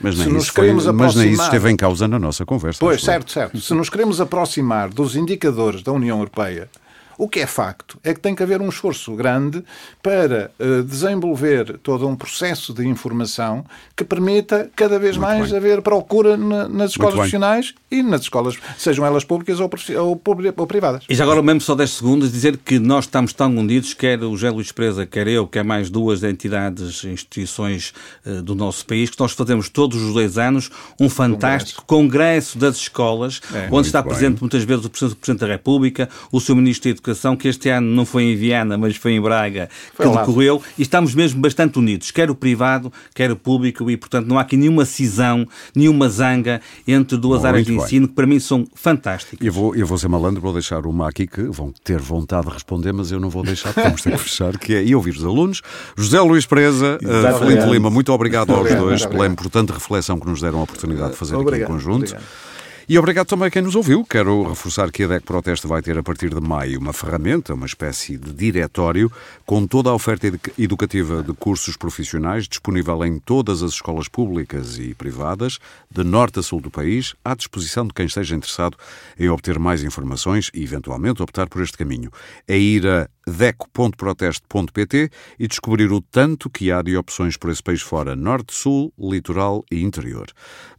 mas 0.01 0.17
se 0.17 0.29
nos 0.29 0.51
queremos 0.51 0.85
foi, 0.85 0.93
aproximar... 0.93 1.07
Mas 1.07 1.17
nem 1.17 1.33
isso 1.33 1.43
esteve 1.43 1.71
em 1.71 1.77
causa 1.77 2.09
na 2.09 2.19
nossa 2.19 2.47
conversa. 2.47 2.79
Pois, 2.81 3.03
certo, 3.03 3.31
certo. 3.31 3.61
Se 3.61 3.75
nos 3.75 3.91
queremos 3.91 4.21
aproximar 4.21 4.89
dos 4.89 5.17
indicadores 5.17 5.83
da 5.83 5.93
União 5.93 6.19
Europeia 6.19 6.69
o 7.19 7.29
que 7.29 7.41
é 7.41 7.47
facto 7.47 7.99
é 8.03 8.15
que 8.15 8.21
tem 8.21 8.35
que 8.35 8.43
haver 8.43 8.61
um 8.61 8.69
esforço 8.69 9.15
grande 9.15 9.65
para 10.03 10.51
uh, 10.59 10.83
desenvolver 10.83 11.79
todo 11.79 12.07
um 12.07 12.17
processo 12.17 12.73
de 12.73 12.87
informação 12.87 13.65
que 13.97 14.05
permita 14.05 14.71
cada 14.75 14.99
vez 14.99 15.17
Muito 15.17 15.29
mais 15.29 15.51
bem. 15.51 15.59
haver 15.59 15.83
procura 15.83 16.37
na, 16.37 16.69
nas 16.69 16.91
escolas 16.93 17.15
profissionais 17.15 17.75
e 17.91 18.03
nas 18.03 18.23
escolas, 18.23 18.57
sejam 18.79 19.05
elas 19.05 19.25
públicas 19.25 19.61
ou, 19.61 19.71
ou, 19.99 20.21
ou, 20.57 20.67
privadas. 20.67 21.05
E 21.09 21.15
já 21.15 21.25
agora, 21.25 21.43
mesmo 21.43 21.61
só 21.61 21.75
10 21.75 21.91
segundos, 21.91 22.33
dizer 22.33 22.57
que 22.57 22.79
nós 22.79 23.05
estamos 23.05 23.33
tão 23.33 23.55
unidos, 23.57 23.93
quer 23.95 24.23
o 24.23 24.37
Gé 24.37 24.51
Luís 24.51 24.73
Presa, 24.73 25.05
quer 25.05 25.29
eu, 25.29 25.47
quer 25.47 25.63
mais 25.63 25.91
duas 25.91 26.23
entidades, 26.23 27.05
instituições 27.05 27.93
uh, 28.25 28.43
do 28.43 28.55
nosso 28.55 28.87
país, 28.87 29.11
que 29.11 29.21
nós 29.21 29.33
fazemos 29.33 29.69
todos 29.69 30.01
os 30.01 30.15
dois 30.15 30.39
anos 30.39 30.71
um 30.99 31.09
fantástico 31.09 31.85
congresso, 31.85 32.13
congresso 32.13 32.59
das 32.59 32.77
escolas, 32.77 33.41
é, 33.53 33.69
onde 33.71 33.89
está 33.89 34.01
bem. 34.01 34.11
presente 34.11 34.41
muitas 34.41 34.65
vezes 34.65 34.85
o 34.85 34.91
Presidente 34.91 35.41
da 35.41 35.47
República, 35.47 36.09
o 36.31 36.41
seu 36.41 36.57
Ministro 36.57 36.91
Educação 37.03 37.35
que 37.35 37.49
este 37.49 37.69
ano 37.69 37.93
não 37.93 38.07
foi 38.07 38.23
em 38.23 38.37
Viana, 38.37 38.79
mas 38.79 38.95
foi 38.95 39.13
em 39.13 39.21
Braga, 39.21 39.69
foi 39.93 40.07
que 40.07 40.15
lá. 40.15 40.21
decorreu, 40.21 40.63
e 40.79 40.83
estamos 40.83 41.17
mesmo 41.17 41.41
bastante 41.41 41.77
unidos, 41.77 42.13
quer 42.13 42.31
o 42.31 42.35
privado, 42.35 42.93
quer 43.13 43.33
o 43.33 43.37
público, 43.37 43.91
e 43.91 43.97
portanto 43.97 44.29
não 44.29 44.39
há 44.39 44.43
aqui 44.43 44.57
nenhuma 44.57 44.85
cisão, 44.85 45.47
nenhuma 45.75 46.09
zanga 46.09 46.61
entre 46.87 47.17
duas 47.17 47.45
áreas 47.45 47.67
de 47.67 47.75
ensino, 47.75 48.07
que 48.07 48.15
para 48.15 48.25
mim 48.25 48.39
são 48.39 48.65
fantásticas. 48.73 49.45
Eu 49.45 49.53
vou, 49.53 49.75
eu 49.75 49.85
vou 49.85 49.99
ser 49.99 50.07
malandro, 50.07 50.41
vou 50.41 50.53
deixar 50.53 50.87
uma 50.87 51.09
aqui 51.09 51.27
que 51.27 51.43
vão 51.43 51.75
ter 51.83 51.99
vontade 51.99 52.47
de 52.47 52.53
responder, 52.53 52.93
mas 52.93 53.11
eu 53.11 53.19
não 53.19 53.29
vou 53.29 53.43
deixar, 53.43 53.75
porque 53.75 53.89
vamos 53.89 54.03
ter 54.03 54.13
que 54.13 54.19
fechar, 54.19 54.57
que 54.57 54.75
é 54.75 54.85
e 54.85 54.95
ouvir 54.95 55.17
os 55.17 55.25
alunos. 55.25 55.61
José 55.97 56.21
Luís 56.21 56.47
Preza, 56.47 56.99
uh, 57.03 57.39
Felipe 57.41 57.67
Lima, 57.69 57.91
muito 57.91 58.13
obrigado 58.13 58.51
aos 58.51 58.61
obrigado, 58.61 58.85
dois 58.85 59.05
pela 59.05 59.27
importante 59.27 59.73
reflexão 59.73 60.21
que 60.21 60.27
nos 60.29 60.41
deram 60.41 60.61
a 60.61 60.63
oportunidade 60.63 61.13
de 61.13 61.17
fazer 61.17 61.35
obrigado, 61.35 61.63
aqui 61.63 61.73
em 61.73 61.75
conjunto. 61.75 62.17
E 62.93 62.99
obrigado 62.99 63.27
também 63.27 63.49
a 63.49 63.51
quem 63.51 63.63
nos 63.63 63.75
ouviu. 63.75 64.05
Quero 64.05 64.43
reforçar 64.43 64.93
que 64.93 65.05
a 65.05 65.07
DEC 65.07 65.25
Proteste 65.25 65.67
vai 65.67 65.81
ter 65.81 65.97
a 65.97 66.03
partir 66.03 66.29
de 66.29 66.43
maio 66.43 66.79
uma 66.79 66.93
ferramenta, 66.93 67.55
uma 67.55 67.65
espécie 67.65 68.19
de 68.19 68.35
diretório, 68.35 69.11
com 69.47 69.67
toda 69.67 69.89
a 69.89 69.95
oferta 69.95 70.31
educativa 70.59 71.23
de 71.23 71.33
cursos 71.33 71.75
profissionais 71.75 72.47
disponível 72.47 73.03
em 73.03 73.19
todas 73.19 73.63
as 73.63 73.73
escolas 73.73 74.09
públicas 74.09 74.79
e 74.79 74.93
privadas, 74.93 75.59
de 75.91 76.05
norte 76.05 76.41
a 76.41 76.43
sul 76.43 76.61
do 76.61 76.71
país, 76.71 77.15
à 77.25 77.35
disposição 77.35 77.87
de 77.87 77.95
quem 77.95 78.05
esteja 78.05 78.37
interessado 78.37 78.77
em 79.19 79.31
obter 79.31 79.59
mais 79.59 79.83
informações 79.83 80.51
e, 80.53 80.63
eventualmente, 80.63 81.23
optar 81.23 81.49
por 81.49 81.63
este 81.63 81.79
caminho. 81.79 82.13
É 82.47 82.59
ir 82.59 82.87
a 82.87 83.09
deco.proteste.pt 83.27 85.11
e 85.39 85.49
descobrir 85.49 85.93
o 85.93 86.01
tanto 86.01 86.51
que 86.51 86.73
há 86.73 86.83
de 86.83 86.97
opções 86.97 87.37
por 87.37 87.51
esse 87.51 87.63
país 87.63 87.81
fora, 87.81 88.17
norte, 88.17 88.55
sul, 88.55 88.93
litoral 88.99 89.65
e 89.71 89.83
interior. 89.83 90.27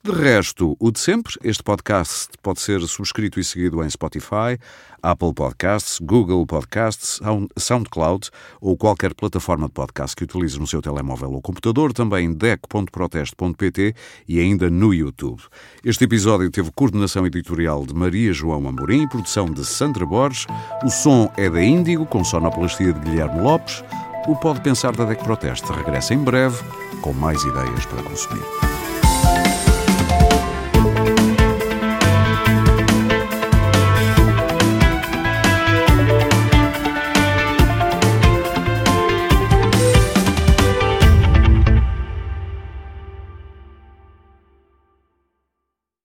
De 0.03 0.11
resto, 0.11 0.75
o 0.79 0.91
de 0.91 0.99
sempre, 0.99 1.33
este 1.43 1.63
podcast 1.63 2.29
pode 2.41 2.59
ser 2.59 2.81
subscrito 2.81 3.39
e 3.39 3.43
seguido 3.43 3.83
em 3.83 3.89
Spotify, 3.89 4.59
Apple 5.03 5.33
Podcasts, 5.33 5.99
Google 6.01 6.45
Podcasts, 6.47 7.19
SoundCloud 7.57 8.29
ou 8.61 8.77
qualquer 8.77 9.13
plataforma 9.13 9.67
de 9.67 9.73
podcast 9.73 10.15
que 10.15 10.23
utilize 10.23 10.57
no 10.57 10.65
seu 10.65 10.81
telemóvel 10.81 11.33
ou 11.33 11.41
computador, 11.41 11.91
também 11.91 12.33
deco.proteste.pt 12.33 13.93
e 14.27 14.39
ainda 14.39 14.69
no 14.69 14.93
YouTube. 14.93 15.41
Este 15.83 16.05
episódio 16.05 16.49
teve 16.49 16.71
coordenação 16.71 17.27
editorial 17.27 17.85
de 17.85 17.93
Maria 17.93 18.31
João 18.31 18.67
Amorim, 18.67 19.07
produção 19.07 19.45
de 19.45 19.65
Sandra 19.65 20.05
Borges, 20.05 20.47
o 20.83 20.89
som 20.89 21.31
é 21.35 21.49
da 21.49 21.61
Índigo, 21.61 22.05
com 22.05 22.23
sonoplastia 22.23 22.93
de 22.93 22.99
Guilherme 23.01 23.41
Lopes. 23.41 23.83
O 24.27 24.35
Pode 24.37 24.61
Pensar 24.61 24.95
da 24.95 25.03
DEC 25.03 25.21
Proteste 25.21 25.69
regressa 25.73 26.13
em 26.13 26.19
breve 26.19 26.63
com 27.01 27.11
mais 27.11 27.43
ideias 27.43 27.85
para 27.85 28.01
consumir. 28.03 28.82